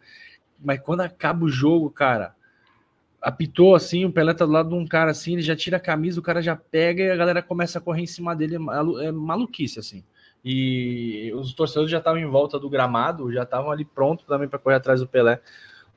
Mas 0.63 0.79
quando 0.81 1.01
acaba 1.01 1.45
o 1.45 1.49
jogo, 1.49 1.89
cara, 1.91 2.35
apitou 3.21 3.75
assim, 3.75 4.05
o 4.05 4.13
Pelé 4.13 4.35
tá 4.35 4.45
do 4.45 4.53
lado 4.53 4.69
de 4.69 4.75
um 4.75 4.87
cara 4.87 5.11
assim, 5.11 5.33
ele 5.33 5.43
já 5.43 5.57
tira 5.57 5.79
a 5.79 5.81
camisa, 5.81 6.21
o 6.21 6.23
cara 6.23 6.43
já 6.43 6.55
pega 6.55 7.03
e 7.03 7.11
a 7.11 7.17
galera 7.17 7.43
começa 7.43 7.79
a 7.79 7.81
correr 7.81 8.03
em 8.03 8.07
cima 8.07 8.37
dele, 8.37 8.57
é, 8.57 9.07
é 9.07 9.13
maluquice 9.13 9.79
assim. 9.79 10.05
E 10.45 11.33
os 11.35 11.55
torcedores 11.55 11.91
já 11.91 11.99
estavam 11.99 12.21
em 12.21 12.27
volta 12.27 12.59
do 12.59 12.69
gramado, 12.69 13.33
já 13.33 13.43
estavam 13.43 13.71
ali 13.71 13.87
prontos 13.87 14.27
também 14.27 14.49
para 14.49 14.59
correr 14.59 14.77
atrás 14.77 15.01
do 15.01 15.09
Pelé. 15.09 15.41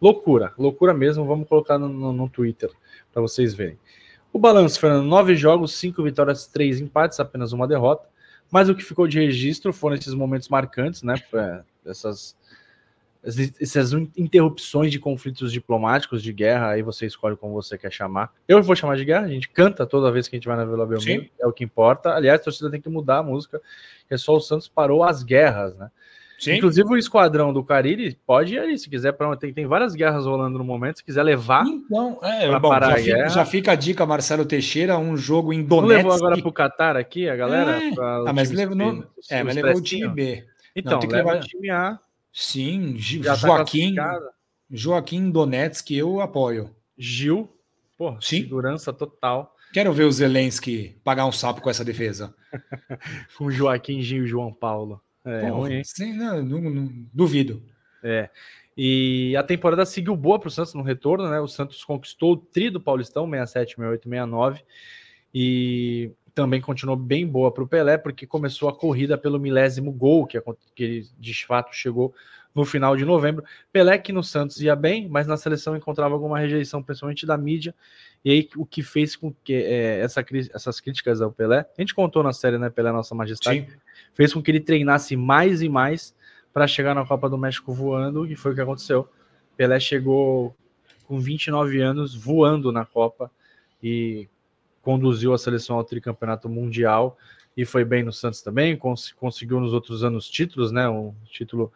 Loucura, 0.01 0.53
loucura 0.57 0.93
mesmo. 0.93 1.25
Vamos 1.25 1.47
colocar 1.47 1.77
no, 1.77 1.87
no, 1.87 2.11
no 2.11 2.29
Twitter 2.29 2.69
para 3.11 3.21
vocês 3.21 3.53
verem. 3.53 3.77
O 4.33 4.39
balanço, 4.39 4.79
Fernando: 4.79 5.05
nove 5.05 5.35
jogos, 5.35 5.75
cinco 5.75 6.03
vitórias, 6.03 6.45
três 6.45 6.81
empates, 6.81 7.21
apenas 7.21 7.53
uma 7.53 7.65
derrota. 7.65 8.12
Mas 8.53 8.69
o 8.69 8.75
que 8.75 8.83
ficou 8.83 9.07
de 9.07 9.19
registro 9.19 9.73
foram 9.73 9.95
esses 9.95 10.13
momentos 10.13 10.47
marcantes, 10.47 11.01
né? 11.01 11.15
Essas 11.83 12.37
essas 13.25 13.93
interrupções 14.17 14.91
de 14.91 14.99
conflitos 14.99 15.51
diplomáticos, 15.51 16.21
de 16.21 16.31
guerra, 16.31 16.71
aí 16.71 16.83
você 16.83 17.05
escolhe 17.05 17.35
como 17.35 17.53
você 17.53 17.77
quer 17.77 17.91
chamar. 17.91 18.31
Eu 18.47 18.61
vou 18.61 18.75
chamar 18.75 18.95
de 18.97 19.05
guerra, 19.05 19.25
a 19.25 19.29
gente 19.29 19.49
canta 19.49 19.87
toda 19.87 20.11
vez 20.11 20.27
que 20.27 20.35
a 20.35 20.37
gente 20.37 20.47
vai 20.47 20.57
na 20.57 20.65
Vila 20.65 20.85
Belmiro, 20.85 21.29
é 21.39 21.47
o 21.47 21.53
que 21.53 21.63
importa. 21.63 22.13
Aliás, 22.13 22.41
a 22.41 22.43
torcida 22.43 22.69
tem 22.69 22.81
que 22.81 22.89
mudar 22.89 23.19
a 23.19 23.23
música, 23.23 23.59
que 24.07 24.13
é 24.13 24.17
só 24.17 24.35
o 24.35 24.41
Santos 24.41 24.67
parou 24.67 25.03
as 25.03 25.23
guerras, 25.23 25.75
né? 25.75 25.89
Sim. 26.43 26.55
Inclusive 26.55 26.89
o 26.89 26.97
esquadrão 26.97 27.53
do 27.53 27.63
Cariri 27.63 28.17
pode 28.27 28.55
ir 28.55 28.59
ali, 28.59 28.77
se 28.77 28.89
quiser, 28.89 29.13
pra, 29.13 29.33
tem, 29.37 29.53
tem 29.53 29.65
várias 29.65 29.95
guerras 29.95 30.25
rolando 30.25 30.57
no 30.57 30.63
momento, 30.65 30.97
se 30.97 31.03
quiser 31.03 31.23
levar. 31.23 31.65
Então, 31.65 32.19
é, 32.21 32.59
bom, 32.59 32.69
parar 32.69 32.97
já, 32.97 33.03
fica, 33.03 33.29
já 33.29 33.45
fica 33.45 33.71
a 33.71 33.75
dica, 33.75 34.05
Marcelo 34.05 34.43
Teixeira, 34.43 34.97
um 34.97 35.15
jogo 35.15 35.53
em 35.53 35.63
Donetsk. 35.63 36.03
Não 36.03 36.09
levou 36.09 36.11
agora 36.11 36.41
pro 36.41 36.51
Qatar 36.51 36.97
aqui, 36.97 37.29
a 37.29 37.35
galera? 37.37 37.81
É, 37.81 37.93
ah, 38.27 38.33
mas 38.33 38.51
levou, 38.51 38.75
no, 38.75 39.07
é, 39.29 39.41
mas 39.41 39.55
levou 39.55 39.77
o 39.77 39.81
time 39.81 40.09
B. 40.09 40.45
Então, 40.75 40.93
Não, 40.93 40.99
tem 40.99 41.09
que 41.09 41.15
levar 41.15 41.37
o 41.37 41.39
time 41.39 41.69
A 41.69 41.97
Sim, 42.33 42.95
Já 42.97 43.35
tá 43.35 43.39
Joaquim. 43.39 43.95
Tá 43.95 44.19
Joaquim 44.69 45.31
Donetsk, 45.31 45.91
eu 45.91 46.19
apoio. 46.19 46.75
Gil, 46.97 47.47
pô, 47.97 48.19
Sim. 48.19 48.41
segurança 48.41 48.91
total. 48.91 49.55
Quero 49.71 49.93
ver 49.93 50.03
o 50.03 50.11
Zelensky 50.11 50.99
pagar 51.05 51.25
um 51.25 51.31
sapo 51.31 51.61
com 51.61 51.69
essa 51.69 51.85
defesa. 51.85 52.35
com 53.37 53.49
Joaquim, 53.49 54.01
Gil 54.01 54.25
e 54.25 54.27
João 54.27 54.51
Paulo. 54.51 55.01
É, 55.25 55.49
pô, 55.49 55.57
ruim. 55.57 55.83
Sim, 55.83 56.13
não, 56.13 56.43
não, 56.43 56.61
não, 56.61 57.07
duvido. 57.13 57.61
É. 58.03 58.29
E 58.75 59.35
a 59.37 59.43
temporada 59.43 59.85
seguiu 59.85 60.15
boa 60.15 60.39
para 60.39 60.47
o 60.47 60.51
Santos 60.51 60.73
no 60.73 60.81
retorno, 60.81 61.29
né? 61.29 61.39
O 61.39 61.47
Santos 61.47 61.83
conquistou 61.83 62.33
o 62.33 62.37
tri 62.37 62.69
do 62.69 62.81
Paulistão, 62.81 63.29
67, 63.29 63.75
68, 63.75 64.09
69. 64.09 64.63
E 65.33 66.11
também 66.33 66.59
continuou 66.59 66.97
bem 66.97 67.25
boa 67.27 67.51
para 67.51 67.63
o 67.63 67.67
Pelé, 67.67 67.97
porque 67.97 68.25
começou 68.25 68.67
a 68.67 68.75
corrida 68.75 69.17
pelo 69.17 69.39
milésimo 69.39 69.91
gol, 69.91 70.25
que, 70.25 70.41
que 70.75 70.83
ele 70.83 71.07
de 71.19 71.45
fato 71.45 71.73
chegou 71.73 72.13
no 72.53 72.65
final 72.65 72.95
de 72.95 73.05
novembro. 73.05 73.43
Pelé 73.71 73.97
que 73.97 74.11
no 74.11 74.23
Santos 74.23 74.59
ia 74.61 74.75
bem, 74.75 75.07
mas 75.07 75.27
na 75.27 75.37
seleção 75.37 75.75
encontrava 75.75 76.13
alguma 76.13 76.39
rejeição, 76.39 76.81
principalmente 76.81 77.25
da 77.25 77.37
mídia, 77.37 77.73
e 78.23 78.31
aí 78.31 78.49
o 78.55 78.65
que 78.65 78.81
fez 78.81 79.15
com 79.15 79.33
que 79.43 79.53
é, 79.53 79.99
essa, 79.99 80.23
essas 80.53 80.79
críticas 80.79 81.21
ao 81.21 81.31
Pelé, 81.31 81.65
a 81.77 81.81
gente 81.81 81.93
contou 81.93 82.23
na 82.23 82.33
série, 82.33 82.57
né, 82.57 82.69
Pelé 82.69 82.91
Nossa 82.91 83.13
Majestade, 83.13 83.67
Sim. 83.69 83.77
fez 84.13 84.33
com 84.33 84.41
que 84.41 84.51
ele 84.51 84.59
treinasse 84.59 85.15
mais 85.15 85.61
e 85.61 85.69
mais 85.69 86.15
para 86.53 86.67
chegar 86.67 86.93
na 86.93 87.05
Copa 87.05 87.29
do 87.29 87.37
México 87.37 87.73
voando, 87.73 88.25
e 88.25 88.35
foi 88.35 88.51
o 88.51 88.55
que 88.55 88.61
aconteceu. 88.61 89.09
Pelé 89.57 89.79
chegou 89.79 90.55
com 91.05 91.19
29 91.19 91.81
anos 91.81 92.15
voando 92.15 92.71
na 92.71 92.85
Copa, 92.85 93.31
e 93.83 94.29
conduziu 94.81 95.33
a 95.33 95.37
seleção 95.37 95.75
ao 95.75 95.83
tricampeonato 95.83 96.47
mundial 96.47 97.17
e 97.55 97.65
foi 97.65 97.83
bem 97.83 98.01
no 98.01 98.13
Santos 98.13 98.41
também, 98.41 98.75
cons 98.77 99.11
conseguiu 99.11 99.59
nos 99.59 99.73
outros 99.73 100.03
anos 100.03 100.27
títulos, 100.27 100.71
né? 100.71 100.87
O 100.87 101.13
título 101.25 101.71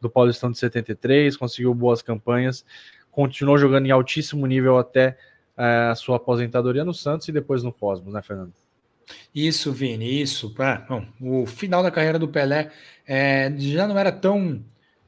do 0.00 0.10
Paulistão 0.10 0.50
de 0.50 0.58
73, 0.58 1.36
conseguiu 1.36 1.74
boas 1.74 2.02
campanhas, 2.02 2.64
continuou 3.10 3.56
jogando 3.58 3.86
em 3.86 3.90
altíssimo 3.90 4.46
nível 4.46 4.78
até 4.78 5.18
a 5.56 5.94
sua 5.94 6.16
aposentadoria 6.16 6.84
no 6.84 6.92
Santos 6.92 7.28
e 7.28 7.32
depois 7.32 7.62
no 7.62 7.72
Cosmos, 7.72 8.12
né, 8.12 8.22
Fernando? 8.22 8.52
Isso, 9.34 9.72
Vini, 9.72 10.20
isso. 10.20 10.54
Ah, 10.58 10.84
bom, 10.88 11.04
o 11.20 11.46
final 11.46 11.82
da 11.82 11.90
carreira 11.90 12.18
do 12.18 12.28
Pelé 12.28 12.70
é, 13.06 13.52
já 13.56 13.86
não 13.86 13.98
era 13.98 14.10
tão 14.10 14.62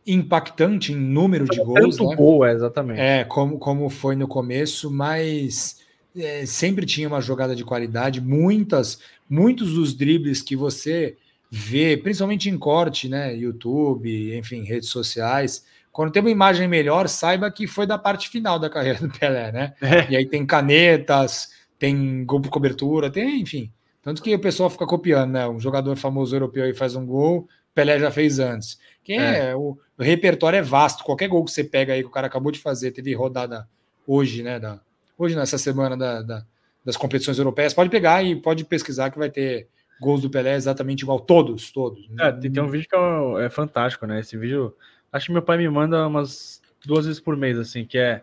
impactante 0.07 0.92
em 0.92 0.96
número 0.96 1.44
de 1.44 1.59
gols. 1.59 1.96
Tanto 1.96 2.11
né? 2.11 2.16
gol, 2.16 2.46
é, 2.46 2.53
exatamente. 2.53 3.01
É, 3.01 3.24
como, 3.24 3.59
como 3.59 3.90
foi 3.90 4.16
no 4.16 4.26
começo, 4.26 4.90
mas 4.90 5.80
é, 6.16 6.46
sempre 6.46 6.86
tinha 6.86 7.09
uma 7.09 7.20
jogada 7.20 7.55
de 7.55 7.64
qualidade, 7.64 8.20
muitas, 8.20 9.01
muitos 9.28 9.74
dos 9.74 9.94
dribles 9.94 10.40
que 10.40 10.57
você 10.57 11.16
vê, 11.51 11.96
principalmente 11.96 12.49
em 12.49 12.59
corte, 12.59 13.09
né? 13.09 13.34
YouTube, 13.34 14.36
enfim, 14.36 14.62
redes 14.62 14.88
sociais. 14.88 15.64
Quando 15.99 16.12
tem 16.12 16.22
uma 16.22 16.30
imagem 16.30 16.68
melhor, 16.68 17.09
saiba 17.09 17.51
que 17.51 17.66
foi 17.66 17.84
da 17.84 17.99
parte 17.99 18.28
final 18.28 18.57
da 18.57 18.70
carreira 18.70 19.01
do 19.01 19.11
Pelé, 19.11 19.51
né? 19.51 19.74
É. 19.82 20.09
E 20.12 20.16
aí 20.16 20.24
tem 20.24 20.46
canetas, 20.46 21.51
tem 21.76 22.24
gol 22.24 22.40
por 22.40 22.51
cobertura, 22.51 23.11
tem, 23.11 23.40
enfim. 23.40 23.72
Tanto 24.01 24.22
que 24.22 24.32
o 24.32 24.38
pessoal 24.38 24.70
fica 24.70 24.86
copiando, 24.86 25.32
né? 25.32 25.49
Um 25.49 25.59
jogador 25.59 25.96
famoso 25.96 26.36
europeu 26.36 26.62
aí 26.62 26.72
faz 26.72 26.94
um 26.94 27.05
gol, 27.05 27.49
Pelé 27.74 27.99
já 27.99 28.12
fez 28.12 28.38
antes. 28.38 28.78
Que 29.03 29.14
é, 29.14 29.51
é 29.51 29.57
o, 29.57 29.76
o, 29.99 30.03
repertório 30.05 30.59
é 30.59 30.62
vasto. 30.62 31.03
Qualquer 31.03 31.26
gol 31.26 31.44
que 31.44 31.51
você 31.51 31.64
pega 31.64 31.94
aí 31.94 32.03
que 32.03 32.09
o 32.09 32.12
cara 32.12 32.28
acabou 32.28 32.53
de 32.53 32.61
fazer, 32.61 32.92
teve 32.92 33.12
rodada 33.12 33.68
hoje, 34.07 34.40
né? 34.44 34.61
Da, 34.61 34.78
hoje, 35.18 35.34
nessa 35.34 35.59
semana 35.59 35.96
da, 35.96 36.22
da, 36.22 36.46
das 36.84 36.96
competições 36.96 37.38
europeias, 37.38 37.74
pode 37.74 37.90
pegar 37.90 38.22
e 38.22 38.36
pode 38.36 38.64
pesquisar 38.64 39.11
que 39.11 39.18
vai 39.18 39.30
ter 39.30 39.66
gols 40.01 40.22
do 40.22 40.30
Pelé 40.30 40.55
exatamente 40.55 41.03
igual, 41.03 41.18
todos, 41.18 41.72
todos. 41.72 42.09
É, 42.20 42.30
tem, 42.30 42.53
tem, 42.53 42.62
um 42.62 42.68
vídeo 42.68 42.88
que 42.88 42.94
é, 42.94 43.46
é, 43.46 43.51
fantástico, 43.51 44.07
né? 44.07 44.20
Esse 44.20 44.36
vídeo, 44.36 44.76
acho 45.12 45.26
que 45.26 45.32
meu 45.32 45.42
pai 45.42 45.59
me 45.59 45.68
manda 45.68 46.06
umas 46.06 46.62
duas 46.84 47.06
vezes 47.06 47.20
por 47.20 47.36
mês, 47.36 47.59
assim, 47.59 47.84
que 47.84 47.98
é, 47.98 48.22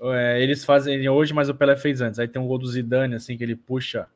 é 0.00 0.42
eles 0.42 0.64
fazem 0.64 1.08
hoje, 1.08 1.32
mas 1.32 1.48
o 1.48 1.54
Pelé 1.54 1.76
fez 1.76 2.00
antes. 2.00 2.18
Aí 2.18 2.28
tem 2.28 2.40
um 2.40 2.46
gol 2.46 2.58
do 2.58 2.66
Zidane, 2.66 3.14
assim, 3.14 3.36
que 3.36 3.44
ele 3.44 3.56
puxa 3.56 4.06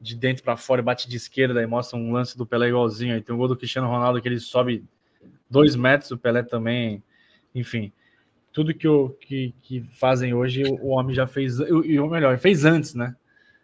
de 0.00 0.14
dentro 0.14 0.44
para 0.44 0.56
fora 0.56 0.80
e 0.80 0.84
bate 0.84 1.08
de 1.08 1.16
esquerda 1.16 1.62
e 1.62 1.66
mostra 1.66 1.98
um 1.98 2.12
lance 2.12 2.36
do 2.38 2.46
Pelé 2.46 2.68
igualzinho. 2.68 3.14
Aí 3.14 3.20
tem 3.20 3.34
um 3.34 3.38
gol 3.38 3.48
do 3.48 3.56
Cristiano 3.56 3.88
Ronaldo 3.88 4.20
que 4.20 4.28
ele 4.28 4.38
sobe 4.38 4.84
dois 5.50 5.74
metros, 5.74 6.10
o 6.10 6.18
Pelé 6.18 6.42
também, 6.42 7.02
enfim. 7.54 7.92
Tudo 8.52 8.74
que, 8.74 8.88
o, 8.88 9.10
que, 9.10 9.54
que 9.62 9.80
fazem 9.92 10.34
hoje, 10.34 10.62
o 10.64 10.88
homem 10.88 11.14
já 11.14 11.26
fez, 11.26 11.58
e 11.58 12.00
o 12.00 12.08
melhor, 12.08 12.38
fez 12.38 12.64
antes, 12.64 12.94
né? 12.94 13.14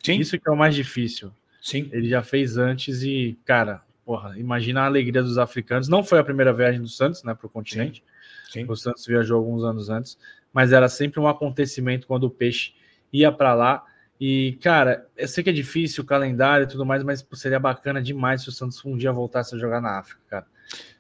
Sim. 0.03 0.19
Isso 0.19 0.39
que 0.39 0.49
é 0.49 0.53
o 0.53 0.57
mais 0.57 0.75
difícil. 0.75 1.33
Sim. 1.61 1.89
Ele 1.93 2.09
já 2.09 2.23
fez 2.23 2.59
antes 2.59 3.03
e, 3.03 3.39
cara, 3.45 3.83
porra, 4.05 4.39
imagina 4.39 4.83
a 4.83 4.87
alegria 4.87 5.23
dos 5.23 5.39
africanos. 5.39 5.89
Não 5.89 6.05
foi 6.05 6.19
a 6.19 6.25
primeira 6.25 6.53
viagem 6.53 6.81
do 6.81 6.89
Santos, 6.89 7.23
né, 7.23 7.35
para 7.35 7.47
o 7.47 7.51
continente. 7.51 8.05
Sim. 8.51 8.61
Sim. 8.61 8.67
O 8.69 8.77
Santos 8.77 9.05
viajou 9.07 9.37
alguns 9.37 9.65
anos 9.65 9.91
antes, 9.91 10.19
mas 10.53 10.73
era 10.73 10.89
sempre 10.89 11.19
um 11.19 11.27
acontecimento 11.27 12.07
quando 12.07 12.25
o 12.25 12.31
peixe 12.31 12.73
ia 13.13 13.33
para 13.33 13.55
lá. 13.55 13.85
E, 14.21 14.59
cara, 14.63 15.09
eu 15.17 15.27
sei 15.27 15.43
que 15.43 15.51
é 15.51 15.53
difícil 15.53 16.05
o 16.05 16.07
calendário 16.07 16.65
e 16.65 16.69
tudo 16.69 16.87
mais, 16.87 17.03
mas 17.03 17.27
seria 17.33 17.59
bacana 17.59 18.01
demais 18.01 18.43
se 18.43 18.49
o 18.49 18.53
Santos 18.53 18.85
um 18.85 18.97
dia 18.97 19.13
voltasse 19.13 19.57
a 19.57 19.59
jogar 19.59 19.81
na 19.81 19.99
África, 19.99 20.21
cara. 20.29 20.47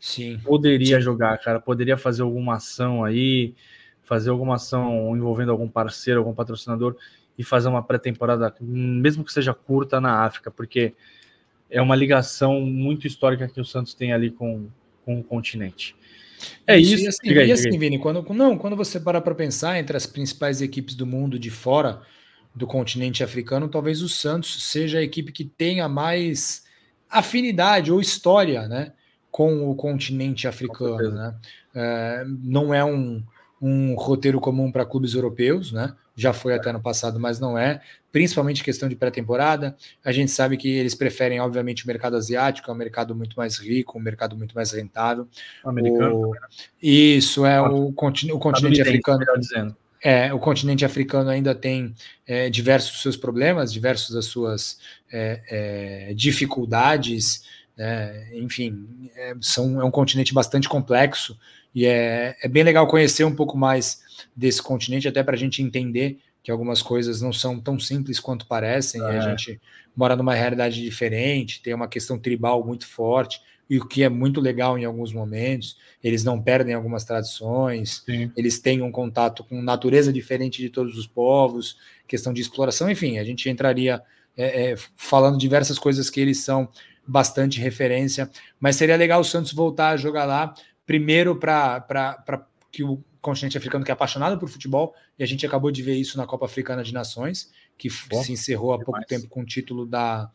Sim. 0.01 0.41
Poderia 0.45 0.97
Sim. 0.97 1.03
jogar, 1.03 1.39
cara. 1.39 1.61
Poderia 1.61 1.97
fazer 1.97 2.23
alguma 2.23 2.57
ação 2.57 3.05
aí, 3.05 3.55
fazer 4.03 4.31
alguma 4.31 4.57
ação 4.57 5.17
envolvendo 5.17 5.53
algum 5.53 5.69
parceiro, 5.69 6.21
algum 6.21 6.35
patrocinador 6.35 6.97
e 7.39 7.45
fazer 7.45 7.69
uma 7.69 7.83
pré-temporada, 7.83 8.55
mesmo 8.61 9.25
que 9.25 9.33
seja 9.33 9.55
curta, 9.55 10.01
na 10.01 10.25
África, 10.25 10.51
porque 10.51 10.95
é 11.75 11.83
uma 11.83 11.97
ligação 11.97 12.61
muito 12.61 13.05
histórica 13.05 13.49
que 13.49 13.61
o 13.61 13.64
Santos 13.64 13.95
tem 13.95 14.12
ali 14.12 14.31
com, 14.31 14.68
com 15.05 15.18
o 15.18 15.25
continente. 15.25 15.97
É 16.64 16.79
isso. 16.79 16.95
isso. 16.95 17.05
E 17.05 17.09
assim, 17.09 17.39
aí, 17.39 17.49
e 17.49 17.53
assim 17.53 17.79
Vini, 17.79 17.99
quando, 17.99 18.22
não, 18.33 18.57
quando 18.57 18.77
você 18.77 19.01
parar 19.01 19.20
para 19.20 19.35
pensar 19.35 19.79
entre 19.79 19.97
as 19.97 20.07
principais 20.07 20.62
equipes 20.62 20.95
do 20.95 21.05
mundo 21.05 21.37
de 21.37 21.51
fora 21.51 22.01
do 22.55 22.64
continente 22.64 23.25
africano, 23.25 23.68
talvez 23.68 24.03
o 24.03 24.09
Santos 24.09 24.70
seja 24.70 24.99
a 24.99 25.03
equipe 25.03 25.33
que 25.33 25.45
tenha 25.45 25.89
mais 25.89 26.64
afinidade 27.11 27.91
ou 27.91 28.01
história 28.01 28.68
né, 28.68 28.93
com 29.29 29.68
o 29.68 29.75
continente 29.75 30.47
africano. 30.47 31.11
Né? 31.11 31.35
É, 31.75 32.25
não 32.29 32.72
é 32.72 32.85
um, 32.85 33.20
um 33.61 33.97
roteiro 33.97 34.39
comum 34.41 34.70
para 34.70 34.87
clubes 34.87 35.14
europeus, 35.14 35.72
né? 35.72 35.93
Já 36.17 36.33
foi 36.33 36.55
até 36.55 36.73
no 36.73 36.81
passado, 36.81 37.19
mas 37.19 37.41
não 37.41 37.59
é. 37.59 37.81
Principalmente 38.12 38.62
questão 38.62 38.89
de 38.89 38.95
pré-temporada. 38.95 39.77
A 40.05 40.12
gente 40.12 40.31
sabe 40.31 40.57
que 40.57 40.69
eles 40.69 40.95
preferem, 40.95 41.41
obviamente, 41.41 41.85
o 41.85 41.87
mercado 41.89 42.17
asiático, 42.17 42.71
é 42.71 42.75
um 42.75 42.77
mercado 42.77 43.15
muito 43.15 43.35
mais 43.37 43.59
rico, 43.59 43.99
um 43.99 44.03
mercado 44.03 44.37
muito 44.37 44.55
mais 44.55 44.71
rentável. 44.71 45.27
O 45.65 45.69
americano. 45.69 46.29
O... 46.29 46.31
Né? 46.33 46.41
Isso 46.81 47.45
é 47.45 47.61
o, 47.61 47.93
continente, 47.93 48.37
o 48.37 48.39
continente 48.39 48.81
africano. 48.81 49.25
Dizendo. 49.39 49.77
É, 50.01 50.33
o 50.35 50.39
continente 50.39 50.85
africano 50.85 51.31
ainda 51.31 51.55
tem 51.55 51.95
é, 52.27 52.51
diversos 52.51 53.01
seus 53.01 53.17
problemas, 53.17 53.73
diversas 53.73 54.11
das 54.11 54.27
suas 54.27 54.79
é, 55.11 55.41
é, 56.11 56.15
dificuldades, 56.15 57.43
né? 57.75 58.29
enfim, 58.35 59.11
é, 59.17 59.35
são, 59.41 59.81
é 59.81 59.85
um 59.85 59.91
continente 59.91 60.35
bastante 60.35 60.69
complexo 60.69 61.39
e 61.75 61.87
é, 61.87 62.37
é 62.43 62.49
bem 62.49 62.62
legal 62.62 62.87
conhecer 62.87 63.25
um 63.25 63.35
pouco 63.35 63.57
mais 63.57 64.01
desse 64.35 64.62
continente, 64.62 65.09
até 65.09 65.22
para 65.22 65.35
a 65.35 65.39
gente 65.39 65.62
entender 65.62 66.18
que 66.43 66.51
algumas 66.51 66.83
coisas 66.83 67.22
não 67.22 67.33
são 67.33 67.59
tão 67.59 67.81
simples 67.81 68.20
quanto 68.20 68.47
parecem, 68.47 69.03
é. 69.03 69.05
e 69.05 69.16
a 69.16 69.20
gente 69.20 69.61
mora 69.97 70.14
numa 70.14 70.35
realidade 70.35 70.83
diferente, 70.83 71.62
tem 71.62 71.72
uma 71.72 71.89
questão 71.89 72.18
tribal 72.18 72.64
muito 72.64 72.87
forte, 72.87 73.41
e 73.68 73.79
o 73.79 73.87
que 73.87 74.03
é 74.03 74.11
muito 74.11 74.41
legal 74.43 74.79
em 74.79 74.85
alguns 74.85 75.12
momentos, 75.12 75.79
eles 76.03 76.22
não 76.22 76.41
perdem 76.41 76.75
algumas 76.75 77.03
tradições, 77.05 78.03
Sim. 78.05 78.31
eles 78.37 78.59
têm 78.59 78.83
um 78.83 78.93
contato 78.93 79.43
com 79.43 79.62
natureza 79.62 80.12
diferente 80.12 80.61
de 80.61 80.68
todos 80.68 80.99
os 80.99 81.07
povos, 81.07 81.79
questão 82.07 82.33
de 82.33 82.43
exploração, 82.43 82.91
enfim, 82.91 83.18
a 83.18 83.25
gente 83.25 83.49
entraria 83.49 84.03
é, 84.37 84.72
é, 84.72 84.77
falando 84.97 85.39
diversas 85.39 85.79
coisas 85.79 86.11
que 86.11 86.20
eles 86.20 86.39
são 86.39 86.68
bastante 87.07 87.59
referência, 87.59 88.31
mas 88.61 88.77
seria 88.77 88.97
legal 88.97 89.20
o 89.20 89.25
Santos 89.25 89.53
voltar 89.53 89.91
a 89.91 89.97
jogar 89.97 90.25
lá, 90.25 90.55
primeiro 90.87 91.37
para 91.37 92.47
que 92.70 92.82
o 92.82 93.03
continente 93.20 93.57
africano 93.57 93.85
que 93.85 93.91
é 93.91 93.95
apaixonado 93.95 94.39
por 94.39 94.49
futebol, 94.49 94.95
e 95.18 95.22
a 95.22 95.26
gente 95.26 95.47
acabou 95.47 95.70
de 95.70 95.82
ver 95.82 95.95
isso 95.95 96.18
na 96.18 96.26
Copa 96.26 96.45
Africana 96.45 96.85
de 96.85 96.93
Nações, 96.93 97.51
que 97.78 97.89
Bom, 98.11 98.22
se 98.22 98.32
encerrou 98.32 98.74
há 98.74 98.78
pouco 98.78 99.01
tempo 99.07 99.28
com 99.28 99.41
o 99.41 99.47
título 99.47 99.87
da, 99.87 100.30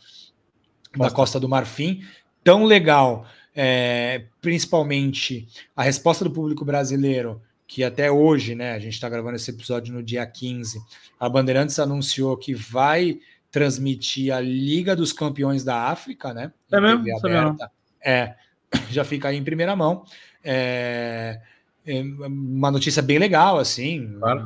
da 0.97 1.11
Costa 1.11 1.39
do 1.39 1.47
Marfim. 1.47 2.03
Tão 2.43 2.63
legal, 2.63 3.27
é, 3.55 4.25
principalmente 4.41 5.47
a 5.75 5.83
resposta 5.83 6.23
do 6.23 6.31
público 6.31 6.65
brasileiro, 6.65 7.41
que 7.67 7.83
até 7.83 8.11
hoje, 8.11 8.55
né, 8.55 8.73
a 8.73 8.79
gente 8.79 8.93
está 8.93 9.07
gravando 9.07 9.35
esse 9.35 9.51
episódio 9.51 9.93
no 9.93 10.01
dia 10.01 10.25
15, 10.25 10.81
a 11.19 11.29
Bandeirantes 11.29 11.77
anunciou 11.77 12.35
que 12.35 12.55
vai 12.55 13.19
transmitir 13.51 14.33
a 14.33 14.39
Liga 14.39 14.95
dos 14.95 15.13
Campeões 15.13 15.63
da 15.63 15.83
África, 15.83 16.33
né? 16.33 16.51
É 16.71 16.79
mesmo? 16.79 17.03
É, 18.03 18.35
já 18.89 19.03
fica 19.03 19.27
aí 19.27 19.37
em 19.37 19.43
primeira 19.43 19.75
mão. 19.75 20.03
É, 20.43 21.39
é 21.85 22.01
uma 22.01 22.69
notícia 22.69 23.01
bem 23.01 23.17
legal, 23.17 23.57
assim. 23.57 24.15
Claro. 24.19 24.45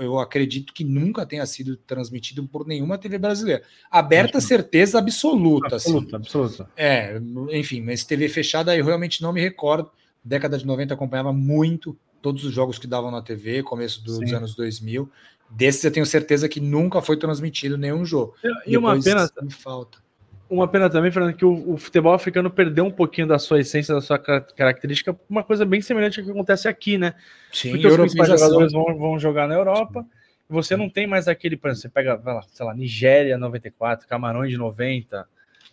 Eu 0.00 0.18
acredito 0.18 0.72
que 0.72 0.84
nunca 0.84 1.26
tenha 1.26 1.44
sido 1.44 1.76
transmitido 1.76 2.46
por 2.46 2.66
nenhuma 2.66 2.96
TV 2.96 3.18
brasileira. 3.18 3.62
Aberta, 3.90 4.40
certeza 4.40 4.98
absoluta. 4.98 5.76
Absoluta, 5.76 6.16
assim. 6.16 6.26
absoluta. 6.26 6.70
É, 6.76 7.20
enfim, 7.52 7.82
mas 7.82 8.04
TV 8.04 8.28
fechada 8.28 8.76
eu 8.76 8.84
realmente 8.84 9.22
não 9.22 9.32
me 9.32 9.40
recordo. 9.40 9.90
Década 10.24 10.56
de 10.56 10.66
90 10.66 10.94
acompanhava 10.94 11.32
muito 11.32 11.96
todos 12.22 12.44
os 12.44 12.52
jogos 12.52 12.78
que 12.78 12.86
davam 12.86 13.10
na 13.10 13.22
TV, 13.22 13.62
começo 13.62 14.02
dos 14.04 14.16
Sim. 14.16 14.34
anos 14.34 14.54
2000. 14.54 15.10
Desses 15.50 15.82
eu 15.82 15.90
tenho 15.90 16.06
certeza 16.06 16.48
que 16.48 16.60
nunca 16.60 17.02
foi 17.02 17.16
transmitido 17.16 17.76
nenhum 17.76 18.04
jogo. 18.04 18.34
E, 18.66 18.72
e 18.72 18.78
uma 18.78 18.98
pena. 19.00 19.28
Me 19.42 19.50
falta 19.50 19.98
uma 20.50 20.66
pena 20.66 20.90
também, 20.90 21.12
Fernando, 21.12 21.34
que 21.34 21.44
o, 21.44 21.74
o, 21.74 21.76
futebol 21.76 22.12
africano 22.12 22.50
perdeu 22.50 22.84
um 22.84 22.90
pouquinho 22.90 23.26
da 23.26 23.38
sua 23.38 23.60
essência, 23.60 23.94
da 23.94 24.00
sua 24.00 24.18
característica, 24.18 25.16
uma 25.28 25.44
coisa 25.44 25.64
bem 25.64 25.80
semelhante 25.80 26.18
ao 26.18 26.26
que 26.26 26.32
acontece 26.32 26.66
aqui, 26.66 26.98
né? 26.98 27.14
Sim, 27.52 27.70
Porque 27.70 27.86
os 27.86 27.96
principais 27.96 28.28
jogadores 28.28 28.72
vão, 28.72 28.98
vão 28.98 29.18
jogar 29.18 29.46
na 29.46 29.54
Europa, 29.54 30.04
você 30.48 30.76
não 30.76 30.90
tem 30.90 31.06
mais 31.06 31.28
aquele, 31.28 31.56
por 31.56 31.68
exemplo, 31.68 31.82
você 31.82 31.88
pega, 31.88 32.16
vai 32.16 32.34
lá, 32.34 32.42
sei 32.42 32.66
lá, 32.66 32.74
Nigéria 32.74 33.38
94, 33.38 34.08
Camarões 34.08 34.50
de 34.50 34.58
90, 34.58 35.24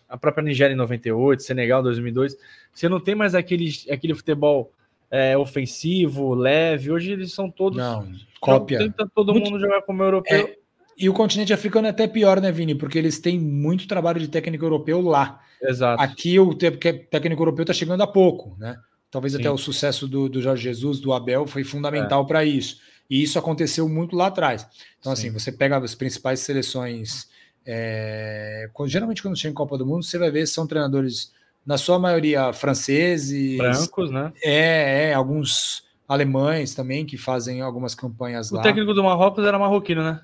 a 0.08 0.16
própria 0.16 0.44
Nigéria 0.44 0.74
em 0.74 0.76
98, 0.76 1.42
Senegal 1.42 1.82
2002, 1.82 2.36
você 2.72 2.88
não 2.88 3.00
tem 3.00 3.16
mais 3.16 3.34
aquele, 3.34 3.68
aquele 3.90 4.14
futebol 4.14 4.72
é, 5.10 5.36
ofensivo, 5.36 6.34
leve, 6.34 6.92
hoje 6.92 7.12
eles 7.12 7.32
são 7.32 7.50
todos... 7.50 7.76
Não, 7.76 8.08
cópia. 8.40 8.78
Tenta 8.78 9.10
todo 9.12 9.32
Muito... 9.32 9.50
mundo 9.50 9.60
jogar 9.60 9.82
como 9.82 10.04
europeu. 10.04 10.46
É 10.46 10.67
e 10.98 11.08
o 11.08 11.12
continente 11.12 11.52
africano 11.52 11.86
é 11.86 11.90
até 11.90 12.08
pior, 12.08 12.40
né, 12.40 12.50
Vini? 12.50 12.74
Porque 12.74 12.98
eles 12.98 13.20
têm 13.20 13.38
muito 13.38 13.86
trabalho 13.86 14.18
de 14.18 14.26
técnico 14.26 14.64
europeu 14.64 15.00
lá. 15.00 15.40
Exato. 15.62 16.02
Aqui 16.02 16.40
o 16.40 16.54
técnico 16.54 17.40
europeu 17.40 17.62
está 17.62 17.72
chegando 17.72 18.02
há 18.02 18.06
pouco, 18.06 18.56
né? 18.58 18.76
Talvez 19.10 19.32
Sim. 19.32 19.40
até 19.40 19.50
o 19.50 19.56
sucesso 19.56 20.08
do, 20.08 20.28
do, 20.28 20.42
Jorge 20.42 20.64
Jesus, 20.64 21.00
do 21.00 21.12
Abel, 21.12 21.46
foi 21.46 21.64
fundamental 21.64 22.24
é. 22.24 22.26
para 22.26 22.44
isso. 22.44 22.80
E 23.08 23.22
isso 23.22 23.38
aconteceu 23.38 23.88
muito 23.88 24.16
lá 24.16 24.26
atrás. 24.26 24.66
Então, 24.98 25.12
assim, 25.12 25.22
Sim. 25.22 25.28
assim, 25.28 25.38
você 25.38 25.52
pega 25.52 25.78
as 25.78 25.94
principais 25.94 26.40
seleções. 26.40 27.28
É... 27.64 28.68
geralmente, 28.86 29.22
quando 29.22 29.36
chega 29.36 29.52
em 29.52 29.54
Copa 29.54 29.78
do 29.78 29.86
Mundo, 29.86 30.04
você 30.04 30.18
vai 30.18 30.30
ver 30.30 30.46
são 30.46 30.66
treinadores, 30.66 31.32
na 31.64 31.78
sua 31.78 31.98
maioria, 31.98 32.52
franceses. 32.52 33.56
Brancos, 33.56 34.10
né? 34.10 34.32
É, 34.42 35.10
é 35.10 35.14
alguns 35.14 35.84
alemães 36.08 36.74
também 36.74 37.06
que 37.06 37.16
fazem 37.16 37.60
algumas 37.60 37.94
campanhas 37.94 38.50
o 38.50 38.56
lá. 38.56 38.60
O 38.60 38.64
técnico 38.64 38.92
do 38.92 39.04
Marrocos 39.04 39.44
era 39.44 39.58
marroquino, 39.58 40.02
né? 40.02 40.20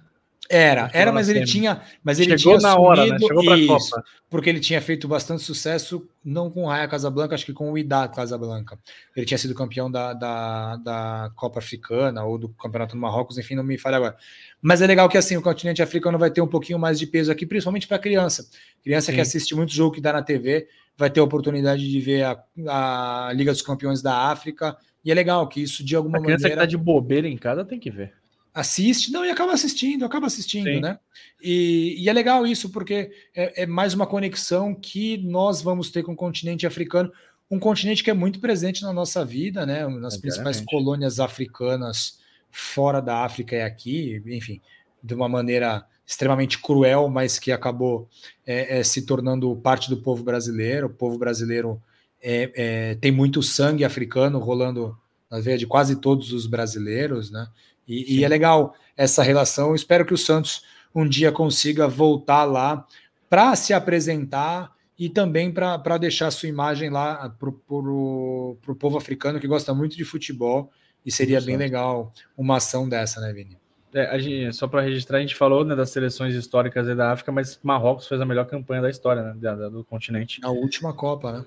Era, 0.50 0.90
era, 0.92 1.10
mas 1.10 1.28
ele 1.28 1.44
tinha, 1.44 1.80
mas 2.02 2.20
ele 2.20 2.36
Chegou 2.36 2.58
tinha 2.58 2.68
na 2.70 2.78
hora, 2.78 3.06
né? 3.06 3.18
Chegou 3.18 3.44
para 3.44 3.66
Copa. 3.66 4.04
Porque 4.28 4.50
ele 4.50 4.60
tinha 4.60 4.80
feito 4.80 5.08
bastante 5.08 5.42
sucesso, 5.42 6.06
não 6.24 6.50
com 6.50 6.64
o 6.64 6.66
Raia 6.66 6.86
Casablanca, 6.88 7.34
acho 7.34 7.46
que 7.46 7.52
com 7.52 7.72
o 7.72 7.78
Idá 7.78 8.06
Casablanca. 8.08 8.78
Ele 9.16 9.24
tinha 9.24 9.38
sido 9.38 9.54
campeão 9.54 9.90
da, 9.90 10.12
da, 10.12 10.76
da 10.76 11.30
Copa 11.34 11.60
Africana 11.60 12.24
ou 12.24 12.36
do 12.36 12.48
Campeonato 12.48 12.94
do 12.94 13.00
Marrocos, 13.00 13.38
enfim, 13.38 13.54
não 13.54 13.64
me 13.64 13.78
falha 13.78 13.96
agora. 13.96 14.16
Mas 14.60 14.82
é 14.82 14.86
legal 14.86 15.08
que 15.08 15.16
assim 15.16 15.36
o 15.36 15.42
continente 15.42 15.82
africano 15.82 16.18
vai 16.18 16.30
ter 16.30 16.40
um 16.40 16.48
pouquinho 16.48 16.78
mais 16.78 16.98
de 16.98 17.06
peso 17.06 17.32
aqui, 17.32 17.46
principalmente 17.46 17.86
para 17.86 17.98
criança. 17.98 18.48
Criança 18.82 19.12
Sim. 19.12 19.14
que 19.14 19.20
assiste 19.20 19.54
muito 19.54 19.72
jogo 19.72 19.94
que 19.94 20.00
dá 20.00 20.12
na 20.12 20.22
TV, 20.22 20.66
vai 20.96 21.08
ter 21.08 21.20
a 21.20 21.24
oportunidade 21.24 21.88
de 21.90 22.00
ver 22.00 22.24
a, 22.24 23.28
a 23.28 23.32
Liga 23.32 23.52
dos 23.52 23.62
Campeões 23.62 24.02
da 24.02 24.30
África. 24.30 24.76
E 25.04 25.10
é 25.10 25.14
legal 25.14 25.46
que 25.48 25.62
isso 25.62 25.84
de 25.84 25.94
alguma 25.96 26.18
a 26.18 26.20
criança 26.20 26.42
maneira. 26.42 26.56
criança 26.56 26.66
que 26.66 26.76
tá 26.76 26.78
de 26.78 26.84
bobeira 26.84 27.28
em 27.28 27.36
casa 27.36 27.64
tem 27.64 27.78
que 27.78 27.90
ver 27.90 28.23
assiste, 28.54 29.10
não, 29.10 29.24
e 29.24 29.30
acaba 29.30 29.52
assistindo, 29.52 30.04
acaba 30.04 30.28
assistindo, 30.28 30.66
Sim. 30.66 30.80
né? 30.80 30.98
E, 31.42 31.96
e, 31.98 32.08
é 32.08 32.12
legal 32.12 32.46
isso, 32.46 32.70
porque 32.70 33.10
é, 33.34 33.62
é, 33.62 33.66
mais 33.66 33.92
uma 33.92 34.06
conexão 34.06 34.72
que 34.72 35.18
nós 35.18 35.60
vamos 35.60 35.90
ter 35.90 36.04
com 36.04 36.12
o 36.12 36.16
continente 36.16 36.64
africano, 36.64 37.12
um 37.50 37.58
continente 37.58 38.04
que 38.04 38.10
é 38.10 38.14
muito 38.14 38.38
presente 38.38 38.82
na 38.82 38.92
nossa 38.92 39.24
vida, 39.24 39.66
né? 39.66 39.86
Nas 39.88 40.16
principais 40.16 40.60
colônias 40.60 41.18
africanas 41.18 42.20
fora 42.50 43.00
da 43.00 43.24
África 43.24 43.56
é 43.56 43.64
aqui, 43.64 44.22
enfim, 44.26 44.60
de 45.02 45.12
uma 45.12 45.28
maneira 45.28 45.84
extremamente 46.06 46.58
cruel, 46.58 47.08
mas 47.08 47.38
que 47.38 47.50
acabou 47.50 48.08
é, 48.46 48.78
é, 48.78 48.84
se 48.84 49.02
tornando 49.02 49.54
parte 49.56 49.90
do 49.90 49.96
povo 49.96 50.22
brasileiro. 50.22 50.86
O 50.86 50.90
povo 50.90 51.18
brasileiro 51.18 51.82
é, 52.22 52.50
é 52.54 52.94
tem 52.94 53.10
muito 53.10 53.42
sangue 53.42 53.84
africano 53.84 54.38
rolando 54.38 54.96
na 55.30 55.40
veia 55.40 55.58
de 55.58 55.66
quase 55.66 55.96
todos 55.96 56.32
os 56.32 56.46
brasileiros, 56.46 57.30
né? 57.30 57.48
E, 57.86 58.18
e, 58.18 58.24
é 58.24 58.28
legal 58.28 58.74
essa 58.96 59.22
relação. 59.22 59.74
espero 59.74 60.04
que 60.04 60.14
o 60.14 60.18
Santos 60.18 60.62
um 60.94 61.06
dia 61.08 61.32
consiga 61.32 61.88
voltar 61.88 62.44
lá 62.44 62.86
para 63.28 63.56
se 63.56 63.72
apresentar 63.72 64.72
e 64.98 65.08
também 65.08 65.52
para 65.52 65.98
deixar 65.98 66.30
sua 66.30 66.48
imagem 66.48 66.88
lá 66.88 67.28
para 67.28 67.48
o 67.50 68.76
povo 68.78 68.96
africano 68.96 69.40
que 69.40 69.46
gosta 69.46 69.74
muito 69.74 69.96
de 69.96 70.04
futebol. 70.04 70.70
E 71.04 71.10
seria 71.10 71.40
bem 71.40 71.56
legal 71.56 72.12
uma 72.36 72.56
ação 72.56 72.88
dessa, 72.88 73.20
né, 73.20 73.32
Vini? 73.32 73.58
É, 73.92 74.18
gente, 74.18 74.52
só 74.56 74.66
para 74.66 74.80
registrar, 74.80 75.18
a 75.18 75.20
gente 75.20 75.36
falou 75.36 75.64
né, 75.64 75.76
das 75.76 75.90
seleções 75.90 76.34
históricas 76.34 76.86
da 76.96 77.12
África, 77.12 77.30
mas 77.30 77.60
Marrocos 77.62 78.08
fez 78.08 78.20
a 78.20 78.24
melhor 78.24 78.46
campanha 78.46 78.82
da 78.82 78.90
história 78.90 79.22
né, 79.22 79.34
da, 79.36 79.68
do 79.68 79.84
continente. 79.84 80.40
A 80.42 80.50
última 80.50 80.92
Copa, 80.92 81.32
né? 81.32 81.44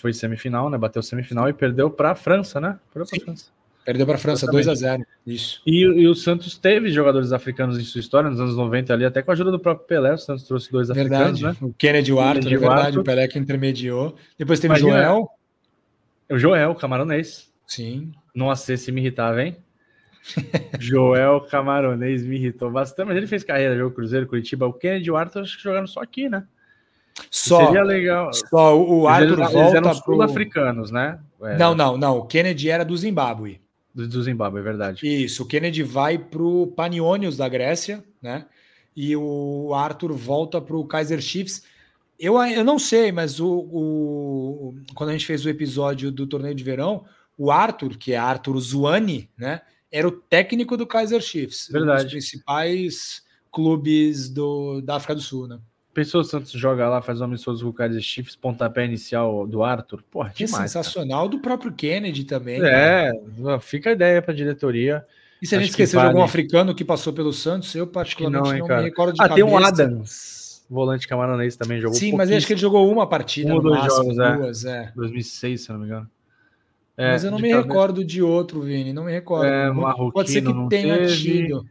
Foi 0.00 0.12
semifinal, 0.12 0.70
né? 0.70 0.78
Bateu 0.78 1.02
semifinal 1.02 1.48
e 1.48 1.52
perdeu 1.52 1.90
para 1.90 2.12
a 2.12 2.14
França, 2.14 2.60
né? 2.60 2.78
Perdeu 2.92 3.08
para 3.08 3.22
a 3.22 3.24
França. 3.26 3.50
Perdeu 3.84 4.06
para 4.06 4.14
a 4.14 4.18
França 4.18 4.46
2 4.46 4.66
a 4.66 4.74
0 4.74 5.04
Isso. 5.26 5.60
E, 5.66 5.82
e, 5.82 6.08
o 6.08 6.14
Santos 6.14 6.56
teve 6.56 6.90
jogadores 6.90 7.32
africanos 7.32 7.78
em 7.78 7.82
sua 7.82 8.00
história, 8.00 8.30
nos 8.30 8.40
anos 8.40 8.56
90 8.56 8.92
ali, 8.94 9.04
até 9.04 9.22
com 9.22 9.30
a 9.30 9.34
ajuda 9.34 9.50
do 9.50 9.58
próprio 9.58 9.86
Pelé. 9.86 10.14
O 10.14 10.18
Santos 10.18 10.44
trouxe 10.44 10.72
dois 10.72 10.88
verdade. 10.88 11.12
africanos, 11.12 11.42
né? 11.42 11.68
O 11.68 11.72
Kennedy 11.74 12.12
o 12.12 12.18
Arthur, 12.18 12.52
é 12.52 12.56
verdade, 12.56 12.98
o 12.98 13.04
Pelé 13.04 13.28
que 13.28 13.38
intermediou. 13.38 14.14
Depois 14.38 14.58
teve 14.58 14.74
o 14.74 14.76
Joel. 14.78 15.28
O 16.30 16.38
Joel, 16.38 16.74
camaronês. 16.74 17.52
Sim. 17.66 18.12
Nossa, 18.34 18.72
esse 18.72 18.90
me 18.90 19.00
irritava, 19.00 19.42
hein? 19.42 19.56
Joel 20.80 21.42
Camaronês 21.42 22.24
me 22.24 22.36
irritou 22.36 22.70
bastante, 22.70 23.08
mas 23.08 23.16
ele 23.16 23.26
fez 23.26 23.44
carreira, 23.44 23.76
jogou 23.76 23.92
Cruzeiro, 23.92 24.26
Curitiba. 24.26 24.66
O 24.66 24.72
Kennedy 24.72 25.08
e 25.08 25.10
o 25.10 25.16
Arthur 25.16 25.42
acho 25.42 25.56
que 25.56 25.62
jogaram 25.62 25.86
só 25.86 26.00
aqui, 26.00 26.28
né? 26.28 26.44
Só. 27.30 27.66
Seria 27.66 27.82
legal. 27.82 28.32
Só 28.32 28.76
o 28.76 29.06
Arthur 29.06 29.38
eles, 29.38 29.52
volta 29.52 29.58
eles 29.58 29.74
eram 29.74 29.94
sul-africanos, 29.94 30.90
né? 30.90 31.18
É. 31.42 31.56
Não, 31.56 31.74
não, 31.74 31.96
não. 31.96 32.18
O 32.18 32.26
Kennedy 32.26 32.70
era 32.70 32.84
do 32.84 32.96
Zimbábue. 32.96 33.60
Do, 33.94 34.08
do 34.08 34.22
Zimbábue, 34.22 34.58
é 34.58 34.62
verdade. 34.62 35.06
Isso, 35.06 35.42
o 35.42 35.46
Kennedy 35.46 35.82
vai 35.82 36.18
para 36.18 36.42
o 36.42 36.66
Panionios 36.66 37.36
da 37.36 37.48
Grécia, 37.48 38.02
né? 38.20 38.46
E 38.96 39.14
o 39.16 39.72
Arthur 39.74 40.12
volta 40.12 40.60
para 40.60 40.76
o 40.76 40.86
Kaiser 40.86 41.20
Chiefs. 41.20 41.62
Eu, 42.18 42.40
eu 42.42 42.64
não 42.64 42.78
sei, 42.78 43.12
mas 43.12 43.40
o, 43.40 43.48
o, 43.48 44.74
quando 44.94 45.10
a 45.10 45.12
gente 45.12 45.26
fez 45.26 45.44
o 45.44 45.48
episódio 45.48 46.12
do 46.12 46.26
torneio 46.26 46.54
de 46.54 46.64
verão, 46.64 47.04
o 47.36 47.50
Arthur, 47.50 47.96
que 47.96 48.12
é 48.12 48.16
Arthur 48.16 48.58
Zuani, 48.60 49.28
né? 49.36 49.60
Era 49.90 50.08
o 50.08 50.12
técnico 50.12 50.76
do 50.76 50.86
Kaiser 50.86 51.20
Chiefs, 51.20 51.68
verdade. 51.70 52.00
um 52.00 52.04
dos 52.04 52.12
principais 52.12 53.22
clubes 53.52 54.28
do, 54.28 54.80
da 54.80 54.96
África 54.96 55.14
do 55.14 55.20
Sul, 55.20 55.46
né? 55.46 55.58
Pensou 55.94 56.24
Santos 56.24 56.50
joga 56.50 56.88
lá, 56.88 57.00
faz 57.00 57.20
um 57.20 57.24
amistoso 57.24 57.64
com 57.64 57.70
o 57.70 57.72
Kaiser 57.72 58.02
Chiefs, 58.02 58.34
pontapé 58.34 58.84
inicial 58.84 59.46
do 59.46 59.62
Arthur. 59.62 60.02
Porra, 60.10 60.30
que 60.30 60.44
demais, 60.44 60.72
sensacional 60.72 61.20
cara. 61.20 61.28
do 61.28 61.38
próprio 61.38 61.72
Kennedy 61.72 62.24
também. 62.24 62.60
É, 62.60 63.12
cara. 63.40 63.60
fica 63.60 63.90
a 63.90 63.92
ideia 63.92 64.20
para 64.20 64.32
a 64.32 64.36
diretoria. 64.36 65.06
E 65.40 65.46
se 65.46 65.54
a 65.54 65.60
gente 65.60 65.70
esquecer 65.70 66.00
de 66.00 66.04
algum 66.04 66.22
africano 66.22 66.74
que 66.74 66.84
passou 66.84 67.12
pelo 67.12 67.32
Santos, 67.32 67.72
eu 67.76 67.86
particularmente 67.86 68.44
não, 68.44 68.54
hein, 68.54 68.64
não 68.66 68.76
me 68.76 68.82
recordo 68.82 69.14
de 69.14 69.22
ah, 69.22 69.28
cabeça. 69.28 69.46
tem 69.46 69.54
um 69.54 69.56
Adams, 69.56 70.64
volante 70.68 71.06
camaronês 71.06 71.54
também 71.54 71.80
jogou. 71.80 71.96
Sim, 71.96 72.14
mas 72.16 72.30
acho 72.30 72.46
que 72.46 72.54
ele 72.54 72.60
jogou 72.60 72.90
uma 72.90 73.06
partida, 73.06 73.54
um, 73.54 73.60
dois 73.60 73.78
máximo, 73.78 74.14
jogos, 74.14 74.18
é. 74.18 74.36
duas, 74.36 74.64
é. 74.64 74.92
2006, 74.96 75.60
se 75.60 75.70
não 75.70 75.78
me 75.78 75.86
engano. 75.86 76.10
É, 76.96 77.12
mas 77.12 77.24
eu 77.24 77.30
não 77.30 77.38
me 77.38 77.50
cabeça. 77.50 77.68
recordo 77.68 78.04
de 78.04 78.22
outro, 78.22 78.62
Vini, 78.62 78.92
não 78.92 79.04
me 79.04 79.12
recordo. 79.12 79.46
É, 79.46 79.70
Pode 80.12 80.30
ser 80.30 80.42
que 80.42 80.68
tenha 80.68 80.96
teve. 80.96 81.16
tido. 81.16 81.66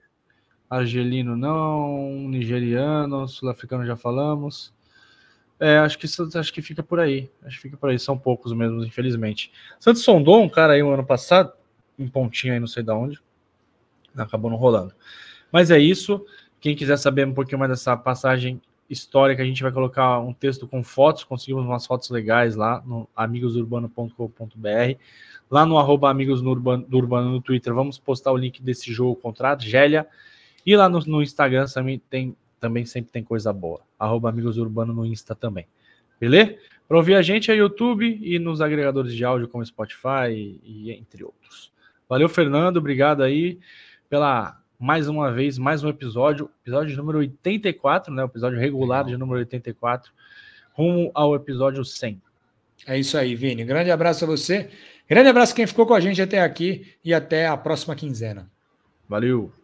Argelino 0.69 1.35
não, 1.35 2.27
nigeriano, 2.27 3.27
sul-africano 3.27 3.85
já 3.85 3.95
falamos. 3.95 4.73
É, 5.59 5.77
acho 5.77 5.97
que 5.97 6.07
acho 6.35 6.53
que 6.53 6.61
fica 6.61 6.83
por 6.83 6.99
aí. 6.99 7.29
Acho 7.43 7.55
que 7.57 7.61
fica 7.63 7.77
por 7.77 7.89
aí. 7.89 7.99
São 7.99 8.17
poucos 8.17 8.51
mesmo, 8.53 8.83
infelizmente. 8.83 9.51
Santos 9.79 10.03
sondou 10.03 10.41
um 10.43 10.49
cara 10.49 10.73
aí 10.73 10.83
um 10.83 10.91
ano 10.91 11.05
passado, 11.05 11.53
um 11.97 12.09
pontinho 12.09 12.53
aí, 12.53 12.59
não 12.59 12.67
sei 12.67 12.83
de 12.83 12.91
onde. 12.91 13.21
Acabou 14.15 14.51
não 14.51 14.57
rolando. 14.57 14.93
Mas 15.51 15.71
é 15.71 15.79
isso. 15.79 16.25
Quem 16.59 16.75
quiser 16.75 16.97
saber 16.97 17.27
um 17.27 17.33
pouquinho 17.33 17.59
mais 17.59 17.69
dessa 17.69 17.95
passagem 17.95 18.61
histórica, 18.89 19.41
a 19.41 19.45
gente 19.45 19.63
vai 19.63 19.71
colocar 19.71 20.19
um 20.19 20.33
texto 20.33 20.67
com 20.67 20.83
fotos. 20.83 21.23
Conseguimos 21.23 21.65
umas 21.65 21.85
fotos 21.85 22.09
legais 22.09 22.55
lá 22.55 22.81
no 22.85 23.07
amigosurbano.com.br. 23.15 24.97
Lá 25.49 25.65
no 25.65 25.77
arroba 25.77 26.09
amigos 26.09 26.41
no 26.41 26.49
urbano, 26.49 26.85
do 26.87 26.97
Urbano 26.97 27.29
no 27.29 27.41
Twitter, 27.41 27.73
vamos 27.73 27.99
postar 27.99 28.31
o 28.31 28.37
link 28.37 28.61
desse 28.61 28.91
jogo 28.91 29.15
contrato. 29.15 29.63
Gélia 29.63 30.07
e 30.65 30.75
lá 30.75 30.87
no, 30.87 30.99
no 30.99 31.21
Instagram 31.21 31.65
também 31.65 32.01
tem 32.09 32.35
também 32.59 32.85
sempre 32.85 33.11
tem 33.11 33.23
coisa 33.23 33.51
boa. 33.51 33.81
Arroba 33.99 34.29
Amigos 34.29 34.57
Urbano 34.57 34.93
no 34.93 35.05
Insta 35.05 35.35
também. 35.35 35.67
Beleza? 36.19 36.55
Para 36.87 36.97
ouvir 36.97 37.15
a 37.15 37.21
gente 37.21 37.51
é 37.51 37.55
YouTube 37.55 38.19
e 38.21 38.39
nos 38.39 38.61
agregadores 38.61 39.13
de 39.13 39.25
áudio 39.25 39.49
como 39.49 39.65
Spotify 39.65 40.29
e, 40.31 40.61
e 40.63 40.91
entre 40.91 41.23
outros. 41.25 41.71
Valeu, 42.07 42.29
Fernando. 42.29 42.77
Obrigado 42.77 43.21
aí 43.21 43.59
pela 44.09 44.57
mais 44.79 45.07
uma 45.07 45.31
vez, 45.31 45.57
mais 45.57 45.83
um 45.83 45.89
episódio, 45.89 46.49
episódio 46.61 46.95
número 46.97 47.19
84, 47.19 48.13
né? 48.13 48.23
O 48.23 48.27
episódio 48.27 48.59
regular 48.59 49.05
de 49.05 49.17
número 49.17 49.39
84, 49.39 50.11
rumo 50.73 51.09
ao 51.13 51.35
episódio 51.35 51.83
100. 51.83 52.21
É 52.85 52.99
isso 52.99 53.17
aí, 53.17 53.35
Vini. 53.35 53.63
Grande 53.63 53.91
abraço 53.91 54.25
a 54.25 54.27
você. 54.27 54.69
Grande 55.07 55.29
abraço 55.29 55.53
a 55.53 55.55
quem 55.55 55.67
ficou 55.67 55.85
com 55.85 55.93
a 55.93 55.99
gente 55.99 56.21
até 56.21 56.41
aqui 56.41 56.95
e 57.03 57.13
até 57.13 57.47
a 57.47 57.55
próxima 57.55 57.95
quinzena. 57.95 58.49
Valeu. 59.07 59.62